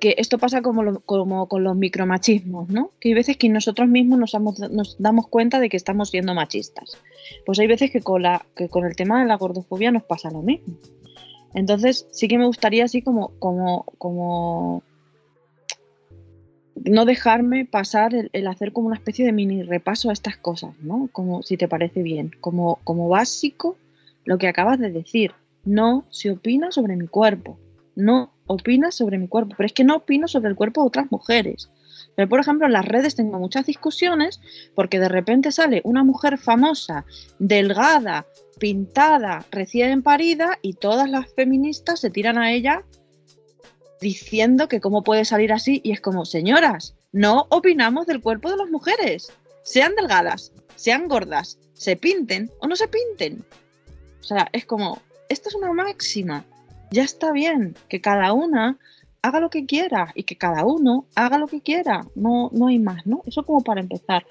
que 0.00 0.16
esto 0.18 0.36
pasa 0.38 0.62
como, 0.62 1.00
como 1.00 1.48
con 1.48 1.62
los 1.62 1.76
micromachismos, 1.76 2.68
¿no? 2.68 2.90
Que 2.98 3.10
hay 3.10 3.14
veces 3.14 3.36
que 3.36 3.48
nosotros 3.48 3.88
mismos 3.88 4.18
nos, 4.18 4.34
nos, 4.70 4.96
damos 4.98 5.28
cuenta 5.28 5.60
de 5.60 5.68
que 5.68 5.76
estamos 5.76 6.10
siendo 6.10 6.34
machistas. 6.34 6.98
Pues 7.44 7.58
hay 7.58 7.66
veces 7.66 7.90
que 7.90 8.00
con, 8.00 8.22
la, 8.22 8.44
que 8.56 8.68
con 8.68 8.84
el 8.84 8.96
tema 8.96 9.20
de 9.20 9.26
la 9.26 9.36
gordofobia 9.36 9.90
nos 9.90 10.04
pasa 10.04 10.30
lo 10.30 10.42
mismo. 10.42 10.74
Entonces 11.54 12.06
sí 12.10 12.28
que 12.28 12.38
me 12.38 12.46
gustaría 12.46 12.84
así 12.84 13.02
como, 13.02 13.32
como, 13.38 13.84
como 13.98 14.82
no 16.84 17.04
dejarme 17.04 17.64
pasar 17.64 18.12
el, 18.32 18.46
hacer 18.46 18.72
como 18.72 18.88
una 18.88 18.96
especie 18.96 19.24
de 19.24 19.32
mini 19.32 19.62
repaso 19.62 20.10
a 20.10 20.12
estas 20.12 20.36
cosas, 20.36 20.74
¿no? 20.80 21.08
Como 21.12 21.42
si 21.42 21.56
te 21.56 21.68
parece 21.68 22.02
bien, 22.02 22.32
como, 22.40 22.80
como 22.84 23.08
básico 23.08 23.76
lo 24.24 24.38
que 24.38 24.48
acabas 24.48 24.78
de 24.78 24.90
decir 24.90 25.32
no 25.64 26.04
se 26.10 26.30
opina 26.30 26.72
sobre 26.72 26.96
mi 26.96 27.06
cuerpo, 27.06 27.58
no 27.94 28.32
opina 28.46 28.90
sobre 28.90 29.18
mi 29.18 29.28
cuerpo, 29.28 29.54
pero 29.56 29.66
es 29.66 29.72
que 29.72 29.84
no 29.84 29.96
opino 29.96 30.26
sobre 30.28 30.48
el 30.48 30.56
cuerpo 30.56 30.82
de 30.82 30.88
otras 30.88 31.12
mujeres. 31.12 31.70
Pero, 32.14 32.28
por 32.28 32.40
ejemplo, 32.40 32.66
en 32.66 32.72
las 32.72 32.84
redes 32.84 33.14
tengo 33.14 33.38
muchas 33.38 33.66
discusiones 33.66 34.40
porque 34.74 34.98
de 34.98 35.08
repente 35.08 35.52
sale 35.52 35.80
una 35.84 36.04
mujer 36.04 36.38
famosa, 36.38 37.04
delgada, 37.38 38.26
pintada, 38.58 39.44
recién 39.50 40.02
parida 40.02 40.58
y 40.62 40.74
todas 40.74 41.08
las 41.08 41.32
feministas 41.34 42.00
se 42.00 42.10
tiran 42.10 42.38
a 42.38 42.52
ella 42.52 42.84
diciendo 44.00 44.68
que 44.68 44.80
cómo 44.80 45.04
puede 45.04 45.24
salir 45.24 45.52
así 45.52 45.80
y 45.84 45.92
es 45.92 46.00
como, 46.00 46.24
señoras, 46.24 46.94
no 47.12 47.46
opinamos 47.50 48.06
del 48.06 48.20
cuerpo 48.20 48.50
de 48.50 48.56
las 48.56 48.68
mujeres, 48.68 49.32
sean 49.62 49.94
delgadas, 49.94 50.52
sean 50.74 51.08
gordas, 51.08 51.58
se 51.72 51.96
pinten 51.96 52.50
o 52.60 52.66
no 52.66 52.76
se 52.76 52.88
pinten. 52.88 53.44
O 54.20 54.24
sea, 54.24 54.48
es 54.52 54.64
como, 54.64 55.00
esta 55.28 55.48
es 55.48 55.54
una 55.54 55.72
máxima. 55.72 56.44
Ya 56.90 57.04
está 57.04 57.32
bien 57.32 57.74
que 57.88 58.00
cada 58.00 58.32
una 58.32 58.78
haga 59.22 59.40
lo 59.40 59.50
que 59.50 59.66
quiera 59.66 60.12
y 60.14 60.24
que 60.24 60.36
cada 60.36 60.64
uno 60.64 61.06
haga 61.14 61.38
lo 61.38 61.46
que 61.46 61.60
quiera. 61.60 62.06
No, 62.14 62.50
no 62.52 62.66
hay 62.66 62.78
más, 62.78 63.06
¿no? 63.06 63.22
Eso 63.26 63.44
como 63.44 63.62
para 63.62 63.80
empezar. 63.80 64.26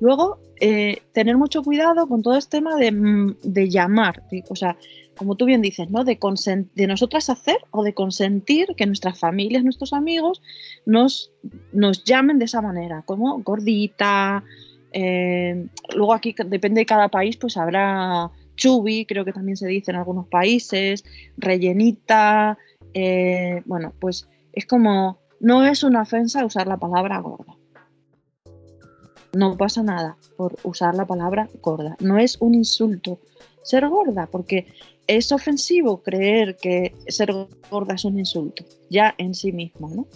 Luego, 0.00 0.38
eh, 0.60 1.02
tener 1.12 1.36
mucho 1.36 1.62
cuidado 1.62 2.06
con 2.06 2.22
todo 2.22 2.36
este 2.36 2.58
tema 2.58 2.76
de, 2.76 2.92
mm, 2.92 3.36
llamar, 3.42 4.22
o 4.48 4.56
sea, 4.56 4.76
como 5.16 5.36
tú 5.36 5.44
bien 5.44 5.62
dices, 5.62 5.90
¿no? 5.90 6.04
De, 6.04 6.18
de 6.74 6.86
nosotras 6.86 7.30
hacer 7.30 7.56
o 7.70 7.82
de 7.82 7.94
consentir 7.94 8.68
que 8.76 8.86
nuestras 8.86 9.18
familias, 9.18 9.64
nuestros 9.64 9.92
amigos 9.92 10.42
nos, 10.84 11.32
nos 11.72 12.04
llamen 12.04 12.38
de 12.38 12.46
esa 12.46 12.60
manera, 12.60 13.02
como 13.06 13.38
gordita. 13.42 14.44
Eh, 14.92 15.66
luego 15.94 16.12
aquí, 16.12 16.34
depende 16.46 16.80
de 16.80 16.86
cada 16.86 17.08
país, 17.08 17.36
pues 17.36 17.56
habrá 17.56 18.30
chubi, 18.56 19.06
creo 19.06 19.24
que 19.24 19.32
también 19.32 19.56
se 19.56 19.66
dice 19.66 19.90
en 19.90 19.96
algunos 19.96 20.28
países, 20.28 21.04
rellenita, 21.36 22.58
eh, 22.92 23.62
bueno, 23.66 23.92
pues 23.98 24.28
es 24.54 24.66
como, 24.66 25.18
no 25.40 25.64
es 25.64 25.82
una 25.82 26.02
ofensa 26.02 26.44
usar 26.44 26.66
la 26.66 26.76
palabra 26.76 27.18
gorda. 27.18 27.56
No 29.32 29.56
pasa 29.56 29.82
nada 29.82 30.16
por 30.36 30.56
usar 30.62 30.94
la 30.94 31.06
palabra 31.06 31.48
gorda. 31.60 31.96
No 32.00 32.18
es 32.18 32.36
un 32.40 32.54
insulto 32.54 33.18
ser 33.62 33.88
gorda, 33.88 34.26
porque 34.26 34.66
es 35.06 35.32
ofensivo 35.32 36.02
creer 36.02 36.56
que 36.56 36.94
ser 37.08 37.32
gorda 37.70 37.94
es 37.94 38.04
un 38.04 38.18
insulto, 38.18 38.64
ya 38.90 39.14
en 39.18 39.34
sí 39.34 39.52
mismo, 39.52 39.88
¿no? 39.88 40.06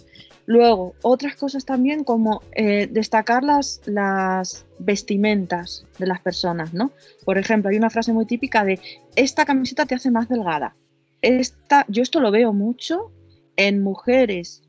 Luego, 0.45 0.95
otras 1.03 1.35
cosas 1.35 1.63
también 1.63 2.03
como 2.03 2.41
eh, 2.53 2.87
destacar 2.89 3.43
las, 3.43 3.81
las, 3.85 4.65
vestimentas 4.79 5.85
de 5.99 6.07
las 6.07 6.21
personas, 6.21 6.73
¿no? 6.73 6.91
Por 7.23 7.37
ejemplo, 7.37 7.69
hay 7.69 7.77
una 7.77 7.91
frase 7.91 8.13
muy 8.13 8.25
típica 8.25 8.63
de 8.63 8.79
esta 9.15 9.45
camiseta 9.45 9.85
te 9.85 9.93
hace 9.93 10.09
más 10.09 10.27
delgada. 10.27 10.75
Esta, 11.21 11.85
yo 11.89 12.01
esto 12.01 12.19
lo 12.19 12.31
veo 12.31 12.53
mucho 12.53 13.11
en 13.59 13.83
mujeres 13.83 14.63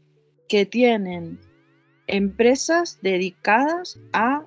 que 0.49 0.67
tienen 0.67 1.39
empresas 2.09 2.99
dedicadas 3.03 4.01
a 4.13 4.45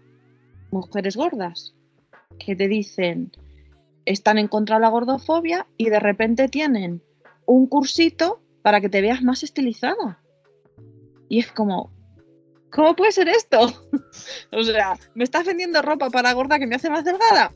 mujeres 0.69 1.15
gordas, 1.15 1.73
que 2.39 2.53
te 2.53 2.67
dicen, 2.67 3.31
están 4.03 4.37
en 4.37 4.49
contra 4.49 4.75
de 4.75 4.81
la 4.81 4.89
gordofobia 4.89 5.65
y 5.77 5.89
de 5.89 6.01
repente 6.01 6.49
tienen 6.49 7.01
un 7.45 7.67
cursito 7.67 8.41
para 8.61 8.81
que 8.81 8.89
te 8.89 8.99
veas 8.99 9.21
más 9.21 9.43
estilizada 9.43 10.19
y 11.29 11.39
es 11.39 11.49
como, 11.53 11.89
¿cómo 12.69 12.97
puede 12.97 13.13
ser 13.13 13.29
esto? 13.29 13.59
o 14.51 14.63
sea, 14.63 14.97
¿me 15.15 15.23
estás 15.23 15.45
vendiendo 15.45 15.81
ropa 15.81 16.09
para 16.09 16.33
gorda 16.33 16.59
que 16.59 16.67
me 16.67 16.75
hace 16.75 16.89
más 16.89 17.05
delgada? 17.05 17.53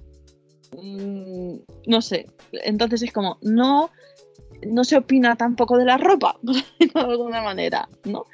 Mm, 0.71 1.57
no 1.85 2.01
sé. 2.01 2.27
Entonces 2.53 3.01
es 3.01 3.11
como, 3.11 3.39
no, 3.41 3.91
no 4.65 4.83
se 4.83 4.97
opina 4.97 5.35
tampoco 5.35 5.77
de 5.77 5.85
la 5.85 5.97
ropa, 5.97 6.37
de 6.41 6.91
alguna 6.93 7.41
manera, 7.41 7.87
¿no? 8.05 8.25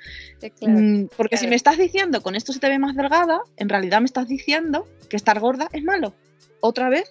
Mm, 0.61 1.05
porque 1.15 1.38
si 1.38 1.47
me 1.47 1.55
estás 1.55 1.78
diciendo 1.78 2.21
con 2.21 2.36
esto 2.36 2.53
se 2.53 2.59
te 2.59 2.69
ve 2.69 2.80
más 2.80 2.95
delgada, 2.95 3.41
en 3.57 3.69
realidad 3.69 3.99
me 3.99 4.05
estás 4.05 4.28
diciendo 4.28 4.88
que 5.09 5.15
estar 5.15 5.39
gorda 5.39 5.69
es 5.71 5.84
malo. 5.84 6.13
Otra 6.59 6.89
vez 6.89 7.09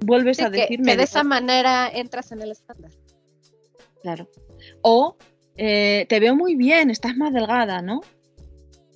vuelves 0.00 0.40
a 0.40 0.50
decirme. 0.50 0.92
Que 0.92 0.96
de 0.96 1.02
esa 1.04 1.24
manera 1.24 1.88
entras 1.88 2.32
en 2.32 2.42
el 2.42 2.52
estándar. 2.52 2.90
Claro. 4.02 4.28
O 4.82 5.16
eh, 5.56 6.06
te 6.08 6.20
veo 6.20 6.36
muy 6.36 6.54
bien, 6.54 6.90
estás 6.90 7.16
más 7.16 7.32
delgada, 7.32 7.82
¿no? 7.82 8.00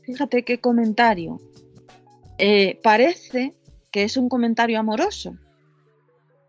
Fíjate 0.05 0.45
qué 0.45 0.59
comentario. 0.59 1.41
Eh, 2.39 2.81
parece 2.83 3.55
que 3.91 4.05
es 4.05 4.17
un 4.17 4.29
comentario 4.29 4.79
amoroso, 4.79 5.37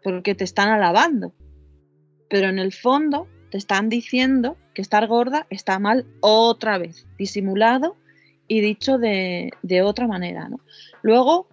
porque 0.03 0.34
te 0.36 0.43
están 0.43 0.70
alabando, 0.70 1.34
pero 2.34 2.49
en 2.49 2.57
el 2.57 2.73
fondo 2.73 3.27
te 3.51 3.59
están 3.59 3.89
diciendo 3.89 4.57
que 4.73 4.81
estar 4.81 5.05
gorda 5.05 5.45
está 5.51 5.77
mal 5.77 6.07
otra 6.19 6.79
vez, 6.79 7.05
disimulado 7.15 7.95
y 8.47 8.59
dicho 8.61 8.97
de, 8.97 9.51
de 9.61 9.84
otra 9.84 10.07
manera. 10.07 10.49
¿no? 10.49 10.59
Luego, 11.03 11.47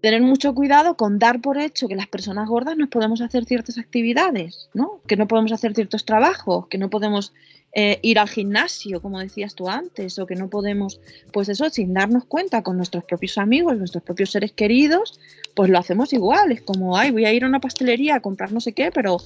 tener 0.00 0.20
mucho 0.20 0.52
cuidado 0.52 0.96
con 0.96 1.20
dar 1.20 1.40
por 1.40 1.58
hecho 1.58 1.86
que 1.86 1.94
las 1.94 2.08
personas 2.08 2.48
gordas 2.48 2.76
no 2.76 2.90
podemos 2.90 3.20
hacer 3.20 3.44
ciertas 3.44 3.78
actividades, 3.78 4.68
¿no? 4.74 5.00
que 5.06 5.16
no 5.16 5.28
podemos 5.28 5.52
hacer 5.52 5.76
ciertos 5.76 6.04
trabajos, 6.04 6.66
que 6.66 6.78
no 6.78 6.90
podemos 6.90 7.32
eh, 7.72 8.00
ir 8.02 8.18
al 8.18 8.28
gimnasio, 8.28 9.00
como 9.00 9.20
decías 9.20 9.54
tú 9.54 9.68
antes, 9.68 10.18
o 10.18 10.26
que 10.26 10.34
no 10.34 10.50
podemos, 10.50 11.00
pues 11.32 11.48
eso, 11.48 11.70
sin 11.70 11.94
darnos 11.94 12.24
cuenta 12.24 12.64
con 12.64 12.76
nuestros 12.76 13.04
propios 13.04 13.38
amigos, 13.38 13.78
nuestros 13.78 14.02
propios 14.02 14.32
seres 14.32 14.50
queridos, 14.50 15.20
pues 15.54 15.70
lo 15.70 15.78
hacemos 15.78 16.12
igual. 16.12 16.50
Es 16.50 16.62
como, 16.62 16.96
ay, 16.96 17.12
voy 17.12 17.26
a 17.26 17.32
ir 17.32 17.44
a 17.44 17.46
una 17.46 17.60
pastelería 17.60 18.16
a 18.16 18.20
comprar 18.20 18.50
no 18.50 18.60
sé 18.60 18.72
qué, 18.72 18.90
pero 18.90 19.18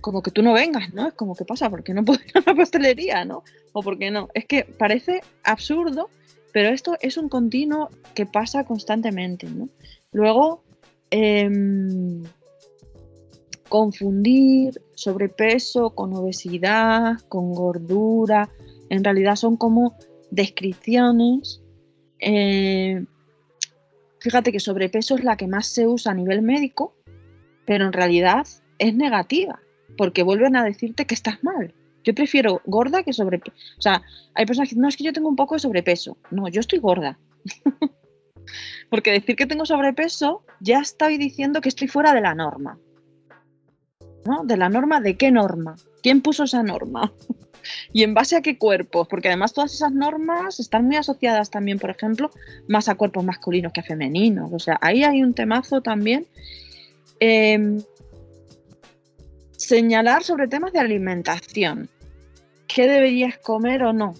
como 0.00 0.22
que 0.22 0.30
tú 0.30 0.42
no 0.42 0.52
vengas, 0.52 0.92
¿no? 0.94 1.08
Es 1.08 1.14
como, 1.14 1.34
¿qué 1.34 1.44
pasa? 1.44 1.70
¿Por 1.70 1.82
qué 1.82 1.94
no 1.94 2.04
puedo 2.04 2.20
ir 2.24 2.32
a 2.36 2.40
una 2.40 2.54
pastelería, 2.54 3.24
¿no? 3.24 3.42
O 3.72 3.82
por 3.82 3.98
qué 3.98 4.10
no. 4.10 4.28
Es 4.34 4.46
que 4.46 4.64
parece 4.64 5.20
absurdo, 5.44 6.10
pero 6.52 6.70
esto 6.70 6.96
es 7.00 7.16
un 7.16 7.28
continuo 7.28 7.90
que 8.14 8.26
pasa 8.26 8.64
constantemente, 8.64 9.46
¿no? 9.48 9.68
Luego, 10.12 10.62
em, 11.10 12.24
confundir 13.68 14.82
sobrepeso 14.94 15.90
con 15.90 16.12
obesidad, 16.14 17.20
con 17.28 17.54
gordura, 17.54 18.50
en 18.88 19.04
realidad 19.04 19.36
son 19.36 19.56
como 19.56 19.94
descripciones. 20.30 21.62
Eh, 22.18 23.04
fíjate 24.18 24.52
que 24.52 24.60
sobrepeso 24.60 25.14
es 25.14 25.24
la 25.24 25.36
que 25.36 25.46
más 25.46 25.68
se 25.68 25.86
usa 25.86 26.12
a 26.12 26.14
nivel 26.14 26.42
médico, 26.42 26.94
pero 27.64 27.86
en 27.86 27.92
realidad 27.92 28.46
es 28.78 28.94
negativa, 28.94 29.60
porque 30.00 30.22
vuelven 30.22 30.56
a 30.56 30.64
decirte 30.64 31.04
que 31.04 31.12
estás 31.12 31.44
mal. 31.44 31.74
Yo 32.04 32.14
prefiero 32.14 32.62
gorda 32.64 33.02
que 33.02 33.12
sobrepeso. 33.12 33.54
O 33.76 33.82
sea, 33.82 34.00
hay 34.32 34.46
personas 34.46 34.70
que 34.70 34.70
dicen, 34.70 34.80
no, 34.80 34.88
es 34.88 34.96
que 34.96 35.04
yo 35.04 35.12
tengo 35.12 35.28
un 35.28 35.36
poco 35.36 35.56
de 35.56 35.58
sobrepeso. 35.58 36.16
No, 36.30 36.48
yo 36.48 36.60
estoy 36.60 36.78
gorda. 36.78 37.18
porque 38.88 39.12
decir 39.12 39.36
que 39.36 39.44
tengo 39.44 39.66
sobrepeso 39.66 40.42
ya 40.58 40.78
estoy 40.78 41.18
diciendo 41.18 41.60
que 41.60 41.68
estoy 41.68 41.86
fuera 41.86 42.14
de 42.14 42.22
la 42.22 42.34
norma. 42.34 42.78
¿no? 44.24 44.42
De 44.44 44.56
la 44.56 44.70
norma, 44.70 45.02
¿de 45.02 45.18
qué 45.18 45.30
norma? 45.30 45.76
¿Quién 46.02 46.22
puso 46.22 46.44
esa 46.44 46.62
norma? 46.62 47.12
¿Y 47.92 48.02
en 48.02 48.14
base 48.14 48.36
a 48.36 48.40
qué 48.40 48.56
cuerpos? 48.56 49.06
Porque 49.06 49.28
además 49.28 49.52
todas 49.52 49.74
esas 49.74 49.92
normas 49.92 50.60
están 50.60 50.86
muy 50.86 50.96
asociadas 50.96 51.50
también, 51.50 51.78
por 51.78 51.90
ejemplo, 51.90 52.30
más 52.68 52.88
a 52.88 52.94
cuerpos 52.94 53.22
masculinos 53.22 53.74
que 53.74 53.80
a 53.80 53.82
femeninos. 53.82 54.50
O 54.50 54.58
sea, 54.58 54.78
ahí 54.80 55.04
hay 55.04 55.22
un 55.22 55.34
temazo 55.34 55.82
también. 55.82 56.26
Em, 57.18 57.82
señalar 59.70 60.24
sobre 60.24 60.48
temas 60.48 60.72
de 60.72 60.80
alimentación. 60.80 61.88
¿Qué 62.66 62.88
deberías 62.88 63.38
comer 63.38 63.84
o 63.84 63.92
no 63.92 64.14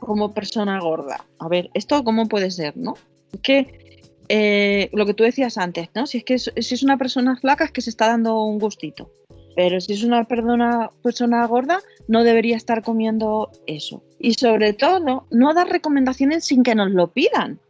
como 0.00 0.32
persona 0.32 0.80
gorda? 0.80 1.22
A 1.38 1.48
ver, 1.48 1.68
¿esto 1.74 2.02
cómo 2.02 2.28
puede 2.28 2.50
ser, 2.50 2.78
no? 2.78 2.94
Que 3.42 4.00
eh, 4.30 4.88
lo 4.94 5.04
que 5.04 5.12
tú 5.12 5.22
decías 5.24 5.58
antes, 5.58 5.90
¿no? 5.94 6.06
Si 6.06 6.18
es 6.18 6.24
que 6.24 6.38
si 6.38 6.74
es 6.74 6.82
una 6.82 6.96
persona 6.96 7.36
flaca 7.36 7.64
es 7.64 7.72
que 7.72 7.82
se 7.82 7.90
está 7.90 8.08
dando 8.08 8.42
un 8.42 8.58
gustito. 8.58 9.10
Pero 9.54 9.82
si 9.82 9.92
es 9.92 10.02
una 10.02 10.24
persona, 10.24 10.88
persona 11.02 11.46
gorda, 11.46 11.80
no 12.08 12.24
debería 12.24 12.56
estar 12.56 12.82
comiendo 12.82 13.50
eso. 13.66 14.02
Y 14.18 14.32
sobre 14.32 14.72
todo, 14.72 15.26
no 15.30 15.54
dar 15.54 15.68
recomendaciones 15.68 16.46
sin 16.46 16.62
que 16.62 16.74
nos 16.74 16.90
lo 16.90 17.12
pidan. 17.12 17.60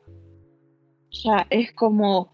O 1.10 1.14
sea, 1.14 1.46
es 1.50 1.72
como, 1.72 2.32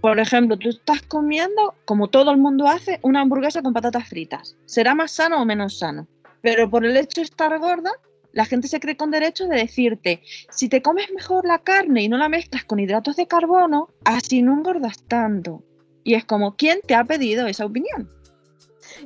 por 0.00 0.18
ejemplo, 0.20 0.56
tú 0.56 0.68
estás 0.68 1.02
comiendo, 1.02 1.74
como 1.84 2.08
todo 2.08 2.30
el 2.30 2.38
mundo 2.38 2.66
hace, 2.68 3.00
una 3.02 3.20
hamburguesa 3.20 3.62
con 3.62 3.72
patatas 3.72 4.08
fritas. 4.08 4.56
¿Será 4.66 4.94
más 4.94 5.12
sano 5.12 5.40
o 5.40 5.44
menos 5.44 5.78
sano? 5.78 6.06
Pero 6.42 6.70
por 6.70 6.84
el 6.84 6.96
hecho 6.96 7.20
de 7.20 7.24
estar 7.24 7.58
gorda, 7.58 7.92
la 8.32 8.44
gente 8.44 8.68
se 8.68 8.80
cree 8.80 8.96
con 8.96 9.10
derecho 9.10 9.46
de 9.46 9.56
decirte, 9.56 10.22
si 10.50 10.68
te 10.68 10.82
comes 10.82 11.10
mejor 11.12 11.46
la 11.46 11.58
carne 11.58 12.02
y 12.02 12.08
no 12.08 12.18
la 12.18 12.28
mezclas 12.28 12.64
con 12.64 12.78
hidratos 12.78 13.16
de 13.16 13.26
carbono, 13.26 13.88
así 14.04 14.42
no 14.42 14.52
engordas 14.52 15.02
tanto. 15.04 15.62
Y 16.04 16.14
es 16.14 16.24
como, 16.24 16.54
¿quién 16.54 16.80
te 16.86 16.94
ha 16.94 17.04
pedido 17.04 17.46
esa 17.46 17.64
opinión? 17.64 18.10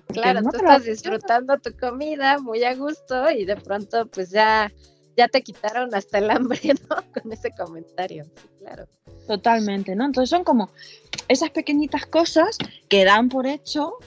Claro, 0.09 0.43
tú 0.43 0.57
estás 0.57 0.85
disfrutando 0.85 1.59
tu 1.59 1.73
comida 1.79 2.39
muy 2.39 2.63
a 2.65 2.75
gusto 2.75 3.31
y 3.31 3.45
de 3.45 3.57
pronto 3.57 4.07
pues 4.07 4.31
ya, 4.31 4.71
ya 5.21 5.29
te 5.29 5.43
quitaron 5.43 5.95
hasta 5.95 6.17
el 6.17 6.31
hambre. 6.31 6.59
Con 7.23 7.31
ese 7.31 7.51
comentario, 7.51 8.25
claro. 8.59 8.87
Totalmente, 9.27 9.95
¿no? 9.95 10.07
Entonces 10.07 10.31
son 10.31 10.45
como 10.45 10.71
esas 11.29 11.51
pequeñitas 11.51 12.07
cosas 12.07 12.57
que 12.89 13.05
dan 13.05 13.29
por 13.29 13.47
hecho 13.47 13.99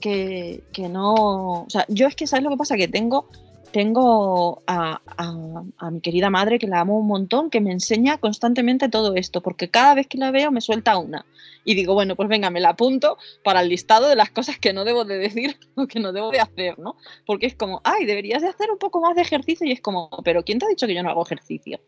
que, 0.00 0.62
que 0.72 0.88
no... 0.88 1.64
O 1.64 1.66
sea, 1.68 1.84
yo 1.88 2.06
es 2.06 2.14
que, 2.14 2.26
¿sabes 2.28 2.44
lo 2.44 2.50
que 2.50 2.56
pasa? 2.56 2.76
Que 2.76 2.88
tengo 2.88 3.28
tengo 3.72 4.62
a, 4.66 5.00
mi 5.90 6.00
querida 6.00 6.30
madre, 6.30 6.58
que 6.58 6.66
la 6.66 6.80
amo 6.80 6.98
un 6.98 7.06
montón, 7.06 7.50
que 7.50 7.60
me 7.60 7.72
enseña 7.72 8.18
constantemente 8.18 8.88
todo 8.88 9.14
esto, 9.16 9.40
porque 9.40 9.68
cada 9.68 9.94
vez 9.94 10.06
que 10.06 10.18
la 10.18 10.30
veo 10.30 10.50
me 10.50 10.60
suelta 10.60 10.98
una. 10.98 11.26
Y 11.64 11.74
digo, 11.74 11.94
bueno, 11.94 12.16
pues 12.16 12.28
venga, 12.28 12.50
me 12.50 12.60
la 12.60 12.70
apunto 12.70 13.18
para 13.42 13.60
el 13.60 13.68
listado 13.68 14.08
de 14.08 14.16
las 14.16 14.30
cosas 14.30 14.58
que 14.58 14.72
no 14.72 14.84
debo 14.84 15.04
de 15.04 15.18
decir 15.18 15.58
o 15.74 15.86
que 15.86 16.00
no 16.00 16.12
debo 16.12 16.30
de 16.30 16.40
hacer, 16.40 16.78
¿no? 16.78 16.96
Porque 17.26 17.46
es 17.46 17.54
como, 17.54 17.80
ay, 17.84 18.04
deberías 18.04 18.42
de 18.42 18.48
hacer 18.48 18.70
un 18.70 18.78
poco 18.78 19.00
más 19.00 19.16
de 19.16 19.22
ejercicio 19.22 19.66
y 19.66 19.72
es 19.72 19.80
como, 19.80 20.10
pero 20.24 20.44
¿quién 20.44 20.58
te 20.58 20.66
ha 20.66 20.68
dicho 20.68 20.86
que 20.86 20.94
yo 20.94 21.02
no 21.02 21.10
hago 21.10 21.24
ejercicio? 21.24 21.80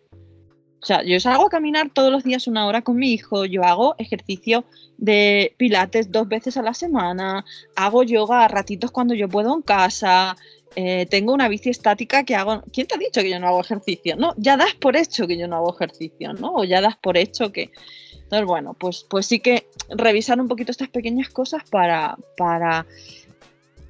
O 0.85 0.87
sea, 0.87 1.03
yo 1.03 1.18
salgo 1.18 1.47
a 1.47 1.49
caminar 1.49 1.89
todos 1.89 2.12
los 2.12 2.24
días 2.24 2.47
una 2.47 2.66
hora 2.66 2.82
con 2.82 2.97
mi 2.97 3.11
hijo, 3.11 3.47
yo 3.47 3.64
hago 3.64 3.95
ejercicio 3.97 4.66
de 4.99 5.55
pilates 5.57 6.12
dos 6.12 6.28
veces 6.28 6.59
a 6.59 6.62
la 6.62 6.74
semana, 6.74 7.43
hago 7.74 8.03
yoga 8.03 8.45
a 8.45 8.49
ratitos 8.49 8.91
cuando 8.91 9.14
yo 9.14 9.26
puedo 9.26 9.55
en 9.55 9.62
casa, 9.62 10.37
eh, 10.77 11.07
tengo 11.07 11.33
una 11.33 11.49
bici 11.49 11.70
estática 11.70 12.25
que 12.25 12.35
hago. 12.35 12.62
¿Quién 12.72 12.87
te 12.87 12.95
ha 12.97 12.99
dicho 12.99 13.20
que 13.20 13.31
yo 13.31 13.39
no 13.39 13.47
hago 13.47 13.61
ejercicio? 13.61 14.16
No, 14.16 14.35
ya 14.37 14.57
das 14.57 14.75
por 14.75 14.97
hecho 14.97 15.27
que 15.27 15.37
yo 15.37 15.47
no 15.47 15.57
hago 15.57 15.75
ejercicio, 15.75 16.33
¿no? 16.33 16.55
O 16.55 16.64
ya 16.64 16.81
das 16.81 16.97
por 16.97 17.16
hecho 17.16 17.53
que. 17.53 17.70
Entonces, 18.14 18.47
bueno, 18.47 18.75
pues, 18.75 19.07
pues 19.09 19.27
sí 19.27 19.39
que 19.39 19.68
revisar 19.91 20.41
un 20.41 20.49
poquito 20.49 20.72
estas 20.72 20.89
pequeñas 20.89 21.29
cosas 21.29 21.62
para, 21.70 22.16
para 22.37 22.87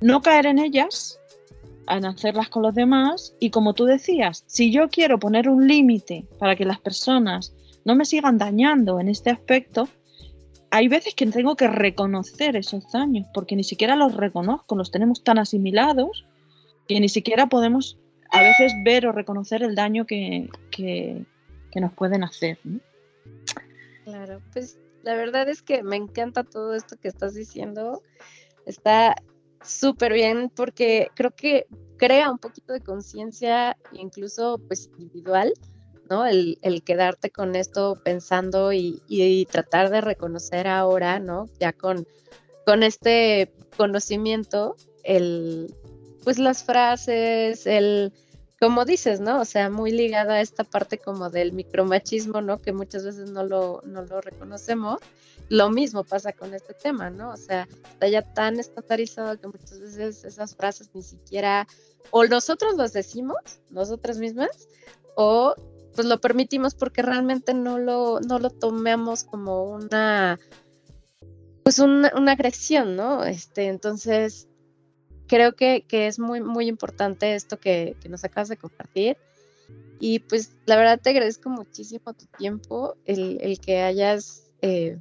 no 0.01 0.21
caer 0.21 0.47
en 0.47 0.59
ellas, 0.59 1.19
en 1.89 2.05
hacerlas 2.05 2.49
con 2.49 2.63
los 2.63 2.75
demás. 2.75 3.35
Y 3.39 3.51
como 3.51 3.75
tú 3.75 3.85
decías, 3.85 4.45
si 4.47 4.71
yo 4.71 4.89
quiero 4.91 5.19
poner 5.19 5.49
un 5.49 5.67
límite 5.67 6.27
para 6.39 6.57
que 6.57 6.65
las 6.65 6.81
personas 6.81 7.55
no 7.85 7.95
me 7.95 8.05
sigan 8.05 8.37
dañando 8.37 9.01
en 9.01 9.09
este 9.09 9.31
aspecto, 9.31 9.89
hay 10.71 10.89
veces 10.89 11.15
que 11.15 11.27
tengo 11.27 11.55
que 11.55 11.69
reconocer 11.69 12.57
esos 12.57 12.91
daños, 12.91 13.27
porque 13.33 13.55
ni 13.55 13.63
siquiera 13.63 13.95
los 13.95 14.15
reconozco, 14.15 14.75
los 14.75 14.91
tenemos 14.91 15.23
tan 15.23 15.39
asimilados 15.39 16.27
que 16.89 17.01
ni 17.01 17.09
siquiera 17.09 17.49
podemos 17.49 17.99
a 18.31 18.43
veces 18.43 18.73
ver 18.85 19.07
o 19.07 19.13
reconocer 19.13 19.63
el 19.63 19.75
daño 19.75 20.07
que, 20.07 20.49
nos 21.75 21.93
pueden 21.93 22.25
hacer. 22.25 22.59
Claro, 24.05 24.41
pues 24.53 24.79
la 25.03 25.15
verdad 25.15 25.49
es 25.49 25.63
que 25.63 25.83
me 25.83 25.97
encanta 25.97 26.45
todo 26.45 26.75
esto 26.75 26.97
que 26.97 27.09
estás 27.09 27.35
diciendo. 27.35 28.03
Está 28.67 29.17
súper 29.63 30.13
bien 30.13 30.51
porque 30.55 31.09
creo 31.15 31.31
que 31.31 31.67
crea 31.97 32.31
un 32.31 32.39
poquito 32.39 32.73
de 32.73 32.81
conciencia, 32.81 33.77
incluso 33.93 34.61
pues 34.67 34.91
individual, 34.99 35.53
¿no? 36.11 36.27
El, 36.27 36.59
quedarte 36.85 37.31
con 37.31 37.55
esto 37.57 38.01
pensando 38.05 38.73
y, 38.73 39.03
y, 39.09 39.47
tratar 39.47 39.91
de 39.91 40.01
reconocer 40.01 40.67
ahora, 40.69 41.19
¿no? 41.19 41.49
Ya 41.59 41.73
con, 41.73 42.07
con 42.67 42.83
este 42.83 43.53
conocimiento, 43.77 44.77
el, 45.03 45.75
pues 46.25 46.39
las 46.39 46.65
frases, 46.65 47.67
el, 47.67 48.13
como 48.61 48.85
dices, 48.85 49.21
¿no? 49.21 49.41
O 49.41 49.45
sea, 49.45 49.69
muy 49.69 49.93
ligada 49.93 50.35
a 50.35 50.41
esta 50.41 50.65
parte 50.65 50.99
como 50.99 51.29
del 51.29 51.53
micromachismo, 51.53 52.41
¿no? 52.41 52.61
Que 52.63 52.73
muchas 52.73 53.05
veces 53.05 53.31
no 53.31 53.45
lo, 53.45 53.83
no 53.85 54.03
lo 54.03 54.21
reconocemos. 54.21 55.01
Lo 55.51 55.69
mismo 55.71 56.05
pasa 56.05 56.33
con 56.33 56.55
este 56.55 56.73
tema, 56.73 57.11
¿no? 57.11 57.31
O 57.31 57.37
sea, 57.37 57.69
está 57.93 58.09
ya 58.09 58.23
tan 58.23 58.59
estandarizado 58.59 59.39
que 59.39 59.49
muchas 59.49 59.81
veces 59.81 60.25
esas 60.25 60.57
frases 60.57 60.89
ni 60.95 61.03
siquiera, 61.03 61.67
o 62.11 62.25
nosotros 62.25 62.77
los 62.77 62.95
decimos, 62.95 63.37
nosotras 63.71 64.17
mismas, 64.19 64.69
o 65.17 65.55
pues 65.95 66.07
lo 66.07 66.21
permitimos 66.21 66.75
porque 66.75 67.03
realmente 67.03 67.55
no 67.55 67.79
lo, 67.79 68.21
no 68.21 68.39
lo 68.39 68.51
tomemos 68.51 69.25
como 69.25 69.65
una, 69.65 70.41
pues 71.63 71.79
una, 71.79 72.13
una 72.17 72.33
agresión, 72.33 72.97
¿no? 72.97 73.25
Este, 73.25 73.67
entonces, 73.67 74.49
creo 75.27 75.55
que, 75.55 75.85
es 75.91 76.19
muy, 76.19 76.41
muy 76.41 76.69
importante 76.69 77.35
esto 77.35 77.59
que, 77.59 77.97
nos 78.09 78.25
acabas 78.25 78.49
de 78.49 78.57
compartir. 78.57 79.17
Y 80.01 80.19
pues 80.19 80.57
la 80.67 80.77
verdad 80.77 81.01
te 81.01 81.11
agradezco 81.11 81.49
muchísimo 81.49 82.13
tu 82.13 82.27
tiempo, 82.39 82.97
el, 83.07 83.59
que 83.61 83.81
hayas 83.81 84.51
eh, 84.61 84.99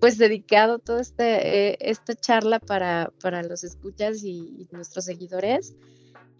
pues 0.00 0.18
dedicado 0.18 0.78
toda 0.78 1.00
este, 1.00 1.70
eh, 1.70 1.76
esta 1.80 2.14
charla 2.14 2.58
para, 2.58 3.12
para 3.22 3.42
los 3.42 3.62
escuchas 3.64 4.24
y, 4.24 4.66
nuestros 4.72 5.04
seguidores. 5.04 5.74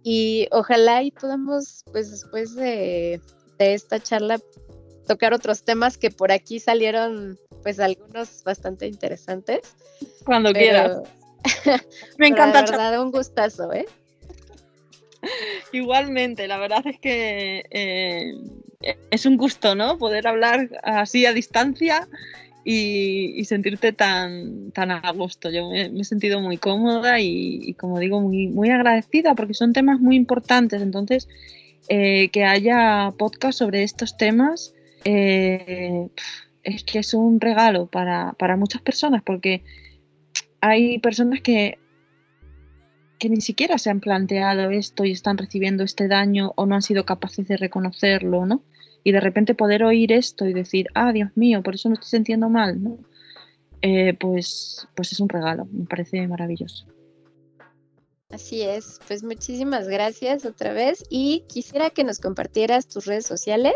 Y 0.02 0.48
ojalá 0.50 1.02
y 1.02 1.10
podamos 1.10 1.84
pues 1.92 2.10
después 2.10 2.54
de, 2.54 3.20
esta 3.58 4.00
charla 4.00 4.40
tocar 5.06 5.34
otros 5.34 5.62
temas 5.64 5.98
que 5.98 6.10
por 6.10 6.32
aquí 6.32 6.58
salieron 6.58 7.38
pues 7.62 7.78
algunos 7.78 8.42
bastante 8.42 8.86
interesantes. 8.86 9.76
Cuando 10.24 10.52
quieras. 10.52 11.02
Me 12.18 12.28
encanta. 12.28 12.62
La 12.62 12.70
verdad, 12.70 13.02
un 13.02 13.10
gustazo, 13.10 13.72
¿eh? 13.72 13.86
Igualmente, 15.72 16.48
la 16.48 16.58
verdad 16.58 16.86
es 16.86 16.98
que 16.98 17.64
eh, 17.70 18.34
es 19.10 19.26
un 19.26 19.36
gusto, 19.36 19.74
¿no? 19.74 19.98
Poder 19.98 20.26
hablar 20.26 20.68
así 20.82 21.26
a 21.26 21.32
distancia 21.32 22.08
y, 22.64 23.44
sentirte 23.44 23.92
tan, 23.92 24.70
tan 24.72 24.90
a 24.90 25.10
gusto. 25.12 25.50
Yo 25.50 25.70
me, 25.70 25.86
he 25.86 26.04
sentido 26.04 26.40
muy 26.40 26.56
cómoda 26.58 27.20
y, 27.20 27.74
como 27.74 27.98
digo, 27.98 28.20
muy, 28.20 28.48
muy 28.48 28.70
agradecida 28.70 29.34
porque 29.34 29.54
son 29.54 29.72
temas 29.72 30.00
muy 30.00 30.16
importantes. 30.16 30.82
Entonces, 30.82 31.28
eh, 31.88 32.28
que 32.30 32.44
haya 32.44 33.12
podcast 33.18 33.58
sobre 33.58 33.82
estos 33.82 34.16
temas 34.16 34.74
eh, 35.04 36.08
es 36.62 36.84
que 36.84 36.98
es 36.98 37.14
un 37.14 37.40
regalo 37.40 37.86
para, 37.86 38.34
para 38.34 38.56
muchas 38.56 38.82
personas 38.82 39.22
porque 39.24 39.62
hay 40.60 40.98
personas 40.98 41.40
que 41.40 41.78
que 43.20 43.28
ni 43.28 43.42
siquiera 43.42 43.78
se 43.78 43.90
han 43.90 44.00
planteado 44.00 44.70
esto 44.70 45.04
y 45.04 45.12
están 45.12 45.36
recibiendo 45.36 45.84
este 45.84 46.08
daño 46.08 46.54
o 46.56 46.64
no 46.64 46.74
han 46.74 46.82
sido 46.82 47.04
capaces 47.04 47.46
de 47.46 47.58
reconocerlo, 47.58 48.46
¿no? 48.46 48.64
Y 49.04 49.12
de 49.12 49.20
repente 49.20 49.54
poder 49.54 49.84
oír 49.84 50.10
esto 50.10 50.46
y 50.46 50.54
decir, 50.54 50.88
ah, 50.94 51.12
Dios 51.12 51.30
mío, 51.36 51.62
por 51.62 51.74
eso 51.74 51.90
me 51.90 51.94
estoy 51.94 52.08
sintiendo 52.08 52.48
mal, 52.48 52.82
¿no? 52.82 52.98
Eh, 53.82 54.14
pues, 54.18 54.88
pues 54.96 55.12
es 55.12 55.20
un 55.20 55.28
regalo, 55.28 55.66
me 55.70 55.84
parece 55.84 56.26
maravilloso. 56.26 56.86
Así 58.30 58.62
es, 58.62 59.00
pues 59.06 59.22
muchísimas 59.22 59.88
gracias 59.88 60.46
otra 60.46 60.72
vez 60.72 61.04
y 61.10 61.44
quisiera 61.48 61.90
que 61.90 62.04
nos 62.04 62.20
compartieras 62.20 62.86
tus 62.86 63.04
redes 63.04 63.26
sociales 63.26 63.74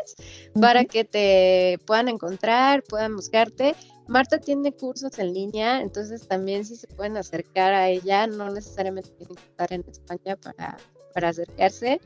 para 0.58 0.84
que 0.84 1.04
te 1.04 1.78
puedan 1.86 2.08
encontrar, 2.08 2.82
puedan 2.84 3.16
buscarte 3.16 3.74
Marta 4.06 4.38
tiene 4.38 4.72
cursos 4.72 5.18
en 5.18 5.32
línea, 5.32 5.80
entonces 5.80 6.28
también 6.28 6.64
si 6.64 6.76
se 6.76 6.86
pueden 6.88 7.16
acercar 7.16 7.72
a 7.72 7.88
ella, 7.88 8.26
no 8.26 8.50
necesariamente 8.50 9.10
tienen 9.10 9.36
que 9.36 9.42
estar 9.42 9.72
en 9.72 9.84
España 9.90 10.36
para, 10.36 10.76
para 11.14 11.28
acercarse. 11.30 12.00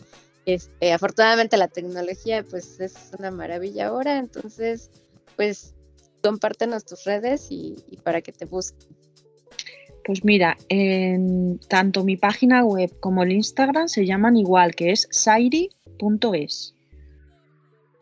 Este, 0.46 0.92
afortunadamente 0.92 1.56
la 1.56 1.68
tecnología 1.68 2.44
pues 2.48 2.80
es 2.80 2.94
una 3.18 3.30
maravilla 3.30 3.88
ahora, 3.88 4.18
entonces 4.18 4.90
pues 5.36 5.74
compártenos 6.22 6.84
tus 6.84 7.04
redes 7.04 7.48
y, 7.50 7.76
para 8.02 8.22
que 8.22 8.32
te 8.32 8.44
busquen. 8.44 8.88
Pues 10.04 10.24
mira, 10.24 10.56
en 10.68 11.58
tanto 11.68 12.02
mi 12.02 12.16
página 12.16 12.64
web 12.64 12.98
como 13.00 13.24
el 13.24 13.32
Instagram 13.32 13.88
se 13.88 14.06
llaman 14.06 14.36
igual, 14.36 14.74
que 14.74 14.92
es 14.92 15.06
sairi.es. 15.10 16.74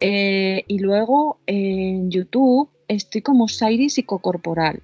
Eh, 0.00 0.62
y 0.68 0.78
luego 0.78 1.40
en 1.46 2.10
YouTube 2.10 2.70
estoy 2.88 3.22
como 3.22 3.48
Sairi 3.48 3.90
Psicocorporal. 3.90 4.82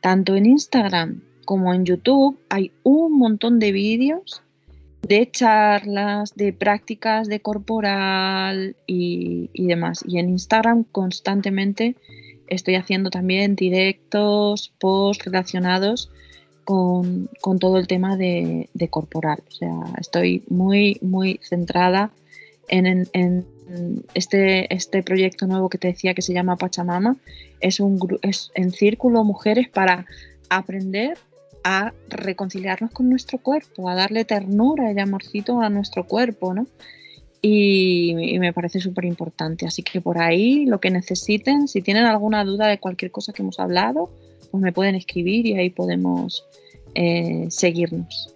Tanto 0.00 0.36
en 0.36 0.46
Instagram 0.46 1.22
como 1.44 1.72
en 1.74 1.84
YouTube 1.84 2.38
hay 2.48 2.72
un 2.82 3.18
montón 3.18 3.58
de 3.58 3.72
vídeos 3.72 4.42
de 5.06 5.30
charlas, 5.30 6.34
de 6.34 6.52
prácticas 6.52 7.28
de 7.28 7.40
corporal 7.40 8.76
y, 8.86 9.50
demás. 9.54 10.04
Y 10.06 10.18
en 10.18 10.30
Instagram 10.30 10.84
constantemente 10.84 11.96
estoy 12.48 12.74
haciendo 12.76 13.10
también 13.10 13.56
directos, 13.56 14.72
posts 14.78 15.24
relacionados 15.24 16.10
con, 16.64 17.28
todo 17.60 17.78
el 17.78 17.86
tema 17.86 18.16
de, 18.16 18.68
corporal. 18.90 19.42
O 19.46 19.50
sea, 19.50 19.84
estoy 20.00 20.42
muy, 20.48 20.98
muy 21.02 21.38
centrada 21.42 22.10
en, 22.68 23.46
este, 24.14 24.72
este 24.74 25.02
proyecto 25.02 25.46
nuevo 25.46 25.68
que 25.68 25.78
te 25.78 25.88
decía 25.88 26.14
que 26.14 26.22
se 26.22 26.34
llama 26.34 26.56
Pachamama 26.56 27.16
es, 27.60 27.80
un, 27.80 27.98
es 28.22 28.50
en 28.54 28.70
círculo 28.70 29.24
mujeres 29.24 29.68
para 29.68 30.06
aprender 30.50 31.18
a 31.64 31.94
reconciliarnos 32.08 32.90
con 32.90 33.08
nuestro 33.08 33.38
cuerpo, 33.38 33.88
a 33.88 33.94
darle 33.94 34.24
ternura 34.24 34.92
y 34.92 35.00
amorcito 35.00 35.60
a 35.60 35.70
nuestro 35.70 36.06
cuerpo, 36.06 36.52
¿no? 36.52 36.66
Y, 37.40 38.38
me 38.38 38.52
parece 38.52 38.80
súper 38.80 39.06
importante. 39.06 39.66
Así 39.66 39.82
que 39.82 40.00
por 40.00 40.18
ahí 40.18 40.66
lo 40.66 40.80
que 40.80 40.90
necesiten, 40.90 41.68
si 41.68 41.82
tienen 41.82 42.04
alguna 42.04 42.44
duda 42.44 42.68
de 42.68 42.78
cualquier 42.78 43.10
cosa 43.10 43.32
que 43.32 43.42
hemos 43.42 43.58
hablado, 43.60 44.10
pues 44.50 44.62
me 44.62 44.72
pueden 44.72 44.94
escribir 44.94 45.46
y 45.46 45.54
ahí 45.54 45.70
podemos 45.70 46.46
eh, 46.94 47.46
seguirnos. 47.50 48.34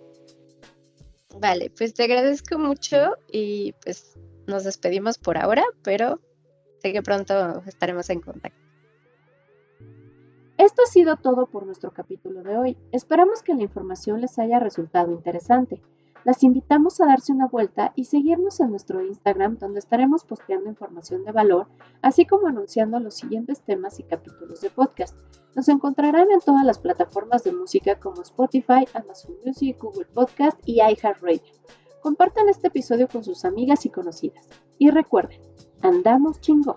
Vale, 1.39 1.71
pues 1.71 1.95
te 1.95 2.05
agradezco 2.05 2.59
mucho 2.59 3.15
y 3.31 3.73
pues 3.85 4.15
nos 4.49 4.65
despedimos 4.65 5.19
por 5.19 5.39
ahora, 5.39 5.63
pero 5.83 6.21
sé 6.79 6.93
que 6.93 7.03
pronto 7.03 7.63
estaremos 7.67 8.11
en 8.11 8.21
contacto. 8.21 8.59
Esto 10.57 10.83
ha 10.83 10.91
sido 10.91 11.17
todo 11.17 11.47
por 11.47 11.67
nuestro 11.67 11.93
capítulo 11.93 12.43
de 12.43 12.57
hoy. 12.57 12.77
Esperamos 12.91 13.43
que 13.43 13.55
la 13.55 13.63
información 13.63 14.21
les 14.21 14.39
haya 14.41 14.59
resultado 14.59 15.13
interesante. 15.13 15.81
Las 16.25 16.43
invitamos 16.43 17.01
a 17.01 17.07
darse 17.07 17.33
una 17.33 17.47
vuelta 17.47 17.93
y 17.95 18.07
seguirnos 18.07 18.59
en 18.59 18.71
nuestro 18.71 19.01
Instagram 19.03 19.59
donde 19.59 19.79
estaremos 19.79 20.25
posteando 20.25 20.69
información 20.69 21.25
de 21.25 21.31
valor, 21.31 21.69
así 22.03 22.27
como 22.27 22.49
anunciando 22.49 22.99
los 22.99 23.15
siguientes 23.15 23.63
temas 23.63 24.01
y 24.01 24.03
capítulos 24.03 24.61
de 24.61 24.71
podcast. 24.71 25.17
Nos 25.55 25.69
encontrarán 25.69 26.31
en 26.33 26.41
todas 26.41 26.65
las 26.65 26.81
plataformas 26.81 27.45
de 27.45 27.53
música 27.53 28.01
como 28.01 28.23
Spotify, 28.23 28.85
Amazon 28.95 29.37
Music, 29.45 29.77
Google 29.81 30.07
Podcast 30.07 30.59
y 30.65 30.81
iHeartRadio. 30.83 31.53
Compartan 32.01 32.49
este 32.49 32.69
episodio 32.69 33.09
con 33.09 33.25
sus 33.25 33.45
amigas 33.45 33.85
y 33.87 33.91
conocidas. 33.91 34.49
Y 34.79 34.91
recuerden, 34.91 35.41
andamos 35.83 36.41
chingón. 36.41 36.77